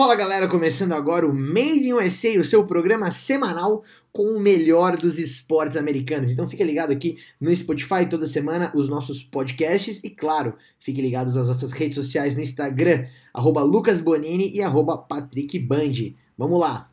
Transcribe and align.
Fala 0.00 0.14
galera, 0.14 0.48
começando 0.48 0.92
agora 0.92 1.28
o 1.28 1.34
Made 1.34 1.86
in 1.86 1.92
USA, 1.92 2.38
o 2.38 2.42
seu 2.42 2.66
programa 2.66 3.10
semanal 3.10 3.84
com 4.10 4.32
o 4.32 4.40
melhor 4.40 4.96
dos 4.96 5.18
esportes 5.18 5.76
americanos. 5.76 6.30
Então 6.30 6.48
fique 6.48 6.64
ligado 6.64 6.90
aqui 6.90 7.18
no 7.38 7.54
Spotify 7.54 8.08
toda 8.08 8.24
semana, 8.24 8.72
os 8.74 8.88
nossos 8.88 9.22
podcasts 9.22 10.02
e 10.02 10.08
claro, 10.08 10.56
fique 10.78 11.02
ligado 11.02 11.34
nas 11.34 11.48
nossas 11.48 11.72
redes 11.72 11.96
sociais 11.96 12.34
no 12.34 12.40
Instagram, 12.40 13.06
arroba 13.34 13.62
Lucas 13.62 14.00
Bonini 14.00 14.50
e 14.50 14.62
arroba. 14.62 15.06
Vamos 16.38 16.58
lá! 16.58 16.90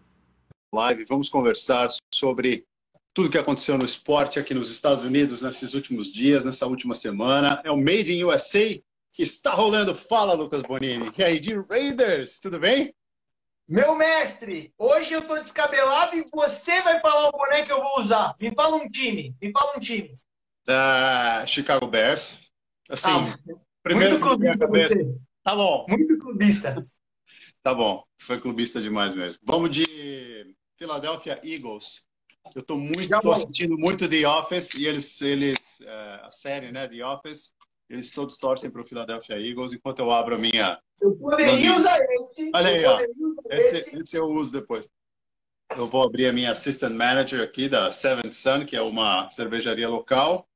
Live, 0.76 1.06
vamos 1.06 1.30
conversar 1.30 1.88
sobre 2.14 2.66
tudo 3.14 3.30
que 3.30 3.38
aconteceu 3.38 3.78
no 3.78 3.86
esporte 3.86 4.38
aqui 4.38 4.54
nos 4.54 4.70
Estados 4.70 5.06
Unidos 5.06 5.42
nesses 5.42 5.74
últimos 5.74 6.12
dias, 6.12 6.44
nessa 6.44 6.68
última 6.68 6.94
semana. 6.94 7.62
É 7.64 7.72
o 7.72 7.78
Made 7.78 8.12
in 8.12 8.26
USA 8.26 8.78
que 9.14 9.24
está 9.24 9.52
rolando. 9.52 9.96
Fala, 9.96 10.34
Lucas 10.34 10.62
Bonini. 10.64 11.10
E 11.18 11.24
aí, 11.24 11.40
de 11.40 11.56
Raiders, 11.70 12.40
tudo 12.40 12.60
bem? 12.60 12.94
Meu 13.70 13.96
mestre, 13.96 14.74
hoje 14.78 15.14
eu 15.14 15.28
tô 15.28 15.38
descabelado 15.40 16.16
e 16.16 16.26
você 16.32 16.80
vai 16.80 17.02
falar 17.02 17.28
o 17.28 17.32
boné 17.34 17.66
que 17.66 17.72
eu 17.72 17.82
vou 17.82 18.00
usar. 18.00 18.34
Me 18.42 18.56
fala 18.56 18.78
um 18.78 18.88
time, 18.88 19.36
me 19.42 19.52
fala 19.52 19.76
um 19.76 19.80
time. 19.82 20.10
Uh, 20.70 21.46
Chicago 21.46 21.86
Bears. 21.86 22.40
Assim, 22.90 23.10
ah, 23.10 23.38
primeiro 23.84 24.20
muito 24.20 24.26
clubista. 24.26 24.96
Tá 25.44 25.54
bom. 25.54 25.86
Muito 25.90 26.18
clubista. 26.18 26.76
Tá 27.62 27.74
bom, 27.74 28.06
foi 28.18 28.40
clubista 28.40 28.82
demais 28.82 29.14
mesmo. 29.14 29.38
Vamos 29.44 29.70
de 29.70 30.56
Philadelphia 30.78 31.38
Eagles. 31.44 32.06
Eu 32.56 32.64
tô 32.64 32.78
muito, 32.78 33.10
tô 33.20 33.34
assistindo 33.34 33.78
muito 33.78 34.08
The 34.08 34.26
Office 34.26 34.76
e 34.76 34.86
eles, 34.86 35.22
eles 35.22 35.60
uh, 35.82 36.26
a 36.26 36.32
série, 36.32 36.72
né, 36.72 36.88
The 36.88 37.06
Office. 37.06 37.52
Eles 37.90 38.12
todos 38.12 38.38
torcem 38.38 38.70
para 38.70 38.82
o 38.82 38.86
Philadelphia 38.86 39.40
Eagles, 39.40 39.74
enquanto 39.74 40.00
eu 40.00 40.12
abro 40.12 40.36
a 40.36 40.38
minha. 40.38 40.80
Eu 41.02 41.16
poderia 41.16 41.76
usar 41.76 41.98
esse. 42.00 42.52
Olha 42.54 42.68
aí, 42.68 42.86
ó. 42.86 43.00
Esse, 43.50 43.98
esse 43.98 44.18
eu 44.18 44.26
uso 44.26 44.52
depois. 44.52 44.90
Eu 45.76 45.88
vou 45.88 46.04
abrir 46.04 46.28
a 46.28 46.34
minha 46.34 46.52
assistant 46.52 46.94
manager 46.94 47.42
aqui 47.42 47.70
da 47.70 47.92
Seventh 47.92 48.34
Sun, 48.34 48.66
que 48.66 48.76
é 48.76 48.82
uma 48.82 49.30
cervejaria 49.32 49.88
local. 49.88 50.48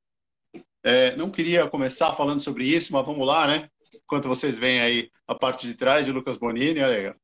É, 0.82 1.14
não 1.16 1.30
queria 1.30 1.68
começar 1.68 2.12
falando 2.14 2.40
sobre 2.40 2.64
isso, 2.64 2.92
mas 2.92 3.06
vamos 3.06 3.26
lá, 3.26 3.46
né? 3.46 3.68
Enquanto 3.94 4.28
vocês 4.28 4.58
veem 4.58 4.80
aí 4.80 5.10
a 5.26 5.34
parte 5.34 5.66
de 5.66 5.74
trás 5.74 6.04
de 6.04 6.12
Lucas 6.12 6.36
Bonini, 6.36 6.80
olha 6.80 7.10
aí. 7.10 7.14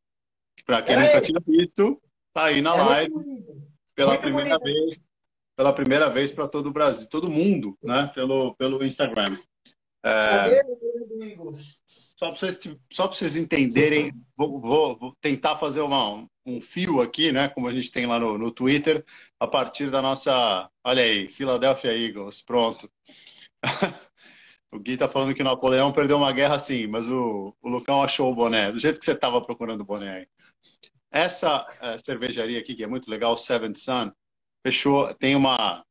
Para 0.64 0.83
quem 0.83 0.95
é 0.95 1.06
nunca 1.06 1.20
tinha 1.20 1.41
visto, 1.47 2.01
tá 2.33 2.45
aí 2.45 2.61
na 2.61 2.77
é 2.77 2.83
live 2.83 3.14
pela 3.95 4.12
muito 4.12 4.23
primeira 4.23 4.59
bonito. 4.59 4.84
vez, 4.84 5.01
pela 5.56 5.73
primeira 5.73 6.09
vez 6.11 6.33
para 6.33 6.48
todo 6.48 6.69
o 6.69 6.73
Brasil, 6.73 7.09
todo 7.09 7.31
mundo, 7.31 7.77
né? 7.83 8.11
Pelo 8.14 8.55
pelo 8.55 8.84
Instagram. 8.84 9.36
É, 10.05 10.63
só 11.85 12.29
para 12.29 12.37
vocês, 12.37 12.77
só 12.91 13.09
vocês 13.09 13.37
entenderem, 13.37 14.13
vou, 14.37 14.61
vou, 14.61 14.97
vou, 14.97 15.17
tentar 15.21 15.57
fazer 15.57 15.81
uma, 15.81 16.25
um 16.47 16.61
fio 16.61 17.01
aqui, 17.01 17.33
né? 17.33 17.49
Como 17.49 17.67
a 17.67 17.73
gente 17.73 17.91
tem 17.91 18.07
lá 18.07 18.19
no, 18.19 18.39
no 18.39 18.51
Twitter, 18.51 19.05
a 19.41 19.47
partir 19.47 19.91
da 19.91 20.01
nossa. 20.01 20.71
Olha 20.85 21.03
aí, 21.03 21.29
Philadelphia 21.29 21.97
Eagles, 21.97 22.41
pronto. 22.43 22.89
o 24.71 24.79
Gui 24.79 24.97
tá 24.97 25.09
falando 25.09 25.35
que 25.35 25.43
Napoleão 25.43 25.93
perdeu 25.93 26.17
uma 26.17 26.33
guerra 26.33 26.59
sim, 26.59 26.87
mas 26.87 27.07
o, 27.07 27.55
o 27.61 27.69
Lucão 27.69 28.03
achou 28.03 28.31
o 28.31 28.35
boné, 28.35 28.71
do 28.71 28.79
jeito 28.79 28.99
que 28.99 29.05
você 29.05 29.13
estava 29.13 29.41
procurando 29.43 29.81
o 29.81 29.85
boné 29.85 30.19
aí. 30.19 30.27
Essa 31.11 31.63
uh, 31.63 31.99
cervejaria 32.05 32.59
aqui, 32.59 32.75
que 32.75 32.85
é 32.85 32.87
muito 32.87 33.11
legal, 33.11 33.37
Seventh 33.37 33.79
Sun, 33.79 34.13
fechou, 34.65 35.13
tem 35.15 35.35
uma. 35.35 35.85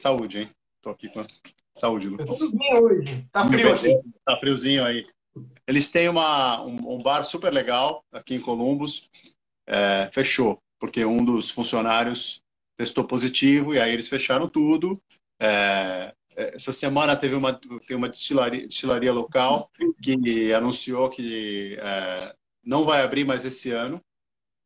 Saúde, 0.00 0.40
hein? 0.40 0.50
Tô 0.82 0.90
aqui 0.90 1.08
com. 1.08 1.24
Saúde, 1.78 2.08
Lucas. 2.08 2.26
Tudo 2.26 2.56
bem 2.56 2.74
hoje. 2.74 3.26
Tá 3.32 3.46
frio 3.46 3.72
aqui. 3.72 4.00
Tá 4.24 4.36
friozinho 4.38 4.84
aí. 4.84 5.06
Eles 5.66 5.90
têm 5.90 6.08
uma, 6.08 6.60
um, 6.62 6.94
um 6.94 7.02
bar 7.02 7.22
super 7.24 7.52
legal 7.52 8.04
aqui 8.12 8.34
em 8.34 8.40
Columbus. 8.40 9.08
É, 9.66 10.10
fechou, 10.12 10.58
porque 10.80 11.04
um 11.04 11.24
dos 11.24 11.50
funcionários 11.50 12.42
testou 12.76 13.04
positivo 13.04 13.74
e 13.74 13.80
aí 13.80 13.92
eles 13.92 14.08
fecharam 14.08 14.48
tudo. 14.48 15.00
É, 15.40 16.12
essa 16.34 16.72
semana 16.72 17.16
teve 17.16 17.34
uma, 17.34 17.52
tem 17.52 17.96
uma 17.96 18.08
destilaria, 18.08 18.66
destilaria 18.66 19.12
local 19.12 19.70
que 20.02 20.52
anunciou 20.52 21.10
que 21.10 21.76
é, 21.80 22.34
não 22.64 22.84
vai 22.84 23.02
abrir 23.02 23.24
mais 23.24 23.44
esse 23.44 23.70
ano. 23.70 24.00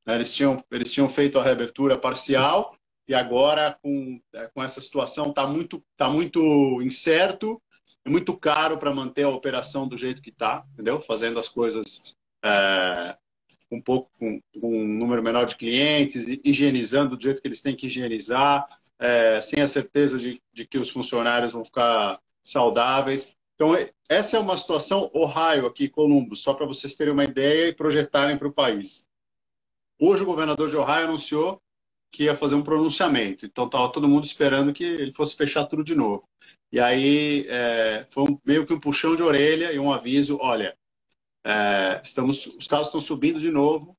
Eles 0.07 0.35
tinham, 0.35 0.63
eles 0.71 0.91
tinham 0.91 1.09
feito 1.09 1.39
a 1.39 1.43
reabertura 1.43 1.99
parcial 1.99 2.77
e 3.07 3.15
agora 3.15 3.79
com, 3.83 4.21
é, 4.33 4.47
com 4.49 4.63
essa 4.63 4.81
situação 4.81 5.31
está 5.31 5.47
muito, 5.47 5.85
tá 5.97 6.09
muito 6.09 6.81
incerto 6.83 7.61
e 8.05 8.11
muito 8.11 8.37
caro 8.37 8.79
para 8.79 8.95
manter 8.95 9.25
a 9.25 9.29
operação 9.29 9.87
do 9.87 9.97
jeito 9.97 10.23
que 10.23 10.31
está, 10.31 10.65
entendeu? 10.73 11.01
Fazendo 11.01 11.39
as 11.39 11.49
coisas 11.49 12.03
é, 12.45 13.17
um 13.71 13.81
pouco 13.81 14.11
com, 14.19 14.41
com, 14.61 14.83
um 14.83 14.87
número 14.87 15.23
menor 15.23 15.47
de 15.47 15.57
clientes, 15.57 16.27
higienizando 16.45 17.17
do 17.17 17.23
jeito 17.23 17.41
que 17.41 17.49
eles 17.49 17.63
têm 17.63 17.77
que 17.77 17.87
higienizar, 17.87 18.67
é, 18.99 19.41
sem 19.41 19.61
a 19.61 19.69
certeza 19.69 20.19
de, 20.19 20.41
de 20.53 20.67
que 20.67 20.79
os 20.79 20.91
funcionários 20.91 21.53
vão 21.53 21.65
ficar 21.65 22.21
saudáveis. 22.43 23.35
Então, 23.55 23.73
essa 24.09 24.37
é 24.37 24.41
uma 24.41 24.57
situação 24.57 25.11
Ohio 25.15 25.67
aqui, 25.67 25.89
Columbus, 25.89 26.43
só 26.43 26.55
para 26.55 26.67
vocês 26.67 26.95
terem 26.95 27.13
uma 27.13 27.25
ideia 27.25 27.69
e 27.69 27.75
projetarem 27.75 28.37
para 28.37 28.49
o 28.49 28.53
país. 28.53 29.09
Hoje, 29.99 30.23
o 30.23 30.27
governador 30.27 30.69
de 30.69 30.77
Ohio 30.77 31.05
anunciou 31.05 31.63
que 32.13 32.25
ia 32.25 32.37
fazer 32.37 32.55
um 32.55 32.63
pronunciamento. 32.63 33.47
Então 33.47 33.65
estava 33.65 33.91
todo 33.91 34.09
mundo 34.09 34.27
esperando 34.27 34.73
que 34.73 34.85
ele 34.85 35.13
fosse 35.13 35.35
fechar 35.35 35.65
tudo 35.65 35.83
de 35.83 35.95
novo. 35.95 36.29
E 36.71 36.79
aí 36.79 37.47
é, 37.49 38.07
foi 38.11 38.25
um, 38.25 38.39
meio 38.45 38.67
que 38.67 38.75
um 38.75 38.81
puxão 38.81 39.17
de 39.17 39.23
orelha 39.23 39.73
e 39.73 39.79
um 39.79 39.91
aviso: 39.91 40.39
olha, 40.41 40.77
é, 41.45 42.01
estamos, 42.05 42.47
os 42.47 42.69
casos 42.69 42.87
estão 42.87 43.01
subindo 43.01 43.41
de 43.41 43.51
novo. 43.51 43.97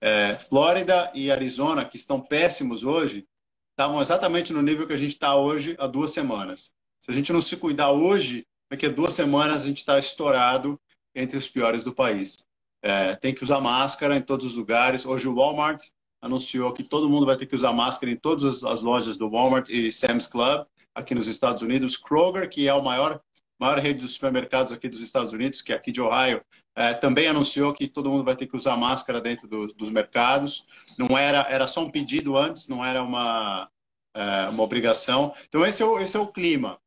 É, 0.00 0.36
Flórida 0.36 1.10
e 1.14 1.30
Arizona, 1.30 1.84
que 1.84 1.96
estão 1.96 2.20
péssimos 2.20 2.84
hoje, 2.84 3.26
estavam 3.72 4.00
exatamente 4.00 4.52
no 4.52 4.62
nível 4.62 4.86
que 4.86 4.94
a 4.94 4.96
gente 4.96 5.12
está 5.12 5.34
hoje 5.36 5.76
há 5.78 5.86
duas 5.86 6.12
semanas. 6.12 6.72
Se 7.00 7.10
a 7.10 7.14
gente 7.14 7.32
não 7.32 7.42
se 7.42 7.56
cuidar 7.56 7.90
hoje, 7.90 8.46
daqui 8.70 8.86
a 8.86 8.90
duas 8.90 9.12
semanas 9.12 9.62
a 9.62 9.66
gente 9.66 9.78
está 9.78 9.98
estourado 9.98 10.80
entre 11.14 11.36
os 11.36 11.48
piores 11.48 11.84
do 11.84 11.92
país. 11.92 12.46
É, 12.82 13.14
tem 13.16 13.34
que 13.34 13.42
usar 13.42 13.60
máscara 13.60 14.16
em 14.16 14.22
todos 14.22 14.46
os 14.46 14.54
lugares. 14.54 15.04
Hoje 15.04 15.28
o 15.28 15.34
Walmart 15.34 15.84
anunciou 16.20 16.72
que 16.72 16.82
todo 16.82 17.08
mundo 17.08 17.26
vai 17.26 17.36
ter 17.36 17.46
que 17.46 17.54
usar 17.54 17.72
máscara 17.72 18.12
em 18.12 18.16
todas 18.16 18.62
as 18.62 18.82
lojas 18.82 19.16
do 19.16 19.28
Walmart 19.28 19.68
e 19.68 19.90
Sam's 19.90 20.26
Club 20.26 20.66
aqui 20.94 21.14
nos 21.14 21.26
Estados 21.26 21.62
Unidos. 21.62 21.96
Kroger, 21.96 22.48
que 22.48 22.66
é 22.66 22.70
a 22.70 22.80
maior, 22.80 23.20
maior 23.58 23.78
rede 23.78 24.00
de 24.00 24.08
supermercados 24.08 24.72
aqui 24.72 24.88
dos 24.88 25.00
Estados 25.00 25.32
Unidos, 25.32 25.62
que 25.62 25.72
é 25.72 25.76
aqui 25.76 25.90
de 25.90 26.00
Ohio, 26.00 26.42
é, 26.76 26.92
também 26.94 27.26
anunciou 27.26 27.72
que 27.72 27.88
todo 27.88 28.10
mundo 28.10 28.24
vai 28.24 28.36
ter 28.36 28.46
que 28.46 28.56
usar 28.56 28.76
máscara 28.76 29.20
dentro 29.20 29.48
do, 29.48 29.66
dos 29.68 29.90
mercados. 29.90 30.66
Não 30.98 31.16
era, 31.16 31.40
era 31.48 31.66
só 31.66 31.82
um 31.82 31.90
pedido 31.90 32.36
antes, 32.36 32.68
não 32.68 32.84
era 32.84 33.02
uma, 33.02 33.70
é, 34.14 34.48
uma 34.48 34.62
obrigação. 34.62 35.34
Então 35.48 35.64
esse 35.64 35.82
é 35.82 35.86
o, 35.86 35.98
esse 35.98 36.16
é 36.16 36.20
o 36.20 36.28
clima 36.28 36.78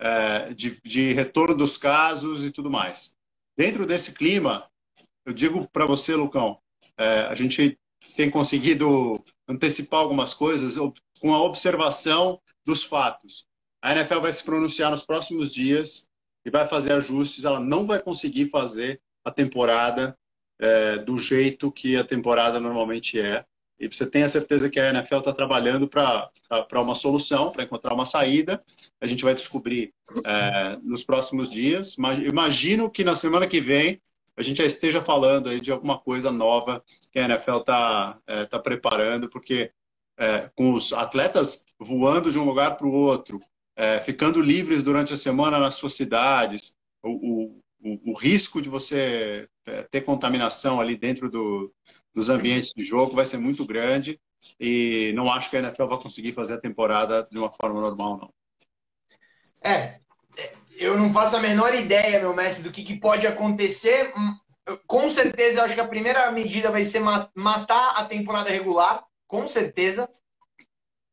é, 0.00 0.54
de, 0.54 0.80
de 0.82 1.12
retorno 1.12 1.54
dos 1.54 1.76
casos 1.76 2.42
e 2.42 2.50
tudo 2.50 2.70
mais. 2.70 3.16
Dentro 3.56 3.84
desse 3.84 4.12
clima, 4.12 4.68
eu 5.26 5.32
digo 5.32 5.68
para 5.68 5.84
você, 5.84 6.14
Lucão, 6.14 6.58
a 7.28 7.34
gente 7.34 7.76
tem 8.16 8.30
conseguido 8.30 9.22
antecipar 9.46 10.00
algumas 10.00 10.34
coisas 10.34 10.76
com 11.20 11.34
a 11.34 11.42
observação 11.42 12.40
dos 12.64 12.84
fatos. 12.84 13.46
A 13.80 13.92
NFL 13.92 14.20
vai 14.20 14.32
se 14.32 14.44
pronunciar 14.44 14.90
nos 14.90 15.02
próximos 15.02 15.52
dias 15.52 16.08
e 16.44 16.50
vai 16.50 16.66
fazer 16.66 16.92
ajustes. 16.92 17.44
Ela 17.44 17.60
não 17.60 17.86
vai 17.86 18.00
conseguir 18.00 18.46
fazer 18.46 19.00
a 19.24 19.30
temporada 19.30 20.16
é, 20.58 20.98
do 20.98 21.16
jeito 21.18 21.70
que 21.70 21.96
a 21.96 22.04
temporada 22.04 22.58
normalmente 22.58 23.20
é. 23.20 23.44
E 23.78 23.86
você 23.86 24.04
tem 24.04 24.24
a 24.24 24.28
certeza 24.28 24.68
que 24.68 24.80
a 24.80 24.90
NFL 24.90 25.18
está 25.18 25.32
trabalhando 25.32 25.86
para 25.86 26.30
uma 26.82 26.96
solução, 26.96 27.52
para 27.52 27.62
encontrar 27.62 27.94
uma 27.94 28.04
saída. 28.04 28.62
A 29.00 29.06
gente 29.06 29.22
vai 29.22 29.34
descobrir 29.34 29.94
é, 30.24 30.76
nos 30.82 31.04
próximos 31.04 31.48
dias. 31.48 31.96
Imagino 31.96 32.90
que 32.90 33.04
na 33.04 33.14
semana 33.14 33.46
que 33.46 33.60
vem 33.60 34.00
a 34.38 34.42
gente 34.42 34.58
já 34.58 34.64
esteja 34.64 35.02
falando 35.02 35.48
aí 35.48 35.60
de 35.60 35.72
alguma 35.72 35.98
coisa 35.98 36.30
nova 36.30 36.82
que 37.10 37.18
a 37.18 37.24
NFL 37.24 37.58
está 37.58 38.18
é, 38.26 38.46
tá 38.46 38.58
preparando, 38.58 39.28
porque 39.28 39.72
é, 40.16 40.48
com 40.54 40.72
os 40.72 40.92
atletas 40.92 41.66
voando 41.78 42.30
de 42.30 42.38
um 42.38 42.44
lugar 42.44 42.76
para 42.76 42.86
o 42.86 42.92
outro, 42.92 43.40
é, 43.76 44.00
ficando 44.00 44.40
livres 44.40 44.82
durante 44.82 45.12
a 45.12 45.16
semana 45.16 45.58
nas 45.58 45.74
suas 45.74 45.94
cidades, 45.94 46.76
o, 47.02 47.60
o, 47.80 48.12
o 48.12 48.16
risco 48.16 48.62
de 48.62 48.68
você 48.68 49.48
é, 49.66 49.82
ter 49.84 50.02
contaminação 50.02 50.80
ali 50.80 50.96
dentro 50.96 51.28
do, 51.28 51.72
dos 52.14 52.28
ambientes 52.28 52.72
de 52.74 52.84
jogo 52.84 53.16
vai 53.16 53.26
ser 53.26 53.38
muito 53.38 53.66
grande 53.66 54.20
e 54.58 55.12
não 55.16 55.32
acho 55.32 55.50
que 55.50 55.56
a 55.56 55.60
NFL 55.60 55.86
vai 55.86 56.00
conseguir 56.00 56.32
fazer 56.32 56.54
a 56.54 56.60
temporada 56.60 57.26
de 57.30 57.38
uma 57.38 57.50
forma 57.52 57.80
normal, 57.80 58.18
não. 58.18 58.34
É, 59.64 60.00
eu 60.78 60.96
não 60.96 61.12
faço 61.12 61.36
a 61.36 61.40
menor 61.40 61.74
ideia, 61.74 62.20
meu 62.20 62.32
mestre, 62.32 62.62
do 62.62 62.70
que, 62.70 62.84
que 62.84 62.96
pode 62.96 63.26
acontecer. 63.26 64.12
Hum, 64.16 64.78
com 64.86 65.10
certeza, 65.10 65.58
eu 65.58 65.64
acho 65.64 65.74
que 65.74 65.80
a 65.80 65.88
primeira 65.88 66.30
medida 66.30 66.70
vai 66.70 66.84
ser 66.84 67.00
matar 67.34 67.94
a 67.96 68.04
temporada 68.04 68.48
regular, 68.48 69.04
com 69.26 69.48
certeza. 69.48 70.08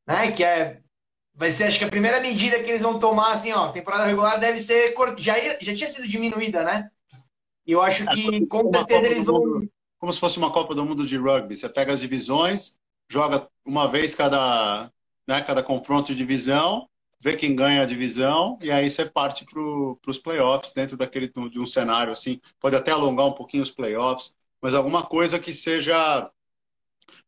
Né? 0.07 0.31
Que 0.31 0.43
é, 0.43 0.81
vai 1.33 1.49
ser, 1.49 1.63
acho 1.63 1.79
que 1.79 1.85
a 1.85 1.89
primeira 1.89 2.19
medida 2.19 2.61
que 2.61 2.69
eles 2.69 2.83
vão 2.83 2.99
tomar, 2.99 3.33
assim, 3.33 3.51
ó, 3.51 3.65
a 3.65 3.71
temporada 3.71 4.05
regular 4.05 4.39
deve 4.39 4.59
ser. 4.59 4.93
Já, 5.17 5.35
já 5.59 5.75
tinha 5.75 5.87
sido 5.87 6.07
diminuída, 6.07 6.63
né? 6.63 6.89
E 7.65 7.71
eu 7.71 7.81
acho 7.81 8.05
que, 8.05 8.45
com 8.45 8.69
certeza, 8.69 9.07
eles 9.07 9.25
vão. 9.25 9.67
como 9.97 10.13
se 10.13 10.19
fosse 10.19 10.37
uma 10.37 10.51
Copa 10.51 10.75
do 10.75 10.85
Mundo 10.85 11.07
de 11.07 11.17
rugby. 11.17 11.55
Você 11.55 11.67
pega 11.67 11.91
as 11.91 11.99
divisões, 11.99 12.79
joga 13.09 13.47
uma 13.65 13.87
vez 13.87 14.13
cada, 14.13 14.91
né, 15.27 15.41
cada 15.41 15.63
confronto 15.63 16.11
de 16.11 16.17
divisão, 16.17 16.87
vê 17.19 17.35
quem 17.35 17.55
ganha 17.55 17.81
a 17.81 17.85
divisão 17.85 18.57
e 18.61 18.71
aí 18.71 18.89
você 18.89 19.05
parte 19.05 19.45
para 19.45 20.11
os 20.11 20.19
playoffs 20.19 20.73
dentro 20.73 20.97
daquele 20.97 21.27
de 21.49 21.59
um 21.59 21.65
cenário 21.65 22.11
assim. 22.13 22.39
Pode 22.59 22.75
até 22.75 22.91
alongar 22.91 23.25
um 23.25 23.33
pouquinho 23.33 23.63
os 23.63 23.71
playoffs, 23.71 24.35
mas 24.61 24.73
alguma 24.73 25.03
coisa 25.03 25.39
que 25.39 25.53
seja 25.53 26.29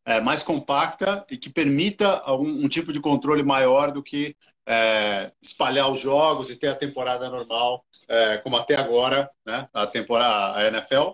é, 0.04 0.20
mais 0.20 0.42
compacta 0.42 1.24
e 1.30 1.36
que 1.36 1.50
permita 1.50 2.18
algum, 2.24 2.48
um 2.48 2.68
tipo 2.68 2.92
de 2.92 3.00
controle 3.00 3.42
maior 3.42 3.90
do 3.90 4.02
que 4.02 4.36
é, 4.66 5.32
espalhar 5.42 5.90
os 5.90 6.00
jogos 6.00 6.50
e 6.50 6.56
ter 6.56 6.68
a 6.68 6.74
temporada 6.74 7.28
normal, 7.30 7.84
é, 8.08 8.38
como 8.38 8.56
até 8.56 8.76
agora, 8.76 9.30
né? 9.44 9.68
A 9.72 9.86
temporada, 9.86 10.58
a 10.58 10.66
NFL 10.68 11.12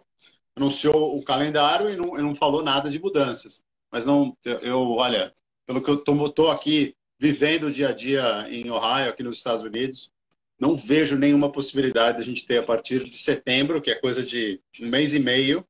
anunciou 0.56 1.16
o 1.16 1.22
calendário 1.24 1.90
e 1.90 1.96
não, 1.96 2.14
não 2.14 2.34
falou 2.34 2.62
nada 2.62 2.90
de 2.90 2.98
mudanças. 2.98 3.64
Mas 3.90 4.04
não, 4.04 4.36
eu, 4.44 4.58
eu 4.60 4.90
olha, 4.92 5.34
pelo 5.66 5.82
que 5.82 5.90
eu 5.90 6.26
estou 6.26 6.50
aqui 6.50 6.96
vivendo 7.24 7.68
o 7.68 7.72
dia 7.72 7.88
a 7.88 7.92
dia 7.92 8.46
em 8.50 8.70
Ohio, 8.70 9.08
aqui 9.08 9.22
nos 9.22 9.38
Estados 9.38 9.64
Unidos, 9.64 10.12
não 10.60 10.76
vejo 10.76 11.16
nenhuma 11.16 11.50
possibilidade 11.50 12.18
de 12.18 12.22
a 12.22 12.26
gente 12.26 12.46
ter 12.46 12.58
a 12.58 12.62
partir 12.62 13.08
de 13.08 13.16
setembro, 13.16 13.80
que 13.80 13.90
é 13.90 13.94
coisa 13.94 14.22
de 14.22 14.60
um 14.78 14.86
mês 14.86 15.14
e 15.14 15.18
meio, 15.18 15.66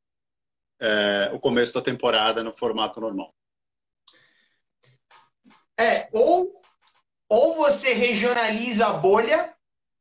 é, 0.81 1.31
o 1.33 1.39
começo 1.39 1.73
da 1.73 1.81
temporada 1.81 2.43
no 2.43 2.53
formato 2.53 3.01
normal. 3.01 3.33
É, 5.79 6.09
ou, 6.13 6.61
ou 7.29 7.55
você 7.55 7.93
regionaliza 7.93 8.89
a 8.89 8.95
bolha, 8.95 9.55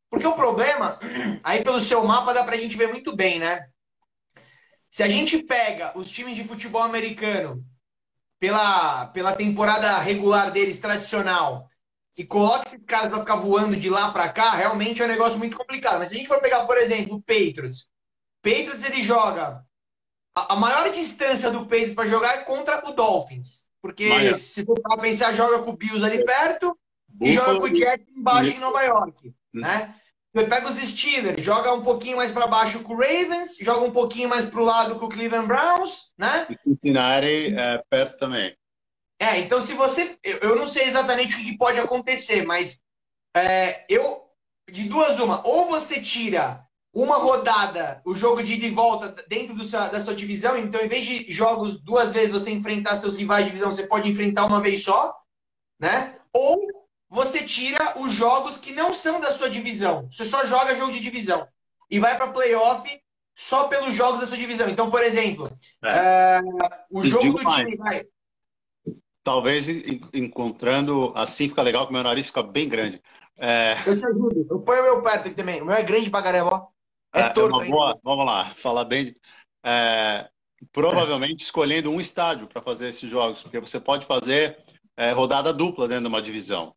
porque 0.09 0.25
o 0.25 0.33
problema, 0.33 0.97
aí 1.43 1.63
pelo 1.63 1.79
seu 1.79 2.03
mapa 2.03 2.33
dá 2.33 2.43
pra 2.43 2.57
gente 2.57 2.75
ver 2.75 2.89
muito 2.89 3.15
bem, 3.15 3.37
né? 3.37 3.69
Se 4.89 5.03
a 5.03 5.07
gente 5.07 5.43
pega 5.43 5.95
os 5.95 6.09
times 6.09 6.35
de 6.35 6.47
futebol 6.47 6.81
americano 6.81 7.63
pela, 8.43 9.05
pela 9.05 9.33
temporada 9.33 9.97
regular 9.99 10.51
deles, 10.51 10.77
tradicional, 10.77 11.69
e 12.17 12.25
coloca 12.25 12.67
esses 12.67 12.83
caras 12.85 13.07
pra 13.07 13.21
ficar 13.21 13.37
voando 13.37 13.73
de 13.77 13.89
lá 13.89 14.11
pra 14.11 14.27
cá, 14.33 14.51
realmente 14.51 15.01
é 15.01 15.05
um 15.05 15.07
negócio 15.07 15.39
muito 15.39 15.55
complicado. 15.55 15.99
Mas 15.99 16.09
se 16.09 16.15
a 16.15 16.17
gente 16.17 16.27
for 16.27 16.41
pegar, 16.41 16.65
por 16.65 16.77
exemplo, 16.77 17.15
o 17.15 17.21
Patriots, 17.21 17.87
Patriots 18.41 18.83
ele 18.83 19.01
joga 19.01 19.63
a, 20.35 20.57
maior 20.57 20.91
distância 20.91 21.49
do 21.49 21.61
Patriots 21.61 21.93
para 21.93 22.09
jogar 22.09 22.39
é 22.39 22.43
contra 22.43 22.85
o 22.85 22.91
Dolphins. 22.91 23.63
Porque 23.81 24.09
Maia. 24.09 24.35
se 24.35 24.65
for 24.65 24.77
para 24.77 24.97
pensar, 24.97 25.31
joga 25.31 25.63
com 25.63 25.71
o 25.71 25.77
Bills 25.77 26.05
ali 26.05 26.25
perto 26.25 26.77
Buffalo. 27.07 27.31
e 27.31 27.33
joga 27.33 27.59
com 27.61 27.73
o 27.73 27.75
Jets 27.77 28.07
embaixo 28.09 28.57
em 28.57 28.59
Nova 28.59 28.83
York. 28.83 29.29
Hum. 29.55 29.61
Né? 29.61 29.95
Você 30.33 30.47
pega 30.47 30.67
os 30.67 30.77
Steelers, 30.77 31.43
joga 31.43 31.71
um 31.71 31.83
pouquinho 31.83 32.17
mais 32.17 32.31
para 32.31 32.47
baixo 32.47 32.81
com 32.81 32.93
o 32.93 32.97
Ravens, 32.97 33.55
joga 33.61 33.85
um 33.85 33.91
pouquinho 33.91 34.27
mais 34.27 34.45
para 34.45 34.59
o 34.59 34.65
lado 34.65 34.95
com 34.95 35.05
o 35.05 35.09
Cleveland 35.09 35.47
Browns, 35.47 36.11
né? 36.17 36.47
E 36.49 36.57
Cincinnati 36.63 37.55
é 37.55 37.83
perto 37.87 38.17
também. 38.17 38.55
É, 39.19 39.39
então 39.39 39.61
se 39.61 39.73
você. 39.75 40.17
Eu, 40.23 40.55
não 40.55 40.65
sei 40.65 40.85
exatamente 40.85 41.35
o 41.35 41.39
que 41.39 41.55
pode 41.55 41.79
acontecer, 41.79 42.45
mas 42.45 42.79
é, 43.35 43.85
eu. 43.87 44.23
De 44.71 44.87
duas, 44.89 45.19
uma. 45.19 45.45
Ou 45.47 45.65
você 45.65 46.01
tira 46.01 46.65
uma 46.91 47.17
rodada, 47.17 48.01
o 48.05 48.15
jogo 48.15 48.41
de 48.41 48.53
ida 48.53 48.65
e 48.65 48.71
volta 48.71 49.23
dentro 49.27 49.53
do, 49.53 49.69
da 49.69 49.99
sua 49.99 50.15
divisão. 50.15 50.57
Então, 50.57 50.81
em 50.81 50.87
vez 50.87 51.05
de 51.05 51.31
jogos 51.31 51.79
duas 51.79 52.11
vezes 52.11 52.31
você 52.31 52.49
enfrentar 52.49 52.95
seus 52.95 53.17
rivais 53.17 53.45
de 53.45 53.51
divisão, 53.51 53.69
você 53.69 53.85
pode 53.85 54.09
enfrentar 54.09 54.45
uma 54.45 54.61
vez 54.61 54.83
só, 54.83 55.13
né? 55.79 56.17
Ou 56.33 56.57
você 57.13 57.43
tira 57.43 57.93
os 57.99 58.11
jogos 58.11 58.57
que 58.57 58.73
não 58.73 58.91
são 58.91 59.21
da 59.21 59.31
sua 59.31 59.47
divisão. 59.47 60.07
Você 60.09 60.25
só 60.25 60.43
joga 60.47 60.73
jogo 60.73 60.91
de 60.91 60.99
divisão 60.99 61.47
e 61.87 61.99
vai 61.99 62.17
para 62.17 62.31
playoff 62.31 62.89
só 63.35 63.67
pelos 63.67 63.93
jogos 63.93 64.21
da 64.21 64.25
sua 64.25 64.35
divisão. 64.35 64.67
Então, 64.67 64.89
por 64.89 65.03
exemplo, 65.03 65.47
é. 65.83 66.39
uh, 66.39 66.69
o 66.89 67.03
jogo 67.03 67.33
do 67.33 67.45
time 67.51 67.77
vai. 67.77 68.03
Talvez 69.23 69.69
encontrando 70.11 71.13
assim 71.15 71.47
fica 71.47 71.61
legal, 71.61 71.85
que 71.85 71.91
o 71.91 71.93
meu 71.93 72.03
nariz 72.03 72.27
fica 72.27 72.41
bem 72.41 72.67
grande. 72.67 72.99
É... 73.37 73.73
Eu 73.85 73.97
te 73.97 74.05
ajudo. 74.05 74.47
Eu 74.49 74.59
ponho 74.61 74.81
o 74.81 74.83
meu 74.83 75.01
perto 75.03 75.27
aqui 75.27 75.35
também. 75.35 75.61
O 75.61 75.65
meu 75.65 75.75
é 75.75 75.83
grande 75.83 76.09
pra 76.09 76.23
caramba, 76.23 76.49
ó. 76.55 76.67
É, 77.17 77.21
é 77.21 77.29
torto, 77.29 77.63
boa, 77.69 77.97
vamos 78.03 78.25
lá, 78.25 78.45
falar 78.55 78.85
bem. 78.85 79.13
É, 79.63 80.27
provavelmente 80.71 81.41
escolhendo 81.45 81.91
um 81.91 82.01
estádio 82.01 82.47
para 82.47 82.59
fazer 82.59 82.89
esses 82.89 83.07
jogos, 83.07 83.43
porque 83.43 83.59
você 83.59 83.79
pode 83.79 84.03
fazer 84.03 84.57
é, 84.97 85.11
rodada 85.11 85.53
dupla 85.53 85.87
dentro 85.87 86.05
de 86.05 86.09
uma 86.09 86.21
divisão. 86.21 86.75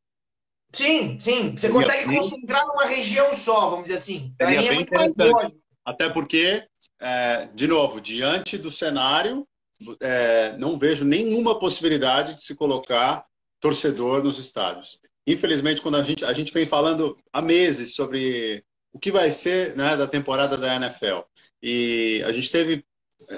Sim, 0.72 1.18
sim. 1.20 1.56
Você 1.56 1.68
consegue 1.68 2.08
bem... 2.08 2.18
concentrar 2.18 2.66
numa 2.66 2.86
região 2.86 3.34
só, 3.34 3.70
vamos 3.70 3.84
dizer 3.84 3.94
assim. 3.94 4.34
Seria 4.40 4.60
é 4.60 4.68
bem 4.68 4.80
interessante. 4.82 5.56
Até 5.84 6.08
porque, 6.08 6.66
é, 7.00 7.48
de 7.54 7.66
novo, 7.66 8.00
diante 8.00 8.58
do 8.58 8.70
cenário, 8.70 9.46
é, 10.00 10.56
não 10.58 10.78
vejo 10.78 11.04
nenhuma 11.04 11.58
possibilidade 11.58 12.34
de 12.34 12.42
se 12.42 12.54
colocar 12.54 13.24
torcedor 13.60 14.22
nos 14.22 14.38
estádios. 14.38 14.98
Infelizmente, 15.26 15.82
quando 15.82 15.96
a 15.96 16.02
gente, 16.02 16.24
a 16.24 16.32
gente 16.32 16.52
vem 16.52 16.66
falando 16.66 17.16
há 17.32 17.42
meses 17.42 17.94
sobre 17.94 18.64
o 18.92 18.98
que 18.98 19.10
vai 19.10 19.30
ser 19.30 19.76
né, 19.76 19.96
da 19.96 20.06
temporada 20.06 20.56
da 20.56 20.74
NFL. 20.76 21.20
E 21.62 22.22
a 22.24 22.32
gente 22.32 22.50
teve. 22.50 22.84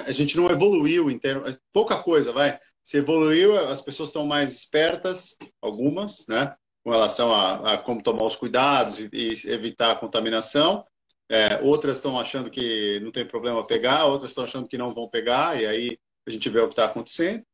A 0.06 0.12
gente 0.12 0.36
não 0.36 0.50
evoluiu 0.50 1.10
em 1.10 1.18
termos. 1.18 1.58
Pouca 1.72 2.02
coisa, 2.02 2.32
vai. 2.32 2.58
Se 2.82 2.98
evoluiu, 2.98 3.58
as 3.68 3.80
pessoas 3.80 4.08
estão 4.08 4.26
mais 4.26 4.54
espertas, 4.54 5.36
algumas, 5.62 6.26
né? 6.28 6.54
Com 6.88 6.92
relação 6.92 7.34
a, 7.34 7.74
a 7.74 7.76
como 7.76 8.02
tomar 8.02 8.24
os 8.24 8.34
cuidados 8.34 8.98
e, 8.98 9.10
e 9.12 9.50
evitar 9.50 9.90
a 9.90 9.94
contaminação. 9.94 10.86
É, 11.28 11.60
outras 11.60 11.98
estão 11.98 12.18
achando 12.18 12.50
que 12.50 12.98
não 13.00 13.12
tem 13.12 13.26
problema 13.26 13.62
pegar, 13.62 14.06
outras 14.06 14.30
estão 14.30 14.44
achando 14.44 14.66
que 14.66 14.78
não 14.78 14.94
vão 14.94 15.06
pegar, 15.06 15.60
e 15.60 15.66
aí 15.66 15.98
a 16.26 16.30
gente 16.30 16.48
vê 16.48 16.60
o 16.60 16.66
que 16.66 16.72
está 16.72 16.86
acontecendo. 16.86 17.44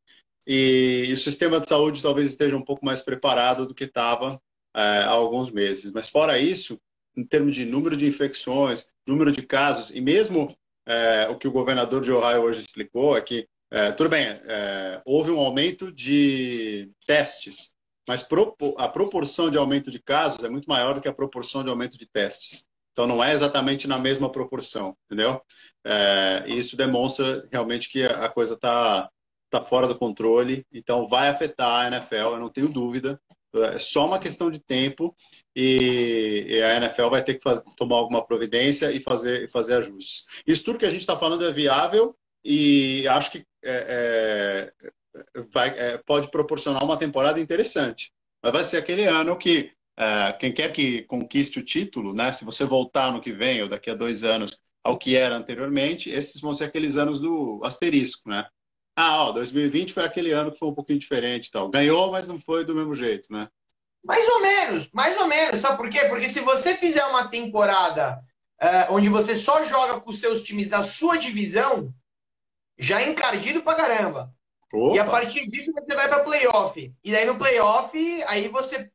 E, 0.46 1.06
e, 1.08 1.12
o 1.12 1.18
sistema 1.18 1.58
de 1.58 1.68
saúde 1.68 2.00
talvez 2.00 2.28
esteja 2.28 2.56
um 2.56 2.62
pouco 2.62 2.86
mais 2.86 3.02
preparado 3.02 3.66
do 3.66 3.74
que 3.74 3.82
estava 3.82 4.40
é, 4.72 4.80
há 5.00 5.10
alguns 5.10 5.50
meses. 5.50 5.90
Mas 5.90 6.08
fora 6.08 6.38
isso, 6.38 6.80
em 7.16 7.24
termos 7.26 7.56
de 7.56 7.64
número 7.64 7.96
de 7.96 8.06
infecções, 8.06 8.86
número 9.04 9.32
de 9.32 9.42
casos, 9.42 9.90
e 9.90 10.00
mesmo 10.00 10.56
é, 10.86 11.26
o 11.28 11.36
que 11.36 11.48
o 11.48 11.52
governador 11.52 12.00
de 12.02 12.12
Ohio 12.12 12.42
hoje 12.42 12.60
explicou 12.60 13.16
é 13.16 13.20
que, 13.20 13.48
é, 13.72 13.90
tudo 13.90 14.10
bem, 14.10 14.26
é, 14.28 15.02
houve 15.04 15.32
um 15.32 15.40
aumento 15.40 15.90
de 15.90 16.88
testes, 17.04 17.73
mas 18.06 18.26
a 18.78 18.88
proporção 18.88 19.50
de 19.50 19.58
aumento 19.58 19.90
de 19.90 20.02
casos 20.02 20.44
é 20.44 20.48
muito 20.48 20.68
maior 20.68 20.94
do 20.94 21.00
que 21.00 21.08
a 21.08 21.12
proporção 21.12 21.62
de 21.62 21.70
aumento 21.70 21.96
de 21.98 22.06
testes. 22.06 22.66
Então, 22.92 23.06
não 23.06 23.22
é 23.22 23.32
exatamente 23.32 23.88
na 23.88 23.98
mesma 23.98 24.30
proporção, 24.30 24.96
entendeu? 25.06 25.42
É, 25.84 26.44
isso 26.46 26.76
demonstra 26.76 27.46
realmente 27.50 27.90
que 27.90 28.04
a 28.04 28.28
coisa 28.28 28.54
está 28.54 29.10
tá 29.50 29.60
fora 29.60 29.86
do 29.86 29.98
controle, 29.98 30.64
então 30.72 31.06
vai 31.06 31.28
afetar 31.28 31.80
a 31.80 31.86
NFL, 31.88 32.14
eu 32.14 32.40
não 32.40 32.48
tenho 32.48 32.68
dúvida. 32.68 33.20
É 33.54 33.78
só 33.78 34.06
uma 34.06 34.18
questão 34.18 34.50
de 34.50 34.58
tempo 34.58 35.14
e, 35.54 36.44
e 36.48 36.62
a 36.62 36.76
NFL 36.76 37.08
vai 37.08 37.22
ter 37.22 37.34
que 37.34 37.40
tomar 37.76 37.96
alguma 37.96 38.24
providência 38.24 38.90
e 38.90 38.98
fazer, 38.98 39.48
fazer 39.48 39.74
ajustes. 39.74 40.24
Isso 40.44 40.64
tudo 40.64 40.78
que 40.78 40.86
a 40.86 40.90
gente 40.90 41.00
está 41.00 41.16
falando 41.16 41.44
é 41.44 41.52
viável 41.52 42.16
e 42.44 43.06
acho 43.08 43.30
que 43.30 43.38
é, 43.64 44.72
é, 44.82 44.90
vai, 45.52 45.68
é, 45.70 45.98
pode 45.98 46.30
proporcionar 46.30 46.82
uma 46.84 46.96
temporada 46.96 47.40
interessante. 47.40 48.12
Mas 48.42 48.52
vai 48.52 48.64
ser 48.64 48.78
aquele 48.78 49.04
ano 49.04 49.36
que 49.38 49.72
é, 49.96 50.32
quem 50.32 50.52
quer 50.52 50.72
que 50.72 51.02
conquiste 51.02 51.58
o 51.58 51.64
título, 51.64 52.12
né? 52.14 52.32
Se 52.32 52.44
você 52.44 52.64
voltar 52.64 53.12
no 53.12 53.20
que 53.20 53.32
vem 53.32 53.62
ou 53.62 53.68
daqui 53.68 53.90
a 53.90 53.94
dois 53.94 54.24
anos 54.24 54.56
ao 54.82 54.98
que 54.98 55.16
era 55.16 55.34
anteriormente, 55.34 56.10
esses 56.10 56.40
vão 56.40 56.52
ser 56.52 56.64
aqueles 56.64 56.96
anos 56.96 57.20
do 57.20 57.60
asterisco, 57.64 58.28
né? 58.28 58.46
Ah, 58.96 59.24
ó, 59.24 59.32
2020 59.32 59.92
foi 59.92 60.04
aquele 60.04 60.32
ano 60.32 60.52
que 60.52 60.58
foi 60.58 60.68
um 60.68 60.74
pouquinho 60.74 60.98
diferente 60.98 61.50
tal. 61.50 61.68
Ganhou, 61.68 62.12
mas 62.12 62.28
não 62.28 62.40
foi 62.40 62.64
do 62.64 62.74
mesmo 62.74 62.94
jeito, 62.94 63.32
né? 63.32 63.48
Mais 64.04 64.28
ou 64.28 64.40
menos, 64.40 64.90
mais 64.92 65.18
ou 65.18 65.26
menos. 65.26 65.60
Sabe 65.60 65.76
por 65.76 65.88
quê? 65.88 66.04
Porque 66.04 66.28
se 66.28 66.40
você 66.40 66.76
fizer 66.76 67.04
uma 67.06 67.28
temporada 67.28 68.20
uh, 68.62 68.92
onde 68.92 69.08
você 69.08 69.34
só 69.34 69.64
joga 69.64 70.00
com 70.00 70.10
os 70.10 70.20
seus 70.20 70.42
times 70.42 70.68
da 70.68 70.82
sua 70.82 71.16
divisão, 71.16 71.92
já 72.78 73.00
é 73.00 73.10
encardido 73.10 73.62
pra 73.62 73.74
caramba. 73.74 74.32
Opa. 74.72 74.96
E 74.96 74.98
a 74.98 75.04
partir 75.04 75.48
disso 75.48 75.72
você 75.72 75.94
vai 75.94 76.08
para 76.08 76.24
playoff. 76.24 76.92
E 77.02 77.12
daí 77.12 77.24
no 77.24 77.36
playoff, 77.36 78.22
aí 78.26 78.48
você. 78.48 78.90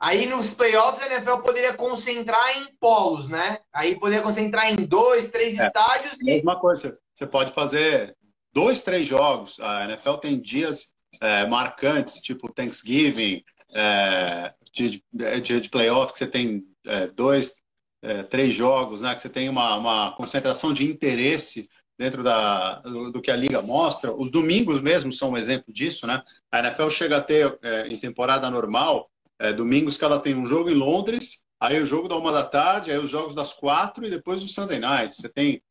Aí 0.00 0.26
nos 0.26 0.52
playoffs 0.52 1.02
a 1.02 1.12
NFL 1.12 1.38
poderia 1.38 1.74
concentrar 1.74 2.56
em 2.56 2.68
polos, 2.78 3.28
né? 3.28 3.58
Aí 3.72 3.98
poderia 3.98 4.22
concentrar 4.22 4.72
em 4.72 4.76
dois, 4.76 5.30
três 5.30 5.58
é. 5.58 5.66
estádios. 5.66 6.14
E... 6.20 6.24
Mesma 6.24 6.58
coisa. 6.58 6.96
Você 7.14 7.26
pode 7.26 7.52
fazer 7.52 8.16
dois, 8.52 8.82
três 8.82 9.06
jogos. 9.06 9.58
A 9.58 9.84
NFL 9.84 10.14
tem 10.14 10.40
dias 10.40 10.94
é, 11.20 11.46
marcantes, 11.46 12.16
tipo 12.16 12.52
Thanksgiving, 12.52 13.42
é, 13.74 14.54
de, 14.72 15.02
de, 15.12 15.60
de 15.60 15.68
playoff, 15.68 16.12
que 16.12 16.18
você 16.18 16.26
tem 16.26 16.64
é, 16.86 17.06
dois, 17.08 17.54
é, 18.02 18.22
três 18.22 18.54
jogos, 18.54 19.00
né? 19.00 19.14
que 19.14 19.22
você 19.22 19.28
tem 19.28 19.48
uma, 19.48 19.76
uma 19.76 20.12
concentração 20.12 20.72
de 20.72 20.88
interesse 20.88 21.68
dentro 21.98 22.22
da, 22.22 22.76
do, 22.76 23.10
do, 23.10 23.20
que 23.20 23.30
a 23.30 23.36
liga 23.36 23.60
mostra. 23.60 24.12
Os 24.12 24.30
domingos 24.30 24.80
mesmo 24.80 25.12
são 25.12 25.30
um 25.30 25.36
exemplo 25.36 25.72
disso. 25.72 26.06
Né? 26.06 26.22
A 26.50 26.60
NFL 26.60 26.90
chega 26.90 27.16
a 27.16 27.20
ter, 27.20 27.58
é, 27.62 27.88
em 27.88 27.98
temporada 27.98 28.48
normal, 28.50 29.10
é, 29.38 29.52
domingos 29.52 29.98
que 29.98 30.04
ela 30.04 30.20
tem 30.20 30.34
um 30.34 30.46
jogo 30.46 30.70
em 30.70 30.74
Londres, 30.74 31.44
aí 31.60 31.80
o 31.82 31.86
jogo 31.86 32.08
da 32.08 32.16
uma 32.16 32.30
da 32.30 32.44
tarde, 32.44 32.90
aí 32.90 32.98
os 32.98 33.10
jogos 33.10 33.34
das 33.34 33.52
quatro 33.52 34.06
e 34.06 34.10
depois 34.10 34.42
o 34.42 34.48
Sunday 34.48 34.78
Night. 34.78 35.16
Você 35.16 35.28
tem 35.28 35.62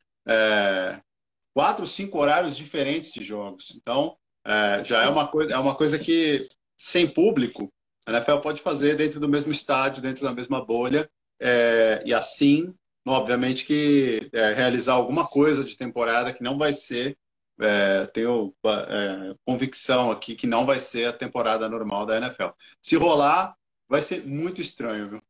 quatro, 1.54 1.88
cinco 1.88 2.20
horários 2.20 2.56
diferentes 2.56 3.12
de 3.12 3.24
jogos. 3.24 3.74
Então, 3.76 4.16
é, 4.46 4.84
já 4.84 5.04
é 5.04 5.10
uma, 5.10 5.28
coisa, 5.28 5.54
é 5.54 5.58
uma 5.58 5.74
coisa 5.74 5.98
que, 5.98 6.48
sem 6.78 7.08
público, 7.08 7.74
a 8.06 8.12
NFL 8.12 8.38
pode 8.38 8.62
fazer 8.62 8.96
dentro 8.96 9.20
do 9.20 9.28
mesmo 9.28 9.52
estádio, 9.52 10.02
dentro 10.02 10.24
da 10.24 10.32
mesma 10.32 10.64
bolha, 10.64 11.10
é, 11.40 12.04
e 12.06 12.14
assim, 12.14 12.74
obviamente, 13.12 13.66
que 13.66 14.30
é, 14.34 14.54
realizar 14.54 14.94
alguma 14.94 15.28
coisa 15.28 15.64
de 15.64 15.76
temporada 15.76 16.34
que 16.34 16.44
não 16.44 16.58
vai 16.58 16.74
ser, 16.74 17.18
é, 17.60 18.06
tenho 18.08 18.54
é, 18.66 19.36
convicção 19.46 20.12
aqui 20.12 20.36
que 20.36 20.48
não 20.48 20.66
vai 20.66 20.80
ser 20.80 21.06
a 21.08 21.14
temporada 21.14 21.68
normal 21.68 22.06
da 22.06 22.18
NFL. 22.18 22.50
Se 22.82 22.96
rolar, 22.96 23.56
vai 23.88 24.02
ser 24.02 24.26
muito 24.26 24.62
estranho, 24.62 25.10
viu? 25.10 25.24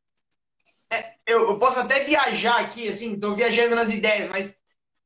É, 0.90 1.14
eu, 1.26 1.48
eu, 1.48 1.58
posso 1.58 1.78
até 1.78 2.04
viajar 2.04 2.60
aqui, 2.60 2.88
assim, 2.88 3.14
estou 3.14 3.34
viajando 3.34 3.74
nas 3.74 3.90
ideias, 3.90 4.28
mas 4.28 4.56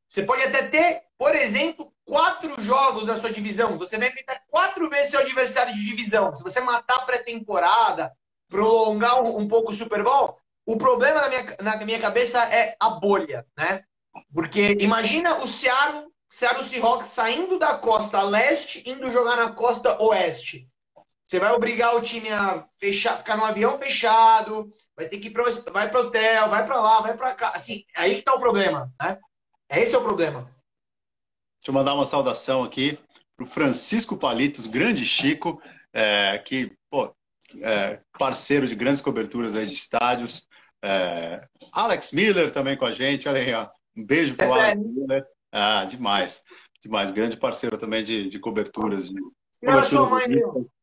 você 0.09 0.23
pode 0.23 0.43
até 0.43 0.69
ter, 0.69 1.03
por 1.19 1.35
exemplo, 1.35 1.93
quatro 2.05 2.61
jogos 2.63 3.05
na 3.05 3.17
sua 3.17 3.33
divisão. 3.33 3.79
Você 3.79 3.99
vai 3.99 4.09
enfrentar 4.09 4.43
quatro 4.49 4.89
vezes 4.89 5.11
seu 5.11 5.21
adversário 5.21 5.75
de 5.75 5.85
divisão. 5.85 6.35
Se 6.37 6.43
você 6.43 6.61
matar 6.61 7.07
pré-temporada, 7.07 8.13
prolongar 8.49 9.23
um, 9.23 9.39
um, 9.39 9.49
pouco 9.49 9.71
o 9.71 9.75
Super 9.75 10.05
Bowl, 10.05 10.39
o 10.67 10.77
problema 10.77 11.21
na 11.21 11.29
minha, 11.29 11.57
na 11.61 11.77
minha 11.85 12.01
cabeça 12.01 12.43
é 12.45 12.77
a 12.81 12.91
bolha, 12.91 13.47
né? 13.57 13.85
Porque 14.33 14.77
imagina 14.81 15.39
o 15.39 15.49
Seattle, 15.49 16.07
Seattle 16.31 16.65
Seahawks 16.65 17.09
saindo 17.09 17.59
da 17.59 17.75
costa 17.75 18.23
leste, 18.23 18.83
indo 18.89 19.11
jogar 19.11 19.37
na 19.37 19.53
costa 19.53 20.01
oeste. 20.03 20.69
Você 21.27 21.39
vai 21.39 21.53
obrigar 21.53 21.97
o 21.97 22.03
time 22.03 22.31
a 22.31 22.67
fechar, 22.79 23.19
ficar 23.19 23.37
no 23.37 23.45
avião 23.45 23.79
fechado, 23.79 24.71
vai 24.95 25.09
ter 25.09 25.19
que 25.19 25.29
ir 25.29 25.31
pro, 25.31 25.45
vai 25.73 25.91
pro 25.91 26.01
hotel, 26.01 26.51
vai 26.51 26.67
para 26.67 26.81
lá, 26.81 27.01
vai 27.01 27.17
para 27.17 27.35
cá. 27.35 27.53
Assim, 27.55 27.85
aí 27.97 28.17
que 28.17 28.23
tá 28.23 28.35
o 28.35 28.39
problema, 28.39 28.93
né? 29.01 29.19
Esse 29.71 29.95
é 29.95 29.99
o 29.99 30.03
problema. 30.03 30.43
Deixa 30.43 31.71
eu 31.71 31.75
mandar 31.75 31.95
uma 31.95 32.05
saudação 32.05 32.63
aqui 32.63 32.99
para 33.37 33.45
o 33.45 33.47
Francisco 33.47 34.17
Palitos, 34.17 34.67
grande 34.67 35.07
Chico, 35.07 35.63
é, 35.93 36.39
que, 36.39 36.73
pô, 36.91 37.15
é, 37.63 38.01
parceiro 38.19 38.67
de 38.67 38.75
grandes 38.75 39.01
coberturas 39.01 39.57
aí 39.57 39.67
de 39.67 39.75
estádios. 39.75 40.47
É, 40.85 41.47
Alex 41.73 42.13
Miller 42.13 42.51
também 42.51 42.77
com 42.77 42.85
a 42.85 42.93
gente, 42.93 43.29
olha 43.29 43.41
aí, 43.41 43.55
ó. 43.55 43.69
Um 43.97 44.05
beijo 44.05 44.35
para 44.35 44.51
o 44.51 44.57
é 44.57 44.73
Alex 44.73 44.87
Miller. 44.87 45.27
Ah, 45.53 45.85
demais, 45.85 46.43
demais. 46.83 47.11
Grande 47.11 47.37
parceiro 47.37 47.79
também 47.79 48.03
de, 48.03 48.29
de 48.29 48.39
coberturas. 48.39 49.09
De, 49.09 49.21
cobertura 49.61 49.85
sua 49.85 50.09
mãe, 50.09 50.29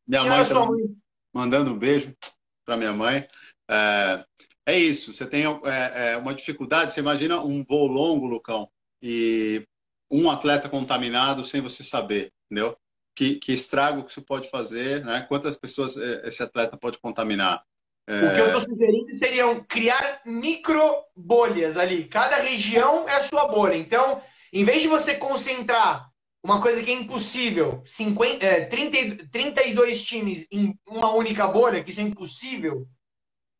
Minha 0.06 0.24
mãe 0.24 0.44
também, 0.46 0.96
mandando 1.34 1.72
um 1.72 1.78
beijo 1.78 2.16
para 2.64 2.76
minha 2.76 2.92
mãe. 2.92 3.26
É, 3.68 4.24
é, 4.66 4.78
isso, 4.78 5.12
você 5.12 5.26
tem 5.26 5.44
é, 5.44 6.12
é, 6.12 6.16
uma 6.16 6.34
dificuldade, 6.34 6.92
você 6.92 7.00
imagina 7.00 7.40
um 7.40 7.64
voo 7.64 7.86
longo, 7.86 8.26
Lucão, 8.26 8.70
e 9.02 9.66
um 10.10 10.30
atleta 10.30 10.68
contaminado 10.68 11.44
sem 11.44 11.60
você 11.60 11.82
saber, 11.84 12.32
entendeu? 12.46 12.76
Que, 13.14 13.36
que 13.36 13.52
estrago 13.52 14.04
que 14.04 14.10
isso 14.12 14.22
pode 14.22 14.48
fazer, 14.48 15.04
né? 15.04 15.22
Quantas 15.22 15.56
pessoas 15.56 15.96
é, 15.96 16.26
esse 16.26 16.42
atleta 16.42 16.76
pode 16.76 16.98
contaminar? 16.98 17.62
É... 18.10 18.26
O 18.26 18.34
que 18.34 18.40
eu 18.40 18.46
estou 18.46 18.60
sugerindo 18.60 19.16
seriam 19.18 19.64
criar 19.68 20.20
micro 20.26 20.82
bolhas 21.16 21.76
ali. 21.76 22.06
Cada 22.06 22.36
região 22.36 23.08
é 23.08 23.14
a 23.14 23.20
sua 23.20 23.46
bolha. 23.46 23.76
Então, 23.76 24.20
em 24.52 24.64
vez 24.64 24.82
de 24.82 24.88
você 24.88 25.14
concentrar 25.14 26.10
uma 26.42 26.60
coisa 26.60 26.82
que 26.82 26.90
é 26.90 26.94
impossível, 26.94 27.80
50, 27.84 28.44
é, 28.44 28.64
30, 28.64 29.28
32 29.30 30.02
times 30.02 30.48
em 30.50 30.74
uma 30.88 31.14
única 31.14 31.46
bolha, 31.46 31.84
que 31.84 31.90
isso 31.90 32.00
é 32.00 32.02
impossível, 32.02 32.88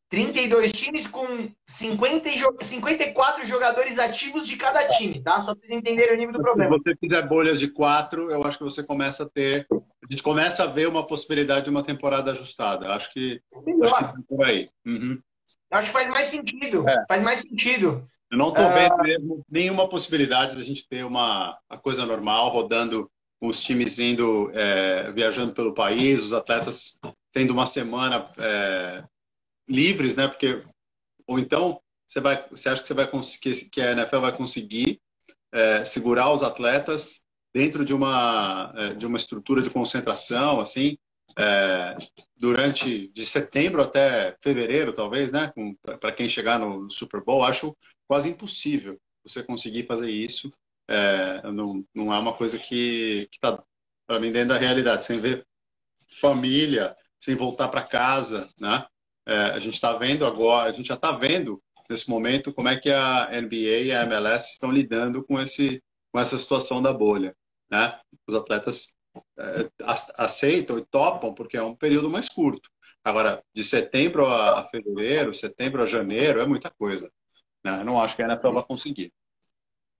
32 0.09 0.73
times 0.73 1.07
com 1.07 1.49
50, 1.65 2.29
54 2.59 3.45
jogadores 3.45 3.97
ativos 3.97 4.45
de 4.45 4.57
cada 4.57 4.85
time, 4.89 5.21
tá? 5.23 5.41
Só 5.41 5.55
para 5.55 5.61
vocês 5.61 5.71
entenderem 5.71 6.15
o 6.15 6.17
nível 6.17 6.33
do 6.33 6.41
problema. 6.41 6.75
Se 6.75 6.83
você 6.83 6.97
fizer 6.97 7.21
bolhas 7.25 7.57
de 7.57 7.69
quatro, 7.69 8.29
eu 8.29 8.43
acho 8.43 8.57
que 8.57 8.65
você 8.65 8.83
começa 8.83 9.23
a 9.23 9.29
ter. 9.29 9.65
A 10.11 10.13
gente 10.13 10.23
começa 10.23 10.65
a 10.65 10.67
ver 10.67 10.89
uma 10.89 11.07
possibilidade 11.07 11.63
de 11.63 11.69
uma 11.69 11.83
temporada 11.83 12.31
ajustada. 12.31 12.93
Acho 12.93 13.13
que. 13.13 13.41
Acho 13.81 13.95
que 13.95 14.01
tá 14.01 14.15
por 14.27 14.43
aí. 14.43 14.69
Uhum. 14.85 15.17
Acho 15.71 15.87
que 15.87 15.93
faz 15.93 16.07
mais 16.09 16.27
sentido. 16.27 16.89
É. 16.89 17.05
Faz 17.07 17.23
mais 17.23 17.39
sentido. 17.39 18.05
Eu 18.29 18.37
não 18.37 18.49
estou 18.49 18.69
vendo 18.71 18.95
uh... 18.95 19.03
mesmo 19.03 19.45
nenhuma 19.49 19.87
possibilidade 19.87 20.57
de 20.57 20.61
a 20.61 20.65
gente 20.65 20.85
ter 20.85 21.05
uma, 21.05 21.57
uma 21.69 21.79
coisa 21.79 22.05
normal, 22.05 22.49
rodando 22.49 23.09
os 23.39 23.63
times 23.63 23.99
indo, 23.99 24.51
é, 24.53 25.09
viajando 25.13 25.53
pelo 25.53 25.73
país, 25.73 26.21
os 26.21 26.33
atletas 26.33 26.99
tendo 27.31 27.51
uma 27.51 27.65
semana 27.65 28.29
é, 28.37 29.05
livres, 29.65 30.17
né? 30.17 30.27
Porque 30.27 30.61
ou 31.25 31.39
então 31.39 31.79
você 32.05 32.19
vai, 32.19 32.45
você 32.49 32.67
acha 32.67 32.81
que 32.81 32.87
você 32.89 32.93
vai 32.93 33.07
conseguir, 33.07 33.69
que 33.69 33.79
a 33.79 33.93
NFL 33.93 34.19
vai 34.19 34.35
conseguir 34.35 34.99
é, 35.53 35.85
segurar 35.85 36.33
os 36.33 36.43
atletas 36.43 37.23
dentro 37.53 37.83
de 37.85 37.93
uma 37.93 38.73
é, 38.75 38.93
de 38.93 39.05
uma 39.05 39.17
estrutura 39.17 39.61
de 39.61 39.69
concentração, 39.69 40.59
assim, 40.59 40.97
é, 41.37 41.97
durante 42.35 43.07
de 43.09 43.25
setembro 43.25 43.81
até 43.81 44.35
fevereiro, 44.41 44.93
talvez, 44.93 45.31
né? 45.31 45.51
Para 45.99 46.11
quem 46.11 46.27
chegar 46.27 46.59
no 46.59 46.89
Super 46.89 47.23
Bowl, 47.23 47.43
acho 47.43 47.75
quase 48.07 48.29
impossível 48.29 48.99
você 49.23 49.43
conseguir 49.43 49.83
fazer 49.83 50.11
isso. 50.11 50.51
É, 50.89 51.49
não, 51.51 51.85
não 51.93 52.13
é 52.13 52.19
uma 52.19 52.33
coisa 52.33 52.57
que 52.57 53.27
está 53.31 53.63
para 54.07 54.19
mim 54.19 54.31
dentro 54.31 54.49
da 54.49 54.57
realidade, 54.57 55.05
sem 55.05 55.21
ver 55.21 55.45
família, 56.19 56.95
sem 57.19 57.35
voltar 57.35 57.69
para 57.69 57.83
casa, 57.83 58.49
né? 58.59 58.85
É, 59.25 59.35
a 59.51 59.59
gente 59.59 59.75
está 59.75 59.93
vendo 59.93 60.25
agora, 60.25 60.69
a 60.69 60.73
gente 60.73 60.87
já 60.87 60.95
está 60.95 61.11
vendo 61.11 61.61
nesse 61.89 62.09
momento 62.09 62.53
como 62.53 62.69
é 62.69 62.77
que 62.77 62.89
a 62.89 63.29
NBA 63.31 63.83
e 63.85 63.91
a 63.91 64.03
MLS 64.03 64.51
estão 64.51 64.71
lidando 64.71 65.23
com, 65.23 65.39
esse, 65.39 65.81
com 66.11 66.19
essa 66.19 66.37
situação 66.37 66.81
da 66.81 66.91
bolha. 66.91 67.35
Né? 67.71 67.99
Os 68.27 68.35
atletas 68.35 68.93
é, 69.37 69.69
aceitam 70.17 70.77
e 70.77 70.85
topam 70.85 71.33
porque 71.33 71.57
é 71.57 71.63
um 71.63 71.75
período 71.75 72.09
mais 72.09 72.27
curto. 72.29 72.69
Agora, 73.03 73.41
de 73.53 73.63
setembro 73.63 74.27
a 74.27 74.63
fevereiro, 74.65 75.33
setembro 75.33 75.81
a 75.81 75.87
janeiro, 75.87 76.39
é 76.39 76.45
muita 76.45 76.69
coisa. 76.69 77.11
Né? 77.63 77.79
Eu 77.79 77.85
não 77.85 77.99
acho 77.99 78.15
que 78.15 78.21
a 78.21 78.25
NFL 78.25 78.51
vai 78.51 78.63
conseguir. 78.63 79.11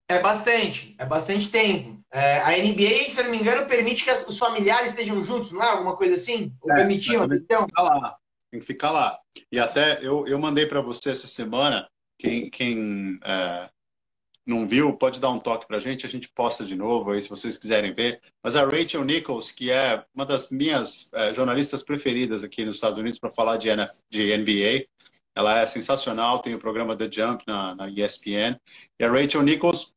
É 0.07 0.19
bastante, 0.19 0.93
é 0.99 1.05
bastante 1.05 1.49
tempo. 1.49 2.03
É, 2.11 2.39
a 2.41 2.51
NBA, 2.51 3.09
se 3.09 3.19
eu 3.19 3.23
não 3.23 3.31
me 3.31 3.39
engano, 3.39 3.65
permite 3.65 4.03
que 4.03 4.11
os 4.11 4.37
familiares 4.37 4.89
estejam 4.89 5.23
juntos, 5.23 5.53
não 5.53 5.63
é? 5.63 5.69
Alguma 5.69 5.95
coisa 5.95 6.15
assim? 6.15 6.53
Ou 6.61 6.71
é, 6.71 6.75
permitiam? 6.75 7.23
Então? 7.33 7.65
Lá 7.77 8.17
tem 8.51 8.59
que 8.59 8.65
ficar 8.65 8.91
lá. 8.91 9.17
E 9.51 9.57
até 9.57 10.05
eu, 10.05 10.27
eu 10.27 10.37
mandei 10.37 10.65
para 10.65 10.81
você 10.81 11.11
essa 11.11 11.25
semana, 11.25 11.89
quem, 12.19 12.49
quem 12.49 13.17
é, 13.23 13.69
não 14.45 14.67
viu, 14.67 14.93
pode 14.93 15.19
dar 15.19 15.29
um 15.29 15.39
toque 15.39 15.67
para 15.67 15.77
a 15.77 15.79
gente, 15.79 16.05
a 16.05 16.09
gente 16.09 16.29
posta 16.29 16.65
de 16.65 16.75
novo 16.75 17.11
aí 17.11 17.21
se 17.21 17.29
vocês 17.29 17.57
quiserem 17.57 17.93
ver. 17.93 18.19
Mas 18.43 18.55
a 18.55 18.65
Rachel 18.65 19.03
Nichols, 19.03 19.51
que 19.51 19.71
é 19.71 20.03
uma 20.13 20.25
das 20.25 20.49
minhas 20.49 21.09
é, 21.13 21.33
jornalistas 21.33 21.83
preferidas 21.83 22.43
aqui 22.43 22.65
nos 22.65 22.75
Estados 22.75 22.97
Unidos 22.97 23.19
para 23.19 23.31
falar 23.31 23.57
de, 23.57 23.69
NF, 23.69 23.93
de 24.09 24.35
NBA, 24.37 24.87
ela 25.35 25.59
é 25.59 25.65
sensacional, 25.65 26.39
tem 26.39 26.55
o 26.55 26.59
programa 26.59 26.95
The 26.95 27.09
Jump 27.11 27.43
na, 27.47 27.75
na 27.75 27.89
ESPN. 27.89 28.59
E 28.99 29.03
a 29.03 29.11
Rachel 29.11 29.43
Nichols, 29.43 29.95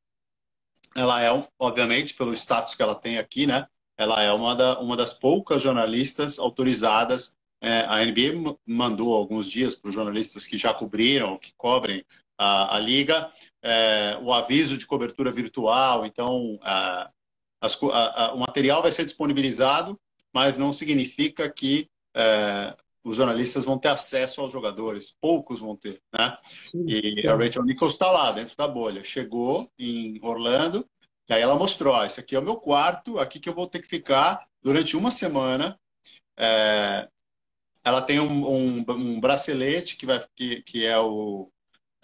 ela 0.94 1.22
é, 1.22 1.48
obviamente, 1.58 2.14
pelo 2.14 2.32
status 2.34 2.74
que 2.74 2.82
ela 2.82 2.94
tem 2.94 3.18
aqui, 3.18 3.46
né? 3.46 3.66
Ela 3.96 4.22
é 4.22 4.32
uma, 4.32 4.54
da, 4.54 4.78
uma 4.80 4.96
das 4.96 5.14
poucas 5.14 5.62
jornalistas 5.62 6.38
autorizadas 6.38 7.36
é, 7.64 7.80
a 7.88 8.04
NBA 8.04 8.58
mandou 8.66 9.14
alguns 9.14 9.50
dias 9.50 9.74
para 9.74 9.88
os 9.88 9.94
jornalistas 9.94 10.46
que 10.46 10.58
já 10.58 10.74
cobriram, 10.74 11.38
que 11.38 11.54
cobrem 11.56 12.04
a, 12.38 12.76
a 12.76 12.78
liga, 12.78 13.30
é, 13.62 14.18
o 14.22 14.32
aviso 14.32 14.76
de 14.76 14.86
cobertura 14.86 15.30
virtual. 15.30 16.04
Então, 16.04 16.58
a, 16.62 17.10
as, 17.60 17.80
o 17.80 18.38
material 18.38 18.82
vai 18.82 18.90
ser 18.90 19.04
disponibilizado, 19.04 19.98
mas 20.32 20.58
não 20.58 20.72
significa 20.72 21.48
que 21.50 21.88
é, 22.14 22.76
os 23.04 23.16
jornalistas 23.16 23.64
vão 23.64 23.78
ter 23.78 23.88
acesso 23.88 24.40
aos 24.40 24.52
jogadores. 24.52 25.14
Poucos 25.20 25.60
vão 25.60 25.76
ter, 25.76 26.00
né? 26.12 26.36
Sim, 26.64 26.84
e 26.88 27.22
sim. 27.22 27.28
a 27.28 27.36
Rachel 27.36 27.64
Nichols 27.64 27.92
está 27.92 28.10
lá, 28.10 28.32
dentro 28.32 28.56
da 28.56 28.66
bolha. 28.66 29.04
Chegou 29.04 29.70
em 29.78 30.18
Orlando, 30.22 30.88
e 31.28 31.32
aí 31.32 31.40
ela 31.40 31.56
mostrou, 31.56 31.94
ó, 31.94 32.04
esse 32.04 32.20
aqui 32.20 32.34
é 32.34 32.38
o 32.38 32.42
meu 32.42 32.56
quarto, 32.56 33.18
aqui 33.18 33.38
que 33.38 33.48
eu 33.48 33.54
vou 33.54 33.66
ter 33.66 33.80
que 33.80 33.88
ficar 33.88 34.46
durante 34.62 34.96
uma 34.96 35.10
semana. 35.10 35.78
É, 36.36 37.08
ela 37.84 38.00
tem 38.00 38.18
um, 38.18 38.48
um, 38.48 38.84
um 38.88 39.20
bracelete 39.20 39.96
que, 39.96 40.06
vai, 40.06 40.24
que, 40.34 40.62
que 40.62 40.86
é, 40.86 40.98
o, 40.98 41.50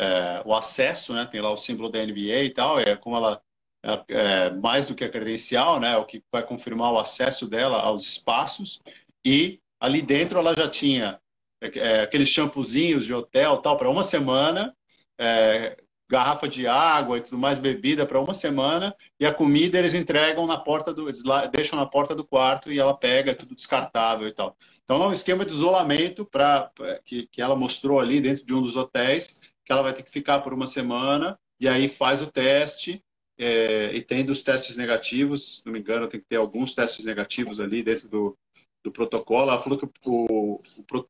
é, 0.00 0.42
o 0.46 0.54
acesso, 0.54 1.12
né? 1.12 1.26
Tem 1.26 1.40
lá 1.42 1.50
o 1.50 1.56
símbolo 1.58 1.90
da 1.90 2.04
NBA 2.04 2.44
e 2.44 2.50
tal. 2.50 2.80
É 2.80 2.96
como 2.96 3.16
ela 3.16 3.42
é, 3.84 4.04
é 4.08 4.50
mais 4.50 4.86
do 4.86 4.94
que 4.94 5.04
a 5.04 5.10
credencial, 5.10 5.78
né? 5.78 5.96
O 5.98 6.06
que 6.06 6.22
vai 6.32 6.42
confirmar 6.42 6.90
o 6.92 6.98
acesso 6.98 7.46
dela 7.46 7.80
aos 7.82 8.04
espaços. 8.04 8.80
E 9.24 9.60
ali 9.78 10.00
dentro 10.00 10.38
ela 10.38 10.54
já 10.56 10.68
tinha 10.68 11.20
é, 11.62 11.78
é 11.78 12.00
aqueles 12.02 12.30
shampoozinhos 12.30 13.04
de 13.04 13.12
hotel 13.12 13.58
tal 13.58 13.76
para 13.76 13.90
uma 13.90 14.02
semana. 14.02 14.74
É, 15.20 15.76
garrafa 16.10 16.48
de 16.48 16.66
água 16.66 17.18
e 17.18 17.20
tudo 17.20 17.38
mais, 17.38 17.58
bebida 17.58 18.04
para 18.04 18.20
uma 18.20 18.34
semana, 18.34 18.92
e 19.18 19.24
a 19.24 19.32
comida 19.32 19.78
eles 19.78 19.94
entregam 19.94 20.44
na 20.44 20.58
porta 20.58 20.92
do. 20.92 21.08
Eles 21.08 21.22
deixam 21.52 21.78
na 21.78 21.86
porta 21.86 22.16
do 22.16 22.24
quarto 22.24 22.72
e 22.72 22.80
ela 22.80 22.96
pega, 22.96 23.30
é 23.30 23.34
tudo 23.34 23.54
descartável 23.54 24.26
e 24.26 24.32
tal. 24.32 24.56
Então 24.82 25.00
é 25.04 25.06
um 25.06 25.12
esquema 25.12 25.44
de 25.44 25.52
isolamento 25.52 26.24
para 26.24 26.68
que, 27.04 27.28
que 27.28 27.40
ela 27.40 27.54
mostrou 27.54 28.00
ali 28.00 28.20
dentro 28.20 28.44
de 28.44 28.52
um 28.52 28.60
dos 28.60 28.74
hotéis, 28.74 29.38
que 29.64 29.72
ela 29.72 29.82
vai 29.82 29.94
ter 29.94 30.02
que 30.02 30.10
ficar 30.10 30.40
por 30.40 30.52
uma 30.52 30.66
semana, 30.66 31.38
e 31.58 31.68
aí 31.68 31.88
faz 31.88 32.22
o 32.22 32.30
teste, 32.30 33.02
é, 33.38 33.94
e 33.94 34.02
tendo 34.02 34.30
os 34.30 34.42
testes 34.42 34.76
negativos, 34.76 35.58
se 35.58 35.66
não 35.66 35.72
me 35.72 35.80
engano, 35.80 36.06
tem 36.06 36.20
que 36.20 36.26
ter 36.26 36.36
alguns 36.36 36.74
testes 36.74 37.04
negativos 37.04 37.58
ali 37.58 37.82
dentro 37.82 38.08
do, 38.08 38.38
do 38.84 38.92
protocolo. 38.92 39.50
Ela 39.50 39.58
falou 39.58 39.78
que 39.78 39.86
o, 40.04 40.60
o, 40.60 40.62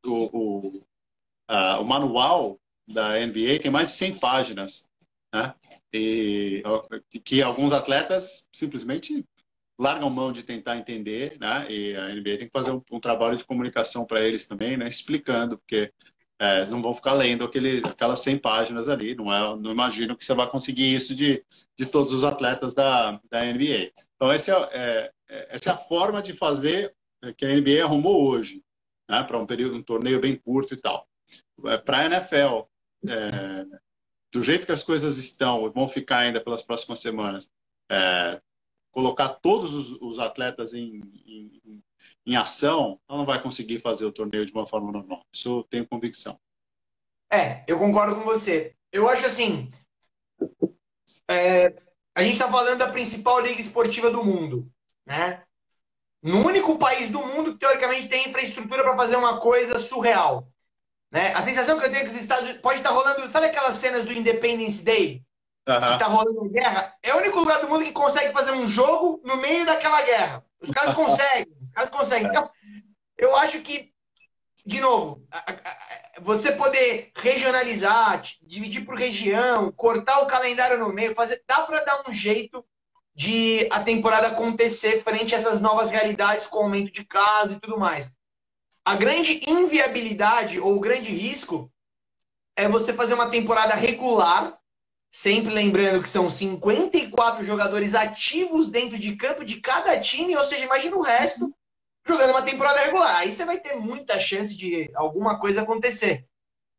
o, 0.03 0.83
a, 1.49 1.81
o 1.81 1.85
manual 1.85 2.61
da 2.87 3.15
NBA 3.19 3.59
tem 3.61 3.71
mais 3.71 3.89
de 3.89 3.97
100 3.97 4.19
páginas, 4.19 4.89
né? 5.35 5.55
E 5.93 6.63
que 7.25 7.43
alguns 7.43 7.73
atletas 7.73 8.49
simplesmente 8.53 9.25
largam 9.79 10.11
mão 10.11 10.31
de 10.31 10.43
tentar 10.43 10.77
entender, 10.77 11.39
né? 11.41 11.67
E 11.71 11.97
a 11.97 12.09
NBA 12.15 12.39
tem 12.39 12.47
que 12.47 12.53
fazer 12.53 12.71
um, 12.71 12.83
um 12.93 13.01
trabalho 13.01 13.37
de 13.37 13.45
comunicação 13.45 14.05
para 14.05 14.21
eles 14.21 14.47
também, 14.47 14.77
né? 14.77 14.89
Explicando, 14.89 15.59
porque 15.59 15.93
é, 16.41 16.65
não 16.65 16.81
vão 16.81 16.95
ficar 16.95 17.13
lendo 17.13 17.45
aquele, 17.45 17.83
aquelas 17.85 18.21
100 18.21 18.39
páginas 18.39 18.89
ali. 18.89 19.15
Não, 19.15 19.31
é, 19.31 19.55
não 19.57 19.71
imagino 19.71 20.17
que 20.17 20.25
você 20.25 20.33
vai 20.33 20.49
conseguir 20.49 20.95
isso 20.95 21.15
de, 21.15 21.45
de 21.77 21.85
todos 21.85 22.15
os 22.15 22.25
atletas 22.25 22.75
da, 22.75 23.21
da 23.31 23.45
NBA. 23.45 23.93
Então, 24.17 24.33
essa 24.33 24.51
é, 24.51 24.55
é, 24.73 25.13
é, 25.29 25.55
essa 25.55 25.71
é 25.71 25.73
a 25.75 25.77
forma 25.77 26.23
de 26.23 26.33
fazer 26.33 26.95
que 27.37 27.45
a 27.45 27.49
NBA 27.55 27.85
arrumou 27.85 28.27
hoje, 28.27 28.65
né, 29.07 29.23
para 29.23 29.39
um 29.39 29.45
período, 29.45 29.77
um 29.77 29.83
torneio 29.83 30.19
bem 30.19 30.35
curto 30.35 30.73
e 30.73 30.79
tal. 30.79 31.07
É, 31.67 31.77
para 31.77 31.99
a 31.99 32.07
NFL, 32.07 32.63
é, 33.07 33.67
do 34.33 34.43
jeito 34.43 34.65
que 34.65 34.73
as 34.73 34.83
coisas 34.83 35.19
estão, 35.19 35.71
vão 35.71 35.87
ficar 35.91 36.21
ainda 36.21 36.41
pelas 36.41 36.63
próximas 36.63 37.01
semanas, 37.01 37.53
é, 37.91 38.41
colocar 38.91 39.29
todos 39.29 39.75
os, 39.75 39.93
os 40.01 40.19
atletas 40.19 40.73
em, 40.73 41.03
em, 41.27 41.83
em 42.27 42.37
ação, 42.37 43.01
ela 43.09 43.19
não 43.19 43.27
vai 43.27 43.41
conseguir 43.43 43.79
fazer 43.79 44.05
o 44.05 44.13
torneio 44.13 44.47
de 44.47 44.53
uma 44.53 44.67
forma 44.67 44.93
normal. 44.93 45.25
Isso 45.33 45.61
eu 45.61 45.65
tenho 45.65 45.87
convicção. 45.87 46.39
É, 47.31 47.65
eu 47.67 47.79
concordo 47.79 48.17
com 48.17 48.23
você. 48.23 48.75
Eu 48.93 49.09
acho 49.09 49.27
assim. 49.27 49.71
É, 51.29 51.73
a 52.15 52.23
gente 52.23 52.33
está 52.33 52.51
falando 52.51 52.79
da 52.79 52.91
principal 52.91 53.41
liga 53.41 53.61
esportiva 53.61 54.11
do 54.11 54.25
mundo, 54.25 54.71
né? 55.07 55.43
No 56.23 56.45
único 56.45 56.77
país 56.77 57.11
do 57.11 57.21
mundo 57.21 57.53
que 57.53 57.61
teoricamente 57.61 58.09
tem 58.09 58.29
infraestrutura 58.29 58.83
para 58.83 58.97
fazer 58.97 59.17
uma 59.17 59.41
coisa 59.41 59.79
surreal. 59.79 60.49
Né? 61.11 61.33
A 61.33 61.41
sensação 61.41 61.79
que 61.79 61.87
eu 61.87 61.91
tenho 61.91 62.03
é 62.03 62.05
que 62.05 62.11
os 62.11 62.21
Estados 62.21 62.45
Unidos 62.45 62.61
pode 62.61 62.79
estar 62.79 62.91
tá 62.91 62.95
rolando, 62.95 63.27
sabe 63.27 63.47
aquelas 63.47 63.77
cenas 63.77 64.05
do 64.05 64.13
Independence 64.13 64.85
Day? 64.85 65.25
Uh 65.67 65.73
-huh. 65.73 65.89
Que 65.89 65.93
está 65.95 66.07
rolando 66.07 66.51
guerra? 66.51 66.95
É 67.03 67.15
o 67.15 67.19
único 67.19 67.39
lugar 67.39 67.61
do 67.61 67.69
mundo 67.69 67.85
que 67.85 67.93
consegue 67.93 68.33
fazer 68.33 68.51
um 68.51 68.67
jogo 68.67 69.21
no 69.25 69.37
meio 69.39 69.65
daquela 69.65 70.03
guerra. 70.03 70.45
Os 70.61 70.71
caras 70.71 70.95
conseguem. 70.95 71.47
Os 71.71 71.75
caras 71.75 71.91
conseguem. 71.91 72.29
Então, 72.29 72.51
eu 73.17 73.37
acho 73.37 73.61
que, 73.61 73.93
de 74.67 74.81
novo, 74.81 75.25
você 76.21 76.53
poder 76.53 77.13
regionalizar, 77.17 78.23
dividir 78.43 78.85
por 78.85 78.97
região, 78.97 79.73
cortar 79.73 80.21
o 80.21 80.27
calendário 80.27 80.79
no 80.79 80.93
meio, 80.93 81.15
fazer, 81.15 81.43
dá 81.47 81.63
para 81.63 81.85
dar 81.85 82.03
um 82.09 82.13
jeito 82.13 82.65
de 83.15 83.69
a 83.71 83.83
temporada 83.83 84.29
acontecer 84.29 85.03
frente 85.03 85.35
a 85.35 85.39
essas 85.39 85.61
novas 85.61 85.91
realidades 85.91 86.47
com 86.47 86.61
aumento 86.61 86.93
de 86.93 87.05
casa 87.05 87.55
e 87.55 87.61
tudo 87.61 87.79
mais. 87.79 88.13
A 88.85 88.97
grande 88.97 89.41
inviabilidade 89.47 90.59
ou 90.59 90.77
o 90.77 90.81
grande 90.81 91.11
risco 91.11 91.71
é 92.57 92.69
você 92.69 92.93
fazer 92.93 93.15
uma 93.15 93.31
temporada 93.31 93.75
regular, 93.75 94.59
sempre 95.13 95.53
lembrando 95.53 96.03
que 96.03 96.09
são 96.09 96.31
54 96.31 97.45
jogadores 97.45 97.95
ativos 97.95 98.69
dentro 98.69 98.99
de 98.99 99.17
campo 99.17 99.45
de 99.45 99.61
cada 99.61 99.99
time, 100.01 100.37
ou 100.37 100.45
seja, 100.45 100.65
imagina 100.65 100.97
o 100.97 101.03
resto 101.03 101.55
jogando 102.07 102.31
uma 102.31 102.43
temporada 102.43 102.81
regular. 102.81 103.17
Aí 103.17 103.33
você 103.33 103.45
vai 103.45 103.59
ter 103.59 103.75
muita 103.75 104.19
chance 104.19 104.55
de 104.55 104.91
alguma 104.95 105.39
coisa 105.39 105.63
acontecer. 105.63 106.25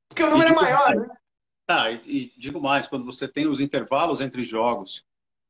Porque 0.09 0.23
o 0.23 0.29
número 0.29 0.51
é 0.51 0.55
maior, 0.55 0.95
mais, 0.95 1.07
né? 1.07 1.15
Tá, 1.65 1.89
e, 1.89 2.01
e, 2.05 2.33
digo 2.37 2.59
mais, 2.59 2.87
quando 2.87 3.05
você 3.05 3.27
tem 3.27 3.47
os 3.47 3.59
intervalos 3.59 4.19
entre 4.19 4.43
jogos, 4.43 5.05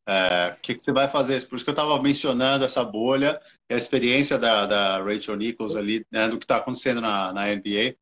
é, 0.08 0.56
o 0.56 0.62
que, 0.62 0.76
que, 0.76 0.84
você 0.84 0.92
vai 0.92 1.08
fazer? 1.08 1.48
Por 1.48 1.56
isso 1.56 1.66
que 1.66 1.70
eu 1.70 1.74
estava 1.74 2.02
mencionando 2.02 2.66
essa 2.66 2.84
bolha, 2.84 3.42
a 3.70 3.76
experiência 3.76 4.38
da, 4.38 4.66
da 4.66 5.04
Rachel 5.04 5.36
Nichols 5.36 5.76
ali, 5.76 6.06
né, 6.12 6.28
do 6.28 6.38
que 6.38 6.46
está 6.46 6.58
acontecendo 6.58 7.02
na, 7.02 7.34
na 7.34 7.48
NBA. 7.48 7.96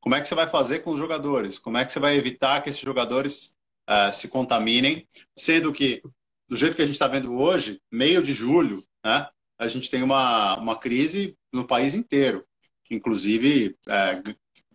Como 0.00 0.14
é 0.14 0.20
que 0.20 0.28
você 0.28 0.34
vai 0.34 0.46
fazer 0.46 0.80
com 0.80 0.92
os 0.92 0.98
jogadores? 0.98 1.58
Como 1.58 1.76
é 1.76 1.84
que 1.84 1.92
você 1.92 1.98
vai 1.98 2.14
evitar 2.16 2.62
que 2.62 2.70
esses 2.70 2.80
jogadores 2.80 3.54
uh, 3.90 4.12
se 4.12 4.28
contaminem? 4.28 5.06
Sendo 5.36 5.72
que, 5.72 6.00
do 6.48 6.56
jeito 6.56 6.76
que 6.76 6.82
a 6.82 6.86
gente 6.86 6.94
está 6.94 7.08
vendo 7.08 7.34
hoje, 7.34 7.80
meio 7.92 8.22
de 8.22 8.32
julho, 8.32 8.84
né, 9.04 9.28
a 9.58 9.68
gente 9.68 9.90
tem 9.90 10.02
uma, 10.02 10.56
uma 10.58 10.78
crise 10.78 11.36
no 11.52 11.66
país 11.66 11.94
inteiro, 11.94 12.46
inclusive 12.90 13.76
é, 13.88 14.22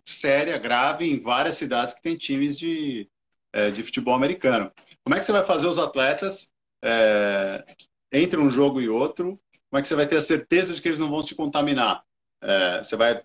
séria, 0.06 0.58
grave, 0.58 1.06
em 1.06 1.20
várias 1.20 1.56
cidades 1.56 1.94
que 1.94 2.02
tem 2.02 2.18
times 2.18 2.58
de, 2.58 3.08
é, 3.54 3.70
de 3.70 3.84
futebol 3.84 4.14
americano. 4.14 4.72
Como 5.04 5.16
é 5.16 5.20
que 5.20 5.26
você 5.26 5.32
vai 5.32 5.46
fazer 5.46 5.68
os 5.68 5.78
atletas 5.78 6.52
é, 6.84 7.64
entre 8.12 8.40
um 8.40 8.50
jogo 8.50 8.82
e 8.82 8.90
outro? 8.90 9.40
Como 9.70 9.80
é 9.80 9.82
que 9.82 9.88
você 9.88 9.96
vai 9.96 10.08
ter 10.08 10.18
a 10.18 10.22
certeza 10.22 10.74
de 10.74 10.82
que 10.82 10.90
eles 10.90 11.00
não 11.00 11.10
vão 11.10 11.22
se 11.22 11.36
contaminar? 11.36 12.04
É, 12.42 12.84
você 12.84 12.96
vai 12.96 13.24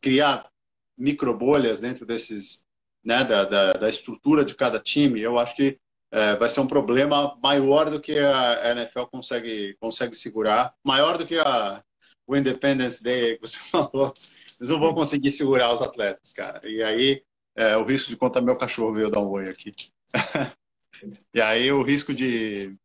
criar 0.00 0.50
microbolhas 0.96 1.80
dentro 1.80 2.04
desses, 2.04 2.66
né, 3.04 3.24
da, 3.24 3.44
da, 3.44 3.72
da 3.74 3.88
estrutura 3.88 4.44
de 4.44 4.54
cada 4.54 4.80
time? 4.80 5.20
Eu 5.20 5.38
acho 5.38 5.54
que 5.54 5.78
é, 6.12 6.36
vai 6.36 6.48
ser 6.48 6.60
um 6.60 6.66
problema 6.66 7.38
maior 7.42 7.90
do 7.90 7.98
que 7.98 8.18
a 8.18 8.70
NFL 8.72 9.04
consegue, 9.04 9.74
consegue 9.80 10.14
segurar, 10.14 10.74
maior 10.84 11.16
do 11.16 11.24
que 11.24 11.38
a, 11.38 11.82
o 12.26 12.36
Independence 12.36 13.02
Day 13.02 13.36
que 13.36 13.40
você 13.40 13.56
falou. 13.72 14.12
Eles 14.60 14.70
não 14.70 14.78
vão 14.78 14.94
conseguir 14.94 15.30
segurar 15.30 15.72
os 15.72 15.80
atletas, 15.80 16.32
cara. 16.32 16.60
E 16.68 16.82
aí, 16.82 17.24
é, 17.56 17.76
o 17.78 17.84
risco 17.84 18.10
de 18.10 18.16
contar 18.16 18.42
meu 18.42 18.56
cachorro 18.56 18.92
veio 18.92 19.10
dar 19.10 19.20
um 19.20 19.30
oi 19.30 19.48
aqui. 19.48 19.72
e 21.34 21.40
aí, 21.40 21.72
o 21.72 21.82
risco 21.82 22.12
de 22.12 22.76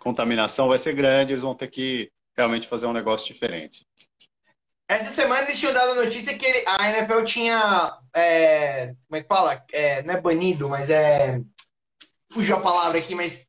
contaminação 0.00 0.68
vai 0.68 0.78
ser 0.78 0.94
grande, 0.94 1.32
eles 1.32 1.42
vão 1.42 1.54
ter 1.54 1.68
que 1.68 2.10
realmente 2.36 2.66
fazer 2.66 2.86
um 2.86 2.92
negócio 2.92 3.32
diferente. 3.32 3.86
Essa 4.86 5.10
semana 5.10 5.42
eles 5.44 5.58
tinham 5.58 5.72
dado 5.72 5.92
a 5.92 6.04
notícia 6.04 6.36
que 6.36 6.64
a 6.66 6.90
NFL 6.90 7.22
tinha. 7.22 7.96
É, 8.14 8.88
como 9.06 9.16
é 9.16 9.22
que 9.22 9.28
fala? 9.28 9.64
É, 9.72 10.02
não 10.02 10.14
é 10.14 10.20
banido, 10.20 10.68
mas 10.68 10.90
é 10.90 11.40
fugiu 12.34 12.56
a 12.56 12.60
palavra 12.60 12.98
aqui, 12.98 13.14
mas 13.14 13.46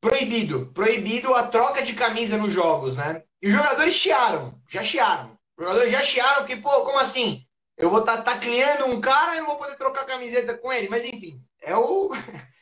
proibido. 0.00 0.70
Proibido 0.72 1.34
a 1.34 1.48
troca 1.48 1.82
de 1.82 1.94
camisa 1.94 2.36
nos 2.36 2.52
jogos, 2.52 2.96
né? 2.96 3.22
E 3.42 3.48
os 3.48 3.52
jogadores 3.52 3.94
chiaram, 3.94 4.60
já 4.68 4.82
chiaram. 4.82 5.36
Os 5.58 5.64
jogadores 5.64 5.92
já 5.92 6.04
chiaram, 6.04 6.38
porque, 6.38 6.56
pô, 6.56 6.82
como 6.82 6.98
assim? 6.98 7.42
Eu 7.76 7.90
vou 7.90 8.00
estar 8.00 8.18
tá 8.18 8.34
tacleando 8.34 8.86
um 8.86 9.00
cara 9.00 9.36
e 9.36 9.40
não 9.40 9.46
vou 9.46 9.56
poder 9.56 9.76
trocar 9.76 10.06
camiseta 10.06 10.56
com 10.56 10.72
ele. 10.72 10.88
Mas 10.88 11.04
enfim, 11.04 11.40
é 11.62 11.76
o. 11.76 12.10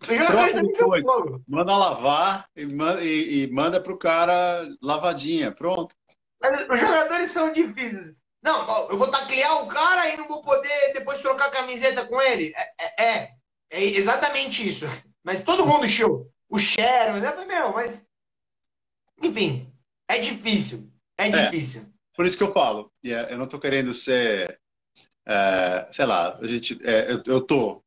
Os 0.00 0.06
jogadores 0.06 0.54
também 0.54 0.74
são 0.74 0.88
fogo. 0.88 1.42
Manda 1.46 1.76
lavar 1.76 2.48
e 2.56 2.64
manda, 2.64 3.04
e, 3.04 3.42
e 3.42 3.52
manda 3.52 3.78
pro 3.78 3.98
cara 3.98 4.66
lavadinha, 4.82 5.52
pronto. 5.52 5.94
Mas 6.40 6.66
os 6.66 6.80
jogadores 6.80 7.30
são 7.30 7.52
difíceis. 7.52 8.14
Não, 8.42 8.88
eu 8.88 8.96
vou 8.96 9.10
taclear 9.10 9.62
o 9.62 9.68
cara 9.68 10.08
e 10.08 10.16
não 10.16 10.26
vou 10.26 10.42
poder 10.42 10.94
depois 10.94 11.18
trocar 11.18 11.50
camiseta 11.50 12.06
com 12.06 12.18
ele. 12.18 12.54
É, 12.56 13.02
é, 13.02 13.04
é. 13.04 13.30
É 13.70 13.84
exatamente 13.84 14.66
isso. 14.66 14.84
Mas 15.22 15.42
todo 15.42 15.64
mundo 15.64 15.88
chiou. 15.88 16.30
O 16.48 16.58
Sharon, 16.58 17.20
né? 17.20 17.32
Meu, 17.46 17.72
mas. 17.72 18.06
Enfim, 19.22 19.72
é 20.08 20.18
difícil. 20.18 20.90
É, 21.16 21.28
é 21.28 21.44
difícil. 21.44 21.86
por 22.14 22.26
isso 22.26 22.36
que 22.36 22.42
eu 22.42 22.52
falo. 22.52 22.90
Eu 23.02 23.38
não 23.38 23.44
estou 23.44 23.60
querendo 23.60 23.94
ser. 23.94 24.58
É, 25.26 25.88
sei 25.92 26.06
lá, 26.06 26.36
a 26.38 26.48
gente, 26.48 26.78
é, 26.82 27.12
eu, 27.26 27.38
estou 27.38 27.84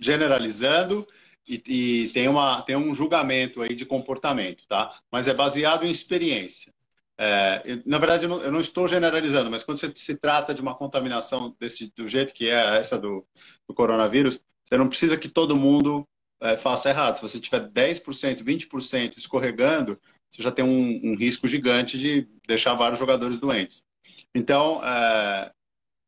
generalizando 0.00 1.06
e, 1.46 1.62
e, 1.66 2.08
tem, 2.10 2.28
uma, 2.28 2.62
tem 2.62 2.76
um 2.76 2.94
julgamento 2.94 3.60
aí 3.60 3.74
de 3.74 3.84
comportamento, 3.84 4.66
tá? 4.66 4.98
Mas 5.10 5.28
é 5.28 5.34
baseado 5.34 5.84
em 5.84 5.90
experiência. 5.90 6.72
É, 7.18 7.82
na 7.84 7.98
verdade, 7.98 8.24
eu 8.24 8.30
não, 8.30 8.40
eu 8.40 8.50
não, 8.50 8.60
estou 8.62 8.88
generalizando, 8.88 9.50
mas 9.50 9.62
quando 9.62 9.76
se, 9.76 9.92
se 9.94 10.16
trata 10.16 10.54
de 10.54 10.62
uma 10.62 10.74
contaminação 10.74 11.54
desse, 11.60 11.92
do 11.94 12.08
jeito 12.08 12.32
que 12.32 12.48
é 12.48 12.78
essa 12.78 12.98
do, 12.98 13.26
do 13.68 13.74
coronavírus, 13.74 14.40
você 14.70 14.78
não 14.78 14.88
precisa 14.88 15.16
que 15.16 15.28
todo 15.28 15.56
mundo 15.56 16.04
é, 16.40 16.56
faça 16.56 16.88
errado. 16.88 17.16
Se 17.16 17.22
você 17.22 17.40
tiver 17.40 17.68
10%, 17.68 18.42
20% 18.42 19.18
escorregando, 19.18 19.98
você 20.30 20.42
já 20.42 20.52
tem 20.52 20.64
um, 20.64 21.10
um, 21.10 21.16
risco 21.16 21.48
gigante 21.48 21.98
de 21.98 22.28
deixar 22.46 22.74
vários 22.74 22.98
jogadores 22.98 23.38
doentes. 23.38 23.82
Então, 24.32 24.80
é, 24.84 25.50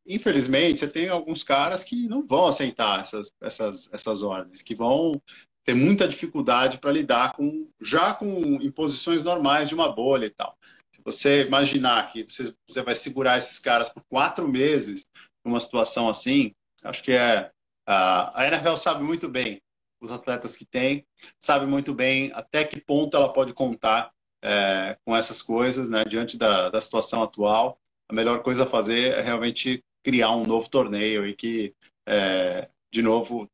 infelizmente, 0.06 0.78
você 0.78 0.88
tem 0.88 1.08
alguns 1.08 1.42
caras 1.42 1.82
que 1.82 2.08
não 2.08 2.24
vão 2.24 2.46
aceitar 2.46 3.00
essas, 3.00 3.32
essas, 3.42 3.90
essas 3.92 4.22
ordens, 4.22 4.62
que 4.62 4.76
vão 4.76 5.20
ter 5.64 5.74
muita 5.74 6.08
dificuldade 6.08 6.78
para 6.78 6.92
lidar 6.92 7.32
com 7.32 7.68
já 7.80 8.14
com 8.14 8.26
imposições 8.62 9.22
normais 9.22 9.68
de 9.68 9.74
uma 9.74 9.92
bolha 9.92 10.26
e 10.26 10.30
tal. 10.30 10.56
Se 10.94 11.02
você 11.04 11.44
imaginar 11.44 12.12
que 12.12 12.24
você, 12.24 12.54
você 12.68 12.82
vai 12.82 12.94
segurar 12.94 13.38
esses 13.38 13.58
caras 13.58 13.88
por 13.88 14.02
quatro 14.08 14.46
meses 14.46 15.04
numa 15.44 15.58
situação 15.58 16.08
assim, 16.08 16.52
acho 16.84 17.02
que 17.02 17.12
é 17.12 17.50
a 17.86 18.46
NFL 18.46 18.76
sabe 18.76 19.02
muito 19.02 19.28
bem 19.28 19.60
os 20.00 20.10
atletas 20.10 20.56
que 20.56 20.64
tem, 20.64 21.06
sabe 21.38 21.64
muito 21.64 21.94
bem 21.94 22.32
até 22.34 22.64
que 22.64 22.80
ponto 22.80 23.16
ela 23.16 23.32
pode 23.32 23.54
contar 23.54 24.12
é, 24.42 24.96
com 25.04 25.16
essas 25.16 25.40
coisas, 25.40 25.88
né? 25.88 26.04
Diante 26.04 26.36
da, 26.36 26.68
da 26.68 26.80
situação 26.80 27.22
atual, 27.22 27.78
a 28.08 28.14
melhor 28.14 28.42
coisa 28.42 28.64
a 28.64 28.66
fazer 28.66 29.12
é 29.12 29.20
realmente 29.20 29.82
criar 30.02 30.32
um 30.32 30.44
novo 30.44 30.68
torneio 30.68 31.26
e 31.26 31.34
que, 31.34 31.74
é, 32.06 32.68
de 32.90 33.00
novo, 33.00 33.48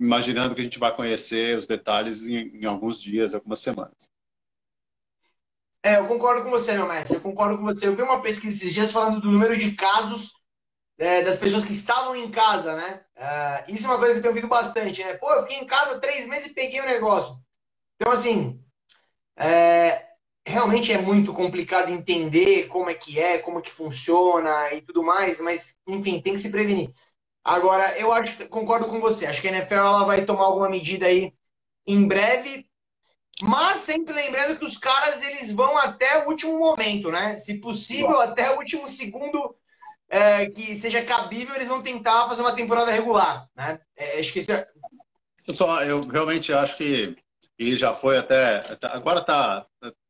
imaginando 0.00 0.54
que 0.54 0.62
a 0.62 0.64
gente 0.64 0.78
vai 0.78 0.94
conhecer 0.96 1.58
os 1.58 1.66
detalhes 1.66 2.26
em, 2.26 2.56
em 2.56 2.64
alguns 2.64 3.00
dias, 3.00 3.34
algumas 3.34 3.60
semanas. 3.60 3.94
É, 5.82 5.98
eu 5.98 6.06
concordo 6.08 6.42
com 6.42 6.50
você, 6.50 6.72
meu 6.72 6.88
mestre. 6.88 7.16
Eu 7.16 7.22
concordo 7.22 7.58
com 7.58 7.64
você. 7.64 7.86
Eu 7.86 7.96
vi 7.96 8.02
uma 8.02 8.20
pesquisa 8.20 8.56
esses 8.56 8.72
dias 8.72 8.92
falando 8.92 9.20
do 9.20 9.30
número 9.30 9.56
de 9.56 9.72
casos 9.72 10.32
é, 11.00 11.22
das 11.22 11.38
pessoas 11.38 11.64
que 11.64 11.72
estavam 11.72 12.14
em 12.14 12.30
casa, 12.30 12.76
né? 12.76 13.00
É, 13.16 13.64
isso 13.68 13.86
é 13.86 13.88
uma 13.88 13.98
coisa 13.98 14.12
que 14.12 14.18
eu 14.18 14.22
tenho 14.22 14.32
ouvido 14.32 14.48
bastante, 14.48 15.02
né? 15.02 15.14
Pô, 15.14 15.32
eu 15.32 15.42
fiquei 15.42 15.56
em 15.56 15.66
casa 15.66 15.98
três 15.98 16.26
meses 16.26 16.48
e 16.48 16.54
peguei 16.54 16.78
o 16.78 16.86
negócio. 16.86 17.36
Então, 17.96 18.12
assim, 18.12 18.62
é, 19.34 20.08
realmente 20.46 20.92
é 20.92 21.00
muito 21.00 21.32
complicado 21.32 21.88
entender 21.88 22.66
como 22.66 22.90
é 22.90 22.94
que 22.94 23.18
é, 23.18 23.38
como 23.38 23.60
é 23.60 23.62
que 23.62 23.70
funciona 23.70 24.74
e 24.74 24.82
tudo 24.82 25.02
mais, 25.02 25.40
mas, 25.40 25.78
enfim, 25.88 26.20
tem 26.20 26.34
que 26.34 26.38
se 26.38 26.50
prevenir. 26.50 26.92
Agora, 27.42 27.98
eu 27.98 28.12
acho, 28.12 28.46
concordo 28.50 28.86
com 28.86 29.00
você, 29.00 29.24
acho 29.24 29.40
que 29.40 29.48
a 29.48 29.52
NFL 29.52 29.74
ela 29.74 30.04
vai 30.04 30.26
tomar 30.26 30.44
alguma 30.44 30.68
medida 30.68 31.06
aí 31.06 31.32
em 31.86 32.06
breve, 32.06 32.66
mas 33.40 33.78
sempre 33.78 34.12
lembrando 34.12 34.58
que 34.58 34.66
os 34.66 34.76
caras 34.76 35.22
eles 35.22 35.50
vão 35.50 35.78
até 35.78 36.22
o 36.22 36.28
último 36.28 36.58
momento, 36.58 37.10
né? 37.10 37.38
Se 37.38 37.58
possível, 37.58 38.20
até 38.20 38.54
o 38.54 38.58
último 38.58 38.86
segundo 38.86 39.56
é, 40.10 40.46
que 40.50 40.74
seja 40.74 41.04
cabível, 41.04 41.54
eles 41.54 41.68
vão 41.68 41.80
tentar 41.80 42.28
fazer 42.28 42.42
uma 42.42 42.54
temporada 42.54 42.90
regular, 42.90 43.48
né? 43.56 43.80
É, 43.96 44.18
acho 44.18 44.32
que 44.32 44.40
é... 44.50 44.68
eu, 45.46 45.54
só, 45.54 45.82
eu 45.84 46.00
realmente 46.00 46.52
acho 46.52 46.76
que 46.76 47.16
e 47.56 47.76
já 47.78 47.94
foi 47.94 48.18
até 48.18 48.64
agora 48.82 49.20
tá 49.22 49.66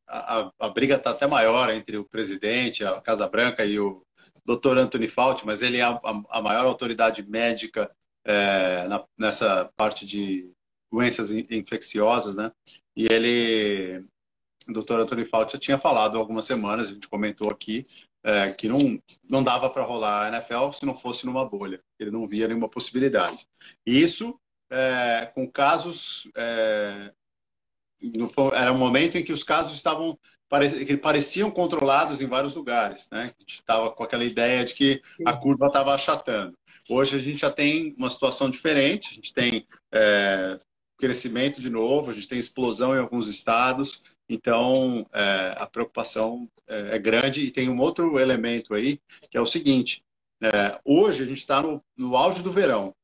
a, 0.08 0.50
a 0.58 0.68
briga 0.68 0.96
está 0.96 1.10
até 1.10 1.26
maior 1.26 1.70
entre 1.70 1.96
o 1.96 2.04
presidente, 2.04 2.84
a 2.84 3.00
Casa 3.00 3.28
Branca 3.28 3.64
e 3.64 3.78
o 3.78 4.02
Dr. 4.44 4.78
Anthony 4.78 5.06
Fauci, 5.06 5.46
mas 5.46 5.62
ele 5.62 5.78
é 5.78 5.82
a, 5.82 6.00
a 6.30 6.42
maior 6.42 6.66
autoridade 6.66 7.22
médica 7.22 7.88
é, 8.24 8.88
na, 8.88 9.04
nessa 9.18 9.70
parte 9.76 10.06
de 10.06 10.52
doenças 10.90 11.30
infecciosas, 11.30 12.36
né? 12.36 12.50
E 12.96 13.06
ele, 13.06 14.04
o 14.68 14.72
Dr. 14.72 15.00
Anthony 15.00 15.24
Fauci 15.24 15.52
já 15.52 15.58
tinha 15.58 15.78
falado 15.78 16.18
algumas 16.18 16.44
semanas, 16.44 16.88
a 16.88 16.92
gente 16.92 17.08
comentou 17.08 17.50
aqui, 17.50 17.86
é, 18.22 18.52
que 18.52 18.68
não, 18.68 19.00
não 19.28 19.42
dava 19.42 19.70
para 19.70 19.82
rolar 19.82 20.26
a 20.26 20.28
NFL 20.28 20.72
se 20.72 20.84
não 20.84 20.94
fosse 20.94 21.24
numa 21.26 21.44
bolha. 21.44 21.80
Ele 21.98 22.10
não 22.10 22.26
via 22.26 22.48
nenhuma 22.48 22.68
possibilidade. 22.68 23.46
Isso 23.84 24.38
é, 24.70 25.30
com 25.34 25.50
casos 25.50 26.30
é, 26.36 27.12
era 28.54 28.72
um 28.72 28.78
momento 28.78 29.18
em 29.18 29.24
que 29.24 29.32
os 29.32 29.42
casos 29.42 29.74
estavam 29.74 30.18
que 30.84 30.96
pareciam 30.96 31.48
controlados 31.48 32.20
em 32.20 32.26
vários 32.26 32.56
lugares, 32.56 33.08
né? 33.12 33.32
A 33.38 33.40
gente 33.40 33.60
estava 33.60 33.88
com 33.92 34.02
aquela 34.02 34.24
ideia 34.24 34.64
de 34.64 34.74
que 34.74 35.00
a 35.24 35.32
curva 35.32 35.68
estava 35.68 35.94
achatando. 35.94 36.58
Hoje 36.88 37.14
a 37.14 37.20
gente 37.20 37.42
já 37.42 37.50
tem 37.50 37.94
uma 37.96 38.10
situação 38.10 38.50
diferente, 38.50 39.10
a 39.10 39.14
gente 39.14 39.32
tem 39.32 39.64
é, 39.92 40.58
crescimento 40.98 41.60
de 41.60 41.70
novo, 41.70 42.10
a 42.10 42.14
gente 42.14 42.26
tem 42.26 42.40
explosão 42.40 42.96
em 42.96 42.98
alguns 42.98 43.28
estados, 43.28 44.02
então 44.30 45.04
é, 45.12 45.56
a 45.56 45.66
preocupação 45.66 46.48
é, 46.68 46.94
é, 46.94 46.98
grande 47.00 47.40
e 47.40 47.50
tem 47.50 47.68
um 47.68 47.80
outro 47.80 48.16
elemento 48.16 48.72
aí 48.74 49.00
que 49.28 49.36
é 49.36 49.40
o 49.40 49.46
seguinte: 49.46 50.04
é, 50.40 50.80
hoje 50.84 51.24
a 51.24 51.26
gente 51.26 51.38
está 51.38 51.60
no, 51.60 51.84
no 51.96 52.16
auge 52.16 52.40
do 52.40 52.52
verão, 52.52 52.94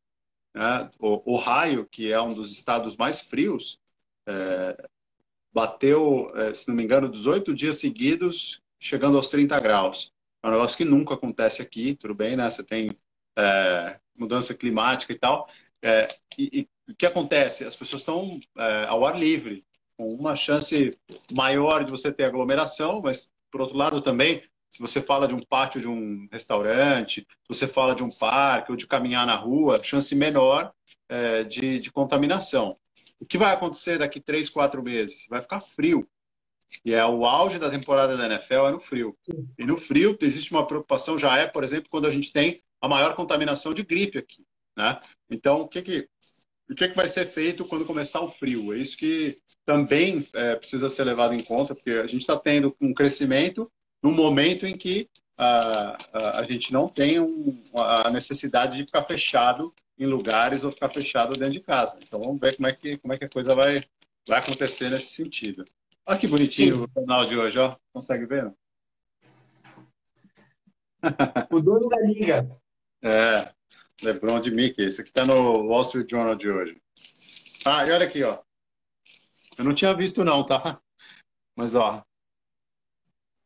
né? 0.54 0.88
o 1.00 1.34
Ohio, 1.34 1.84
que 1.84 2.12
é 2.12 2.20
um 2.20 2.32
dos 2.32 2.52
estados 2.52 2.96
mais 2.96 3.20
frios, 3.20 3.80
é, 4.24 4.88
bateu, 5.52 6.30
é, 6.36 6.54
se 6.54 6.68
não 6.68 6.76
me 6.76 6.84
engano, 6.84 7.10
18 7.10 7.52
dias 7.52 7.78
seguidos, 7.80 8.62
chegando 8.78 9.16
aos 9.16 9.28
30 9.28 9.58
graus. 9.58 10.12
É 10.44 10.48
um 10.48 10.52
negócio 10.52 10.76
que 10.76 10.84
nunca 10.84 11.14
acontece 11.14 11.60
aqui, 11.60 11.96
tudo 11.96 12.14
bem, 12.14 12.36
né? 12.36 12.48
Você 12.48 12.62
tem 12.62 12.96
mudança 14.16 14.54
climática 14.54 15.12
e 15.12 15.18
tal. 15.18 15.48
E, 16.38 16.60
e, 16.60 16.68
o 16.88 16.94
que 16.94 17.04
acontece? 17.04 17.64
As 17.64 17.74
pessoas 17.74 18.02
estão 18.02 18.38
ao 18.88 19.04
ar 19.04 19.18
livre, 19.18 19.64
com 19.96 20.08
uma 20.08 20.36
chance 20.36 20.96
maior 21.34 21.84
de 21.84 21.90
você 21.90 22.12
ter 22.12 22.24
aglomeração, 22.24 23.00
mas, 23.02 23.30
por 23.50 23.60
outro 23.60 23.76
lado, 23.76 24.00
também, 24.00 24.42
se 24.70 24.80
você 24.80 25.00
fala 25.00 25.26
de 25.26 25.34
um 25.34 25.40
pátio 25.40 25.80
de 25.80 25.88
um 25.88 26.28
restaurante, 26.30 27.20
se 27.20 27.48
você 27.48 27.66
fala 27.66 27.94
de 27.94 28.02
um 28.02 28.10
parque 28.10 28.70
ou 28.70 28.76
de 28.76 28.86
caminhar 28.86 29.26
na 29.26 29.34
rua, 29.34 29.82
chance 29.82 30.14
menor 30.14 30.72
é, 31.08 31.44
de, 31.44 31.78
de 31.78 31.90
contaminação. 31.90 32.76
O 33.18 33.24
que 33.24 33.38
vai 33.38 33.52
acontecer 33.54 33.98
daqui 33.98 34.20
três, 34.20 34.50
quatro 34.50 34.82
meses? 34.82 35.26
Vai 35.28 35.40
ficar 35.40 35.60
frio. 35.60 36.06
E 36.84 36.92
é 36.92 37.04
o 37.06 37.24
auge 37.24 37.58
da 37.58 37.70
temporada 37.70 38.16
da 38.16 38.26
NFL 38.26 38.66
é 38.66 38.72
no 38.72 38.80
frio. 38.80 39.16
E 39.58 39.64
no 39.64 39.78
frio 39.78 40.16
existe 40.20 40.50
uma 40.50 40.66
preocupação, 40.66 41.18
já 41.18 41.36
é, 41.38 41.46
por 41.46 41.64
exemplo, 41.64 41.88
quando 41.90 42.06
a 42.06 42.10
gente 42.10 42.32
tem 42.32 42.60
a 42.80 42.88
maior 42.88 43.14
contaminação 43.14 43.72
de 43.72 43.82
gripe 43.82 44.18
aqui. 44.18 44.44
Né? 44.76 45.00
Então, 45.30 45.62
o 45.62 45.68
que, 45.68 45.80
que, 45.80 46.08
o 46.68 46.74
que, 46.74 46.88
que 46.88 46.96
vai 46.96 47.06
ser 47.06 47.26
feito 47.26 47.64
quando 47.64 47.84
começar 47.84 48.20
o 48.20 48.30
frio? 48.30 48.72
É 48.72 48.78
isso 48.78 48.96
que 48.96 49.38
também 49.64 50.26
é, 50.34 50.56
precisa 50.56 50.90
ser 50.90 51.04
levado 51.04 51.34
em 51.34 51.42
conta, 51.42 51.74
porque 51.74 51.90
a 51.90 52.06
gente 52.06 52.22
está 52.22 52.36
tendo 52.36 52.76
um 52.80 52.92
crescimento 52.92 53.70
no 54.02 54.10
momento 54.12 54.66
em 54.66 54.76
que 54.76 55.08
a, 55.36 55.96
a, 56.12 56.40
a 56.40 56.42
gente 56.42 56.72
não 56.72 56.88
tem 56.88 57.20
um, 57.20 57.62
a 57.74 58.10
necessidade 58.10 58.76
de 58.76 58.84
ficar 58.84 59.04
fechado 59.04 59.72
em 59.98 60.06
lugares 60.06 60.64
ou 60.64 60.72
ficar 60.72 60.88
fechado 60.88 61.38
dentro 61.38 61.54
de 61.54 61.60
casa. 61.60 61.98
Então 62.02 62.20
vamos 62.20 62.40
ver 62.40 62.56
como 62.56 62.66
é 62.66 62.72
que, 62.72 62.96
como 62.98 63.14
é 63.14 63.18
que 63.18 63.24
a 63.24 63.30
coisa 63.30 63.54
vai, 63.54 63.82
vai 64.26 64.38
acontecer 64.40 64.90
nesse 64.90 65.10
sentido. 65.10 65.64
Olha 66.04 66.18
que 66.18 66.26
bonitinho 66.26 66.74
Sim. 66.74 66.82
o 66.82 66.88
canal 66.88 67.24
de 67.24 67.36
hoje, 67.36 67.58
ó. 67.58 67.76
Consegue 67.92 68.26
ver? 68.26 68.52
O 71.50 71.60
dono 71.60 71.88
da 71.88 72.00
liga. 72.00 72.48
É, 73.02 73.52
LeBron 74.02 74.40
de 74.40 74.50
Mickey. 74.50 74.82
Esse 74.82 75.00
aqui 75.00 75.12
tá 75.12 75.24
no 75.24 75.66
Wall 75.66 75.82
Street 75.82 76.10
Journal 76.10 76.34
de 76.34 76.50
hoje. 76.50 76.80
Ah, 77.64 77.86
e 77.86 77.90
olha 77.90 78.06
aqui, 78.06 78.22
ó. 78.22 78.38
Eu 79.58 79.64
não 79.64 79.74
tinha 79.74 79.94
visto 79.94 80.24
não, 80.24 80.44
tá? 80.44 80.80
Mas, 81.56 81.74
ó. 81.74 82.02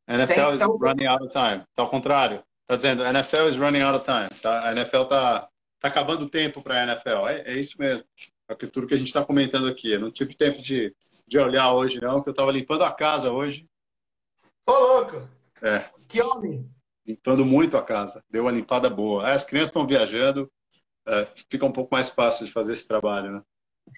NFL 0.08 0.54
is 0.54 0.60
running 0.60 1.06
out 1.06 1.24
of 1.24 1.32
time. 1.32 1.64
Tá 1.74 1.82
ao 1.82 1.90
contrário. 1.90 2.42
Tá 2.66 2.76
dizendo, 2.76 3.04
NFL 3.04 3.48
is 3.48 3.56
running 3.56 3.82
out 3.82 3.96
of 3.96 4.04
time. 4.04 4.40
Tá? 4.40 4.68
A 4.68 4.72
NFL 4.72 5.04
tá 5.04 5.50
Tá 5.80 5.88
acabando 5.88 6.26
o 6.26 6.30
tempo 6.30 6.62
para 6.62 6.82
a 6.82 6.82
NFL. 6.84 7.26
É, 7.26 7.54
é, 7.54 7.58
isso 7.58 7.80
mesmo. 7.80 8.04
É 8.46 8.54
tudo 8.54 8.86
que 8.86 8.94
a 8.94 8.98
gente 8.98 9.06
está 9.06 9.24
comentando 9.24 9.66
aqui. 9.66 9.90
Eu 9.90 10.00
não 10.00 10.10
tive 10.10 10.34
tempo 10.34 10.60
de, 10.60 10.94
de 11.26 11.38
olhar 11.38 11.72
hoje, 11.72 12.00
não, 12.00 12.16
porque 12.16 12.28
eu 12.28 12.32
estava 12.32 12.52
limpando 12.52 12.84
a 12.84 12.92
casa 12.92 13.32
hoje. 13.32 13.66
Ô, 14.66 14.72
louco! 14.72 15.26
É. 15.62 15.78
Que 16.06 16.20
homem! 16.20 16.70
Limpando 17.10 17.44
muito 17.44 17.76
a 17.76 17.82
casa. 17.82 18.24
Deu 18.30 18.44
uma 18.44 18.52
limpada 18.52 18.88
boa. 18.88 19.28
As 19.28 19.42
crianças 19.42 19.70
estão 19.70 19.86
viajando, 19.86 20.50
é, 21.06 21.26
fica 21.48 21.66
um 21.66 21.72
pouco 21.72 21.94
mais 21.94 22.08
fácil 22.08 22.46
de 22.46 22.52
fazer 22.52 22.72
esse 22.72 22.86
trabalho, 22.86 23.32
né? 23.32 23.42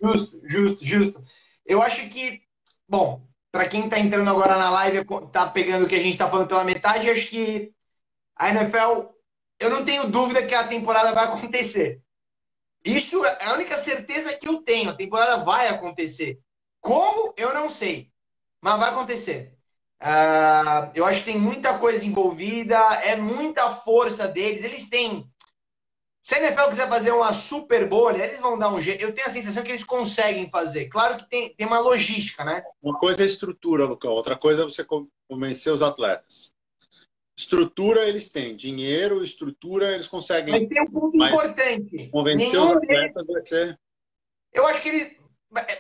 Justo, 0.02 0.40
justo, 0.48 0.84
justo. 0.84 1.20
Eu 1.66 1.82
acho 1.82 2.08
que, 2.08 2.42
bom, 2.88 3.26
para 3.50 3.68
quem 3.68 3.84
está 3.84 3.98
entrando 3.98 4.30
agora 4.30 4.56
na 4.56 4.70
live, 4.70 5.04
tá 5.30 5.46
pegando 5.46 5.84
o 5.84 5.88
que 5.88 5.94
a 5.94 6.00
gente 6.00 6.12
está 6.12 6.30
falando 6.30 6.48
pela 6.48 6.64
metade, 6.64 7.10
acho 7.10 7.28
que 7.28 7.70
a 8.34 8.48
NFL 8.48 9.12
eu 9.60 9.70
não 9.70 9.84
tenho 9.84 10.10
dúvida 10.10 10.44
que 10.44 10.54
a 10.54 10.66
temporada 10.66 11.12
vai 11.12 11.26
acontecer. 11.28 12.02
Isso 12.84 13.24
é 13.24 13.44
a 13.44 13.54
única 13.54 13.76
certeza 13.76 14.34
que 14.36 14.48
eu 14.48 14.62
tenho. 14.62 14.90
A 14.90 14.96
temporada 14.96 15.44
vai 15.44 15.68
acontecer. 15.68 16.40
Como? 16.80 17.32
Eu 17.36 17.52
não 17.52 17.68
sei. 17.68 18.10
Mas 18.60 18.78
vai 18.78 18.90
acontecer. 18.90 19.51
Uh, 20.02 20.90
eu 20.96 21.04
acho 21.04 21.20
que 21.20 21.26
tem 21.26 21.38
muita 21.38 21.78
coisa 21.78 22.04
envolvida, 22.04 22.76
é 23.04 23.14
muita 23.14 23.70
força 23.70 24.26
deles. 24.26 24.64
Eles 24.64 24.88
têm. 24.88 25.24
Se 26.24 26.34
a 26.34 26.40
NFL 26.40 26.70
quiser 26.70 26.88
fazer 26.88 27.12
uma 27.12 27.32
super 27.32 27.88
bolha, 27.88 28.24
eles 28.24 28.40
vão 28.40 28.58
dar 28.58 28.72
um 28.72 28.80
jeito. 28.80 29.00
Eu 29.00 29.14
tenho 29.14 29.26
a 29.26 29.30
sensação 29.30 29.62
que 29.62 29.70
eles 29.70 29.84
conseguem 29.84 30.50
fazer. 30.50 30.86
Claro 30.88 31.18
que 31.18 31.28
tem, 31.28 31.54
tem 31.54 31.66
uma 31.66 31.78
logística, 31.78 32.44
né? 32.44 32.64
Uma 32.82 32.98
coisa 32.98 33.22
é 33.22 33.26
estrutura, 33.26 33.84
Lucão. 33.84 34.10
Outra 34.10 34.36
coisa 34.36 34.62
é 34.62 34.64
você 34.64 34.84
convencer 35.28 35.72
os 35.72 35.82
atletas. 35.82 36.52
Estrutura 37.36 38.06
eles 38.06 38.30
têm, 38.30 38.54
dinheiro, 38.54 39.22
estrutura 39.22 39.92
eles 39.92 40.06
conseguem. 40.06 40.52
Mas 40.52 40.68
tem 40.68 40.82
um 40.82 40.90
ponto 40.90 41.16
importante. 41.16 42.08
Convencer 42.08 42.60
Nenhum 42.60 42.70
os 42.70 42.76
atletas 42.76 43.26
vai 43.26 43.46
ser. 43.46 43.80
Eu 44.52 44.66
acho 44.66 44.82
que 44.82 44.88
ele, 44.88 45.21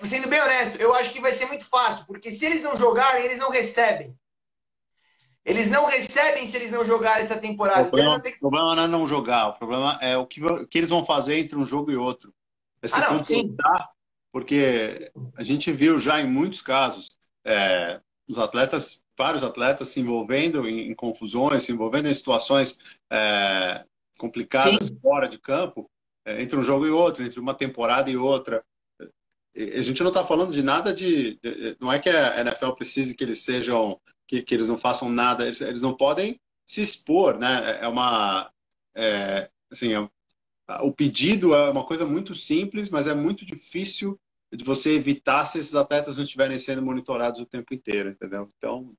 sendo 0.04 0.28
bem 0.28 0.40
honesto, 0.40 0.80
eu 0.80 0.94
acho 0.94 1.12
que 1.12 1.20
vai 1.20 1.32
ser 1.32 1.46
muito 1.46 1.64
fácil, 1.64 2.04
porque 2.06 2.30
se 2.30 2.44
eles 2.44 2.62
não 2.62 2.76
jogarem, 2.76 3.24
eles 3.24 3.38
não 3.38 3.50
recebem. 3.50 4.16
Eles 5.44 5.68
não 5.68 5.86
recebem 5.86 6.46
se 6.46 6.56
eles 6.56 6.70
não 6.70 6.84
jogarem 6.84 7.22
essa 7.22 7.36
temporada. 7.36 7.82
O 7.82 7.90
problema, 7.90 8.16
então, 8.16 8.30
que... 8.30 8.36
o 8.36 8.40
problema 8.40 8.76
não 8.76 8.84
é 8.84 8.86
não 8.86 9.08
jogar, 9.08 9.48
o 9.48 9.52
problema 9.54 9.98
é 10.00 10.16
o 10.16 10.26
que, 10.26 10.44
o 10.44 10.66
que 10.66 10.78
eles 10.78 10.90
vão 10.90 11.04
fazer 11.04 11.38
entre 11.38 11.56
um 11.56 11.66
jogo 11.66 11.90
e 11.90 11.96
outro. 11.96 12.32
É 12.80 12.86
se 12.86 13.00
ah, 13.00 13.10
não, 13.12 13.22
porque 14.32 15.10
a 15.36 15.42
gente 15.42 15.70
viu 15.70 15.98
já 16.00 16.20
em 16.20 16.26
muitos 16.26 16.62
casos 16.62 17.10
é, 17.44 18.00
os 18.28 18.38
atletas 18.38 19.02
vários 19.16 19.42
atletas 19.42 19.88
se 19.88 20.00
envolvendo 20.00 20.66
em, 20.66 20.88
em 20.90 20.94
confusões, 20.94 21.62
se 21.62 21.72
envolvendo 21.72 22.08
em 22.08 22.14
situações 22.14 22.78
é, 23.10 23.84
complicadas 24.18 24.86
Sim. 24.86 24.98
fora 25.00 25.28
de 25.28 25.38
campo, 25.38 25.90
é, 26.24 26.42
entre 26.42 26.56
um 26.56 26.64
jogo 26.64 26.86
e 26.86 26.90
outro, 26.90 27.22
entre 27.22 27.38
uma 27.38 27.54
temporada 27.54 28.10
e 28.10 28.16
outra. 28.16 28.64
A 29.54 29.82
gente 29.82 30.00
não 30.02 30.08
está 30.08 30.24
falando 30.24 30.52
de 30.52 30.62
nada 30.62 30.94
de, 30.94 31.38
de, 31.42 31.76
Não 31.78 31.92
é 31.92 31.98
que 31.98 32.08
a 32.08 32.40
NFL 32.40 32.70
precise 32.70 33.14
que 33.14 33.22
eles 33.22 33.40
sejam. 33.40 34.00
que, 34.26 34.42
que 34.42 34.54
eles 34.54 34.68
não 34.68 34.78
façam 34.78 35.10
nada, 35.10 35.44
eles, 35.44 35.60
eles 35.60 35.80
não 35.80 35.94
podem 35.94 36.40
se 36.66 36.82
expor, 36.82 37.38
né? 37.38 37.78
É 37.80 37.88
uma. 37.88 38.50
É, 38.94 39.50
assim, 39.70 39.92
é, 39.94 40.08
o 40.80 40.92
pedido 40.92 41.54
é 41.54 41.70
uma 41.70 41.84
coisa 41.84 42.06
muito 42.06 42.34
simples, 42.34 42.88
mas 42.88 43.06
é 43.06 43.14
muito 43.14 43.44
difícil 43.44 44.18
de 44.50 44.64
você 44.64 44.94
evitar 44.94 45.46
se 45.46 45.58
esses 45.58 45.74
atletas 45.74 46.16
não 46.16 46.24
estiverem 46.24 46.58
sendo 46.58 46.82
monitorados 46.82 47.40
o 47.40 47.46
tempo 47.46 47.74
inteiro, 47.74 48.10
entendeu? 48.10 48.50
Então, 48.56 48.90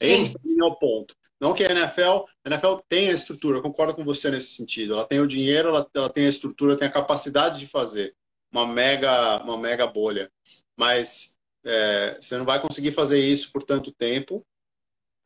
esse 0.00 0.34
é 0.36 0.64
o 0.64 0.74
ponto. 0.76 1.14
Não 1.40 1.54
que 1.54 1.64
a 1.64 1.70
NFL, 1.70 2.24
a 2.44 2.48
NFL 2.48 2.76
tem 2.88 3.10
a 3.10 3.12
estrutura, 3.12 3.58
eu 3.58 3.62
concordo 3.62 3.94
com 3.94 4.04
você 4.04 4.28
nesse 4.30 4.54
sentido. 4.54 4.94
Ela 4.94 5.06
tem 5.06 5.20
o 5.20 5.26
dinheiro, 5.26 5.68
ela, 5.68 5.88
ela 5.94 6.08
tem 6.08 6.26
a 6.26 6.28
estrutura, 6.28 6.76
tem 6.76 6.88
a 6.88 6.92
capacidade 6.92 7.60
de 7.60 7.66
fazer 7.66 8.14
uma 8.52 8.66
mega, 8.66 9.42
uma 9.42 9.56
mega 9.56 9.86
bolha. 9.86 10.30
Mas 10.76 11.36
é, 11.64 12.18
você 12.20 12.36
não 12.36 12.44
vai 12.44 12.60
conseguir 12.60 12.92
fazer 12.92 13.20
isso 13.20 13.52
por 13.52 13.62
tanto 13.62 13.92
tempo. 13.92 14.46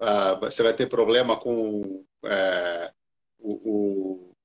Uh, 0.01 0.41
você 0.41 0.63
vai 0.63 0.75
ter 0.75 0.89
problema 0.89 1.39
com 1.39 2.05
é, 2.25 2.93
o, 3.39 3.53
o, 3.53 4.37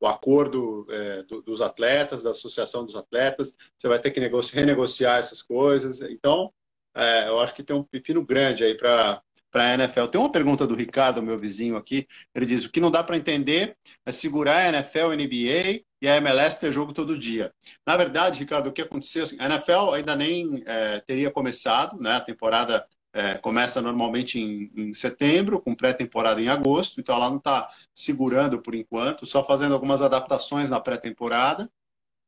o, 0.00 0.06
acordo 0.06 0.86
é, 0.88 1.22
do, 1.24 1.42
dos 1.42 1.60
atletas, 1.60 2.22
da 2.22 2.30
associação 2.30 2.84
dos 2.84 2.94
atletas. 2.94 3.52
Você 3.76 3.88
vai 3.88 3.98
ter 3.98 4.12
que 4.12 4.20
renegociar 4.20 5.18
essas 5.18 5.42
coisas. 5.42 6.00
Então, 6.00 6.52
é, 6.94 7.28
eu 7.28 7.40
acho 7.40 7.54
que 7.54 7.64
tem 7.64 7.74
um 7.74 7.82
pepino 7.82 8.24
grande 8.24 8.62
aí 8.62 8.76
para 8.76 9.20
para 9.50 9.64
a 9.64 9.74
NFL. 9.74 10.06
Tem 10.06 10.20
uma 10.20 10.30
pergunta 10.30 10.66
do 10.66 10.74
Ricardo, 10.74 11.22
meu 11.22 11.38
vizinho 11.38 11.76
aqui. 11.76 12.06
Ele 12.34 12.46
diz: 12.46 12.64
o 12.64 12.70
que 12.70 12.80
não 12.80 12.90
dá 12.90 13.02
para 13.02 13.16
entender 13.16 13.76
é 14.06 14.12
segurar 14.12 14.58
a 14.58 14.68
NFL, 14.68 15.12
NBA 15.14 15.82
e 16.02 16.08
a 16.08 16.16
MLS 16.16 16.58
ter 16.58 16.72
jogo 16.72 16.92
todo 16.92 17.18
dia. 17.18 17.52
Na 17.86 17.96
verdade, 17.96 18.38
Ricardo, 18.38 18.68
o 18.68 18.72
que 18.72 18.82
aconteceu? 18.82 19.24
Assim, 19.24 19.36
a 19.38 19.46
NFL 19.46 19.94
ainda 19.94 20.16
nem 20.16 20.62
é, 20.66 21.00
teria 21.00 21.30
começado, 21.30 22.00
né? 22.00 22.16
A 22.16 22.20
temporada 22.20 22.86
é, 23.12 23.34
começa 23.34 23.82
normalmente 23.82 24.38
em, 24.38 24.70
em 24.76 24.94
setembro, 24.94 25.60
com 25.60 25.74
pré-temporada 25.74 26.40
em 26.40 26.48
agosto, 26.48 27.00
então 27.00 27.14
ela 27.14 27.28
não 27.28 27.38
está 27.38 27.68
segurando 27.94 28.62
por 28.62 28.74
enquanto, 28.74 29.26
só 29.26 29.44
fazendo 29.44 29.74
algumas 29.74 30.00
adaptações 30.00 30.70
na 30.70 30.80
pré-temporada. 30.80 31.68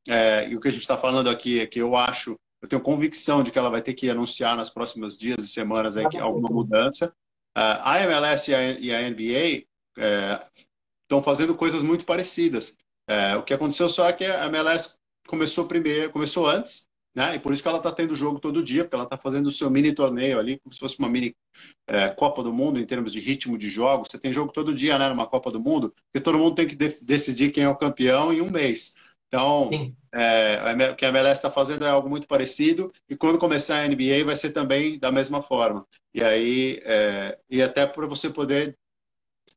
É, 0.09 0.49
e 0.49 0.57
o 0.57 0.61
que 0.61 0.69
a 0.69 0.71
gente 0.71 0.81
está 0.83 0.99
falando 0.99 1.31
aqui 1.31 1.61
é 1.61 1.67
que 1.67 1.79
eu 1.79 1.97
acho 1.97 2.39
eu 2.63 2.69
tenho 2.69 2.81
convicção 2.81 3.43
de 3.43 3.51
que 3.51 3.59
ela 3.59 3.69
vai 3.69 3.83
ter 3.83 3.93
que 3.93 4.09
anunciar 4.09 4.57
nas 4.57 4.71
próximas 4.71 5.19
dias 5.19 5.45
e 5.45 5.49
semanas 5.49 5.97
aí, 5.97 6.07
alguma 6.19 6.49
mudança. 6.49 7.13
Uh, 7.59 7.83
a 7.83 8.01
MLS 8.05 8.51
e 8.51 8.55
a, 8.55 8.71
e 8.79 8.95
a 8.95 9.11
NBA 9.11 9.67
estão 11.05 11.19
é, 11.19 11.23
fazendo 11.23 11.55
coisas 11.57 11.83
muito 11.83 12.05
parecidas. 12.05 12.77
É, 13.07 13.37
o 13.37 13.43
que 13.43 13.53
aconteceu 13.53 13.89
só 13.89 14.09
é 14.09 14.13
que 14.13 14.25
a 14.25 14.47
MLS 14.47 14.95
começou 15.27 15.67
primeiro, 15.67 16.13
começou 16.13 16.49
antes, 16.49 16.89
né? 17.15 17.35
E 17.35 17.39
por 17.41 17.53
isso 17.53 17.63
que 17.63 17.69
ela 17.69 17.79
está 17.79 17.91
tendo 17.91 18.15
jogo 18.15 18.39
todo 18.39 18.63
dia, 18.63 18.85
porque 18.85 18.95
ela 18.95 19.05
está 19.05 19.19
fazendo 19.19 19.47
o 19.47 19.51
seu 19.51 19.69
mini 19.69 19.93
torneio 19.93 20.39
ali, 20.39 20.59
como 20.61 20.73
se 20.73 20.79
fosse 20.79 20.99
uma 20.99 21.09
mini 21.09 21.37
é, 21.87 22.09
Copa 22.09 22.43
do 22.45 22.53
Mundo 22.53 22.79
em 22.79 22.87
termos 22.87 23.13
de 23.13 23.19
ritmo 23.19 23.59
de 23.59 23.69
jogos. 23.69 24.09
Você 24.11 24.19
tem 24.19 24.33
jogo 24.33 24.53
todo 24.53 24.73
dia, 24.73 24.99
né? 24.99 25.09
Numa 25.09 25.27
Copa 25.27 25.51
do 25.51 25.61
Mundo, 25.61 25.93
porque 26.11 26.25
todo 26.25 26.39
mundo 26.39 26.55
tem 26.55 26.67
que 26.67 26.77
de 26.77 27.05
decidir 27.05 27.51
quem 27.51 27.65
é 27.65 27.69
o 27.69 27.77
campeão 27.77 28.33
em 28.33 28.41
um 28.41 28.51
mês. 28.51 28.95
Então, 29.33 29.71
é, 30.13 30.91
o 30.91 30.95
que 30.95 31.07
a 31.07 31.09
MLS 31.09 31.39
está 31.39 31.51
fazendo 31.51 31.87
é 31.87 31.89
algo 31.89 32.07
muito 32.07 32.29
parecido 32.29 32.93
e 33.09 33.17
quando 33.17 33.39
começar 33.39 33.81
a 33.81 33.89
NBA 33.89 34.27
vai 34.27 34.37
ser 34.37 34.51
também 34.51 34.99
da 34.99 35.11
mesma 35.11 35.43
forma. 35.43 35.87
E 36.13 36.23
aí, 36.23 36.79
é, 36.85 37.39
e 37.49 37.63
até 37.63 37.87
para 37.87 38.07
você 38.07 38.29
poder, 38.29 38.77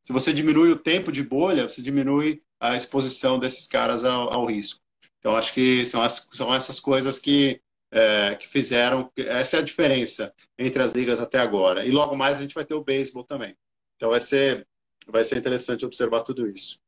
se 0.01 0.13
você 0.13 0.31
diminui 0.31 0.71
o 0.71 0.79
tempo 0.79 1.11
de 1.11 1.21
bolha, 1.21 1.67
você 1.67 1.81
diminui 1.81 2.41
a 2.57 2.77
exposição 2.77 3.37
desses 3.37 3.67
caras 3.67 4.05
ao, 4.05 4.33
ao 4.33 4.45
risco. 4.45 4.79
Então, 5.19 5.35
acho 5.35 5.53
que 5.53 5.85
são, 5.85 6.01
as, 6.01 6.25
são 6.33 6.55
essas 6.55 6.79
coisas 6.79 7.19
que, 7.19 7.61
é, 7.91 8.35
que 8.35 8.47
fizeram, 8.47 9.11
essa 9.17 9.57
é 9.57 9.59
a 9.59 9.63
diferença 9.63 10.33
entre 10.57 10.81
as 10.81 10.93
ligas 10.93 11.19
até 11.19 11.37
agora. 11.37 11.85
E 11.85 11.91
logo 11.91 12.15
mais 12.15 12.37
a 12.37 12.41
gente 12.41 12.55
vai 12.55 12.63
ter 12.63 12.75
o 12.75 12.83
beisebol 12.83 13.25
também. 13.25 13.57
Então, 13.97 14.11
vai 14.11 14.21
ser, 14.21 14.65
vai 15.05 15.25
ser 15.25 15.37
interessante 15.37 15.85
observar 15.85 16.21
tudo 16.21 16.47
isso. 16.47 16.79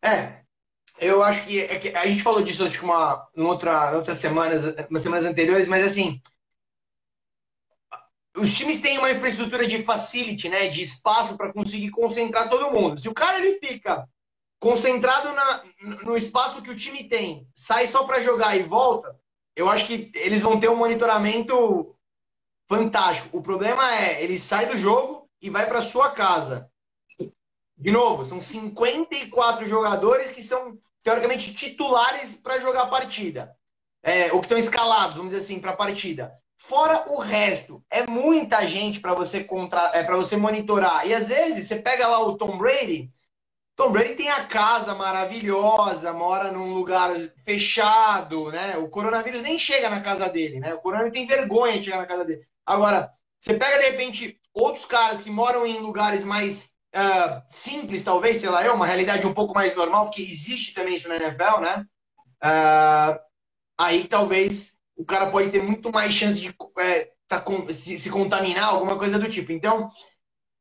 É, 0.00 0.44
eu 0.98 1.22
acho 1.22 1.44
que, 1.46 1.60
é 1.60 1.78
que, 1.78 1.88
a 1.90 2.06
gente 2.06 2.22
falou 2.22 2.42
disso 2.42 2.64
acho 2.64 2.78
que 2.78 2.84
uma 2.84 3.28
em 3.36 3.42
outra 3.42 3.92
em 3.92 3.96
outras 3.96 4.18
semanas, 4.18 4.62
umas 4.88 5.02
semanas 5.02 5.26
anteriores, 5.26 5.68
mas 5.68 5.82
assim, 5.82 6.20
os 8.36 8.54
times 8.56 8.80
têm 8.80 8.98
uma 8.98 9.10
infraestrutura 9.10 9.66
de 9.66 9.82
facility, 9.82 10.48
né, 10.48 10.68
de 10.68 10.82
espaço 10.82 11.36
para 11.36 11.52
conseguir 11.52 11.90
concentrar 11.90 12.48
todo 12.48 12.70
mundo. 12.70 13.00
Se 13.00 13.08
o 13.08 13.14
cara 13.14 13.38
ele 13.38 13.58
fica 13.58 14.08
concentrado 14.60 15.32
na, 15.32 15.64
no 16.04 16.16
espaço 16.16 16.62
que 16.62 16.70
o 16.70 16.76
time 16.76 17.08
tem, 17.08 17.46
sai 17.54 17.86
só 17.86 18.04
para 18.04 18.20
jogar 18.20 18.56
e 18.56 18.62
volta, 18.62 19.14
eu 19.54 19.68
acho 19.68 19.86
que 19.86 20.10
eles 20.14 20.42
vão 20.42 20.58
ter 20.58 20.68
um 20.68 20.76
monitoramento 20.76 21.94
fantástico. 22.68 23.36
O 23.36 23.42
problema 23.42 23.94
é, 23.94 24.22
ele 24.22 24.38
sai 24.38 24.66
do 24.66 24.76
jogo 24.76 25.28
e 25.40 25.50
vai 25.50 25.66
para 25.66 25.82
sua 25.82 26.10
casa. 26.10 26.70
De 27.84 27.90
novo, 27.90 28.24
são 28.24 28.40
54 28.40 29.66
jogadores 29.66 30.30
que 30.30 30.40
são, 30.40 30.78
teoricamente, 31.02 31.54
titulares 31.54 32.34
para 32.34 32.58
jogar 32.58 32.84
a 32.84 32.86
partida. 32.86 33.54
É, 34.02 34.32
ou 34.32 34.40
que 34.40 34.46
estão 34.46 34.56
escalados, 34.56 35.16
vamos 35.16 35.34
dizer 35.34 35.44
assim, 35.44 35.60
para 35.60 35.72
a 35.72 35.76
partida. 35.76 36.32
Fora 36.56 37.04
o 37.12 37.20
resto, 37.20 37.84
é 37.90 38.06
muita 38.06 38.66
gente 38.66 39.00
para 39.00 39.12
você 39.12 39.44
contra... 39.44 39.90
é, 39.92 40.02
para 40.02 40.16
você 40.16 40.34
monitorar. 40.34 41.06
E 41.06 41.12
às 41.12 41.28
vezes 41.28 41.68
você 41.68 41.76
pega 41.76 42.06
lá 42.06 42.20
o 42.20 42.38
Tom 42.38 42.56
Brady. 42.56 43.10
Tom 43.76 43.92
Brady 43.92 44.14
tem 44.14 44.30
a 44.30 44.46
casa 44.46 44.94
maravilhosa, 44.94 46.10
mora 46.10 46.50
num 46.50 46.72
lugar 46.72 47.14
fechado, 47.44 48.50
né? 48.50 48.78
O 48.78 48.88
coronavírus 48.88 49.42
nem 49.42 49.58
chega 49.58 49.90
na 49.90 50.00
casa 50.00 50.26
dele, 50.30 50.58
né? 50.58 50.72
O 50.72 50.80
coronavírus 50.80 51.18
tem 51.18 51.26
vergonha 51.26 51.78
de 51.78 51.84
chegar 51.84 51.98
na 51.98 52.06
casa 52.06 52.24
dele. 52.24 52.46
Agora, 52.64 53.10
você 53.38 53.52
pega 53.52 53.76
de 53.76 53.90
repente 53.90 54.40
outros 54.54 54.86
caras 54.86 55.20
que 55.20 55.28
moram 55.28 55.66
em 55.66 55.80
lugares 55.80 56.24
mais 56.24 56.73
uh, 56.94 57.42
simples, 57.48 58.04
talvez, 58.04 58.38
sei 58.38 58.48
lá 58.48 58.64
eu, 58.64 58.74
uma 58.74 58.86
realidade 58.86 59.26
um 59.26 59.34
pouco 59.34 59.54
mais 59.54 59.74
normal, 59.74 60.06
porque 60.06 60.22
existe 60.22 60.72
também 60.74 60.94
isso 60.94 61.08
na 61.08 61.16
NFL, 61.16 61.60
né? 61.60 61.86
Uh, 62.42 63.18
aí 63.78 64.06
talvez 64.06 64.78
o 64.96 65.04
cara 65.04 65.30
pode 65.30 65.50
ter 65.50 65.62
muito 65.62 65.90
mais 65.90 66.14
chance 66.14 66.40
de 66.40 66.54
é, 66.78 67.10
tá 67.26 67.40
com, 67.40 67.72
se, 67.72 67.98
se, 67.98 68.10
contaminar, 68.10 68.68
alguma 68.68 68.96
coisa 68.96 69.18
do 69.18 69.28
tipo. 69.28 69.50
Então, 69.50 69.90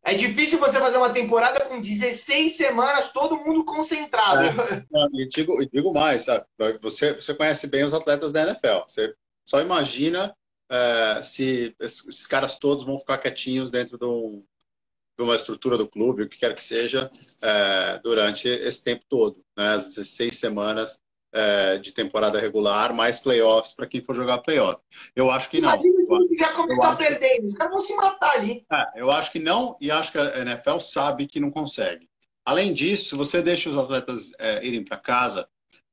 é 0.03 0.13
difícil 0.13 0.59
você 0.59 0.79
fazer 0.79 0.97
uma 0.97 1.13
temporada 1.13 1.65
com 1.65 1.79
16 1.79 2.57
semanas, 2.57 3.11
todo 3.11 3.37
mundo 3.37 3.63
concentrado. 3.63 4.61
É, 4.61 4.85
e, 5.13 5.27
digo, 5.27 5.61
e 5.61 5.69
digo 5.69 5.93
mais, 5.93 6.23
sabe? 6.23 6.45
Você, 6.81 7.13
você 7.13 7.33
conhece 7.33 7.67
bem 7.67 7.83
os 7.83 7.93
atletas 7.93 8.31
da 8.31 8.43
NFL. 8.43 8.83
Você 8.87 9.13
só 9.45 9.61
imagina 9.61 10.35
é, 10.69 11.21
se 11.23 11.75
esses 11.79 12.25
caras 12.25 12.57
todos 12.57 12.83
vão 12.83 12.97
ficar 12.97 13.17
quietinhos 13.17 13.69
dentro 13.69 13.97
de 13.97 14.05
um, 14.05 14.43
de 15.17 15.23
uma 15.23 15.35
estrutura 15.35 15.77
do 15.77 15.87
clube, 15.87 16.23
o 16.23 16.29
que 16.29 16.39
quer 16.39 16.53
que 16.55 16.61
seja, 16.61 17.11
é, 17.41 17.99
durante 18.03 18.47
esse 18.47 18.83
tempo 18.83 19.03
todo, 19.07 19.43
né? 19.55 19.73
as 19.73 19.95
16 19.95 20.37
semanas 20.37 20.99
é, 21.33 21.77
de 21.77 21.91
temporada 21.91 22.39
regular, 22.39 22.93
mais 22.93 23.19
playoffs 23.19 23.73
para 23.73 23.87
quem 23.87 24.03
for 24.03 24.15
jogar 24.15 24.39
playoff. 24.39 24.81
Eu 25.15 25.31
acho 25.31 25.49
que 25.49 25.59
não. 25.59 25.71
Já 26.37 26.53
começar 26.53 26.95
perdendo, 26.95 27.47
os 27.47 27.55
caras 27.55 27.73
vão 27.73 27.81
se 27.81 27.95
matar 27.95 28.37
ali. 28.37 28.65
É, 28.71 29.01
eu 29.01 29.11
acho 29.11 29.31
que 29.31 29.39
não, 29.39 29.75
e 29.81 29.89
acho 29.91 30.11
que 30.11 30.17
a 30.17 30.39
NFL 30.39 30.79
sabe 30.79 31.27
que 31.27 31.39
não 31.39 31.51
consegue. 31.51 32.07
Além 32.45 32.73
disso, 32.73 33.15
você 33.17 33.41
deixa 33.41 33.69
os 33.69 33.77
atletas 33.77 34.31
é, 34.37 34.65
irem 34.65 34.83
para 34.83 34.97
casa, 34.97 35.47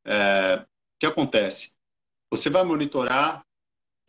é, 0.05 0.61
o 0.63 0.67
que 0.99 1.07
acontece? 1.07 1.73
Você 2.31 2.51
vai 2.51 2.63
monitorar 2.63 3.45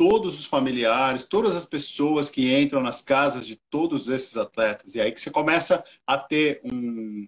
todos 0.01 0.39
os 0.39 0.45
familiares, 0.45 1.25
todas 1.25 1.55
as 1.55 1.63
pessoas 1.63 2.27
que 2.27 2.51
entram 2.59 2.81
nas 2.81 3.03
casas 3.03 3.45
de 3.45 3.55
todos 3.69 4.09
esses 4.09 4.35
atletas. 4.35 4.95
E 4.95 4.99
aí 4.99 5.11
que 5.11 5.21
você 5.21 5.29
começa 5.29 5.83
a 6.07 6.17
ter 6.17 6.59
um, 6.63 7.27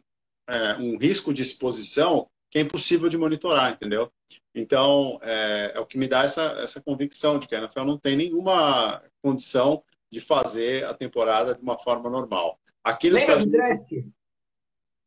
é, 0.49 0.73
um 0.77 0.97
risco 0.97 1.31
de 1.31 1.43
exposição 1.43 2.27
que 2.49 2.57
é 2.57 2.61
impossível 2.61 3.09
de 3.09 3.17
monitorar, 3.17 3.73
entendeu? 3.73 4.11
Então, 4.55 5.19
é, 5.21 5.73
é, 5.75 5.79
o 5.79 5.85
que 5.85 5.99
me 5.99 6.07
dá 6.07 6.23
essa, 6.23 6.41
essa 6.63 6.81
convicção 6.81 7.37
de 7.37 7.47
que 7.47 7.53
a 7.53 7.59
NFL 7.59 7.83
não 7.83 7.97
tem 7.97 8.15
nenhuma 8.15 9.03
condição 9.21 9.83
de 10.11 10.19
fazer 10.19 10.83
a 10.85 10.95
temporada 10.95 11.53
de 11.53 11.61
uma 11.61 11.77
forma 11.77 12.09
normal. 12.09 12.59
Aqui 12.83 13.11
do 13.11 13.51
draft? 13.51 13.91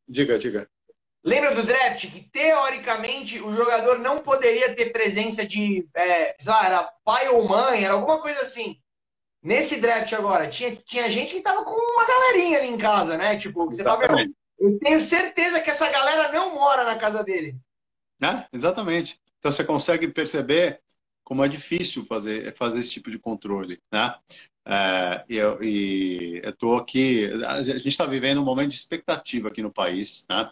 Diga, 0.08 0.38
diga. 0.38 0.70
Lembra 1.26 1.56
do 1.56 1.64
draft 1.64 2.08
que, 2.08 2.20
teoricamente, 2.20 3.40
o 3.40 3.52
jogador 3.52 3.98
não 3.98 4.18
poderia 4.18 4.76
ter 4.76 4.92
presença 4.92 5.44
de, 5.44 5.84
é, 5.92 6.36
sei 6.38 6.52
lá, 6.52 6.66
era 6.66 6.92
pai 7.04 7.28
ou 7.30 7.48
mãe, 7.48 7.84
era 7.84 7.94
alguma 7.94 8.22
coisa 8.22 8.42
assim. 8.42 8.78
Nesse 9.42 9.80
draft 9.80 10.12
agora, 10.12 10.46
tinha, 10.46 10.76
tinha 10.76 11.10
gente 11.10 11.34
que 11.34 11.40
tava 11.40 11.64
com 11.64 11.72
uma 11.72 12.06
galerinha 12.06 12.58
ali 12.58 12.68
em 12.68 12.78
casa, 12.78 13.18
né? 13.18 13.36
Tipo, 13.36 13.66
você 13.66 13.82
tava 13.82 14.06
vendo. 14.06 14.32
Eu 14.56 14.78
tenho 14.78 15.00
certeza 15.00 15.60
que 15.60 15.68
essa 15.68 15.90
galera 15.90 16.30
não 16.30 16.54
mora 16.54 16.84
na 16.84 16.96
casa 16.96 17.24
dele. 17.24 17.56
É, 18.22 18.46
exatamente. 18.52 19.20
Então 19.40 19.50
você 19.50 19.64
consegue 19.64 20.06
perceber 20.06 20.80
como 21.24 21.44
é 21.44 21.48
difícil 21.48 22.04
fazer, 22.04 22.54
fazer 22.54 22.78
esse 22.78 22.92
tipo 22.92 23.10
de 23.10 23.18
controle, 23.18 23.80
né? 23.92 24.14
É, 24.64 25.24
e, 25.28 25.36
eu, 25.36 25.62
e 25.62 26.40
eu 26.42 26.52
tô 26.52 26.76
aqui, 26.76 27.30
a 27.46 27.62
gente 27.62 27.88
está 27.88 28.06
vivendo 28.06 28.40
um 28.40 28.44
momento 28.44 28.70
de 28.70 28.76
expectativa 28.76 29.48
aqui 29.48 29.60
no 29.60 29.72
país, 29.72 30.24
né? 30.28 30.50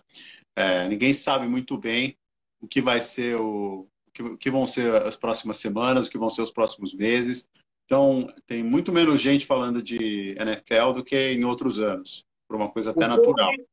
É, 0.56 0.88
ninguém 0.88 1.12
sabe 1.12 1.46
muito 1.46 1.76
bem 1.76 2.16
o 2.60 2.68
que 2.68 2.80
vai 2.80 3.00
ser 3.00 3.36
o, 3.38 3.88
o 4.20 4.36
que, 4.38 4.50
vão 4.50 4.66
ser 4.66 4.94
as 5.02 5.16
próximas 5.16 5.56
semanas, 5.58 6.06
o 6.06 6.10
que 6.10 6.18
vão 6.18 6.30
ser 6.30 6.42
os 6.42 6.50
próximos 6.50 6.94
meses. 6.94 7.48
Então, 7.84 8.26
tem 8.46 8.62
muito 8.62 8.92
menos 8.92 9.20
gente 9.20 9.46
falando 9.46 9.82
de 9.82 10.34
NFL 10.38 10.92
do 10.94 11.04
que 11.04 11.32
em 11.32 11.44
outros 11.44 11.78
anos, 11.78 12.24
por 12.48 12.56
uma 12.56 12.70
coisa 12.70 12.92
até 12.92 13.04
o 13.04 13.08
natural. 13.08 13.50
Povo, 13.50 13.68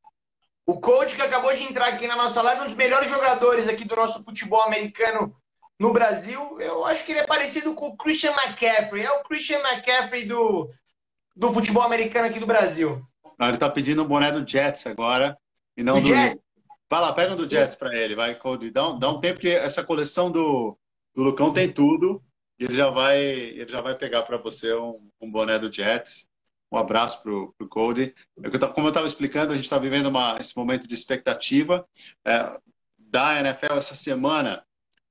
O 0.66 0.80
coach 0.80 1.16
que 1.16 1.22
acabou 1.22 1.56
de 1.56 1.64
entrar 1.64 1.88
aqui 1.88 2.08
na 2.08 2.16
nossa 2.16 2.42
live, 2.42 2.62
um 2.62 2.66
dos 2.66 2.76
melhores 2.76 3.10
jogadores 3.10 3.68
aqui 3.68 3.86
do 3.86 3.96
nosso 3.96 4.22
futebol 4.24 4.62
americano 4.62 5.34
no 5.80 5.94
Brasil. 5.94 6.60
Eu 6.60 6.86
acho 6.86 7.06
que 7.06 7.14
ele 7.14 7.20
é 7.20 7.28
parecido 7.28 7.74
com 7.74 7.88
o 7.88 7.98
Christian 7.98 8.32
McCaffrey. 8.32 9.04
É 9.04 9.12
o 9.12 9.24
Christian 9.24 9.60
McCaffrey 9.60 10.26
do, 10.26 10.70
do 11.36 11.54
futebol 11.54 11.84
americano 11.84 12.28
aqui 12.28 12.40
do 12.40 12.46
Brasil. 12.46 13.02
Não, 13.40 13.48
ele 13.48 13.58
tá 13.58 13.70
pedindo 13.70 14.04
o 14.04 14.08
boné 14.08 14.32
do 14.32 14.48
Jets 14.48 14.86
agora. 14.86 15.38
E 15.76 15.84
não 15.84 16.02
do. 16.02 16.10
do... 16.10 16.42
Vai 16.92 17.00
lá, 17.00 17.14
pega 17.14 17.32
um 17.32 17.38
do 17.38 17.50
Jets 17.50 17.78
para 17.78 17.96
ele, 17.96 18.16
vai, 18.16 18.36
Cody. 18.36 18.70
Dá 18.70 18.90
um, 18.90 19.00
dá 19.00 19.10
um 19.10 19.22
tempo 19.22 19.40
que 19.40 19.48
essa 19.48 19.82
coleção 19.82 20.30
do, 20.30 20.78
do 21.16 21.24
Lucão 21.24 21.54
tem 21.54 21.72
tudo. 21.72 22.22
Ele 22.60 22.76
já 22.76 22.90
vai, 22.90 23.18
ele 23.18 23.72
já 23.72 23.80
vai 23.80 23.96
pegar 23.96 24.24
para 24.24 24.36
você 24.36 24.74
um, 24.74 25.10
um, 25.22 25.32
boné 25.32 25.58
do 25.58 25.72
Jets. 25.72 26.30
Um 26.70 26.78
abraço 26.78 27.24
pro, 27.24 27.54
pro 27.58 27.70
Cody. 27.70 28.14
Como 28.76 28.88
eu 28.88 28.90
estava 28.90 29.08
explicando, 29.08 29.54
a 29.54 29.56
gente 29.56 29.64
está 29.64 29.80
vivendo 29.80 30.08
uma, 30.08 30.38
esse 30.38 30.54
momento 30.58 30.86
de 30.86 30.94
expectativa 30.94 31.88
é, 32.28 32.60
da 33.00 33.40
NFL 33.40 33.78
essa 33.78 33.96
semana. 33.96 34.62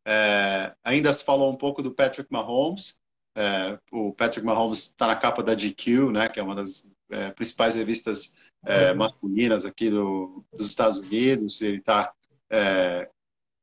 É, 0.07 0.75
ainda 0.85 1.11
se 1.15 1.25
falou 1.25 1.51
um 1.51 1.57
pouco 1.57 1.83
do 1.83 1.95
Patrick 1.95 2.31
Mahomes. 2.31 3.01
É, 3.35 3.79
o 3.91 4.13
Patrick 4.13 4.45
Mahomes 4.45 4.81
está 4.81 5.07
na 5.07 5.17
capa 5.17 5.43
da 5.43 5.55
GQ, 5.55 6.13
né, 6.13 6.29
que 6.29 6.39
é 6.39 6.43
uma 6.43 6.55
das 6.55 6.91
é, 7.11 7.31
principais 7.33 7.75
revistas 7.75 8.35
é, 8.65 8.95
masculinas 8.95 9.65
aqui 9.65 9.91
do, 9.91 10.45
dos 10.53 10.67
Estados 10.67 10.99
Unidos. 10.99 11.61
Ele 11.61 11.79
está 11.79 12.13
é, 12.51 13.09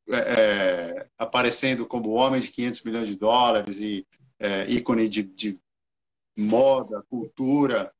é, 0.10 1.07
aparecendo 1.17 1.86
como 1.86 2.12
homem 2.12 2.41
de 2.41 2.49
500 2.49 2.83
milhões 2.83 3.07
de 3.07 3.15
dólares 3.15 3.79
e 3.79 4.05
é, 4.39 4.69
ícone 4.69 5.07
de, 5.10 5.23
de, 5.23 5.60
moda, 6.38 7.03
cultura. 7.10 7.91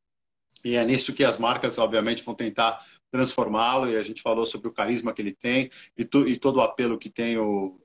E 0.64 0.76
é 0.76 0.86
nisso 0.86 1.14
que 1.14 1.24
as 1.24 1.38
marcas, 1.38 1.78
obviamente, 1.78 2.24
vão 2.24 2.36
tentar 2.36 2.86
transformá-lo. 3.12 3.90
E 3.90 3.98
a 3.98 4.04
gente 4.04 4.22
falou 4.22 4.46
sobre 4.46 4.68
o 4.68 4.74
carisma 4.74 5.14
que 5.14 5.22
ele 5.22 5.34
tem 5.34 5.72
e, 5.98 6.06
tu, 6.06 6.28
e 6.28 6.38
todo 6.38 6.58
o 6.58 6.62
apelo 6.62 7.00
que 7.00 7.10
tem 7.10 7.38
o, 7.38 7.80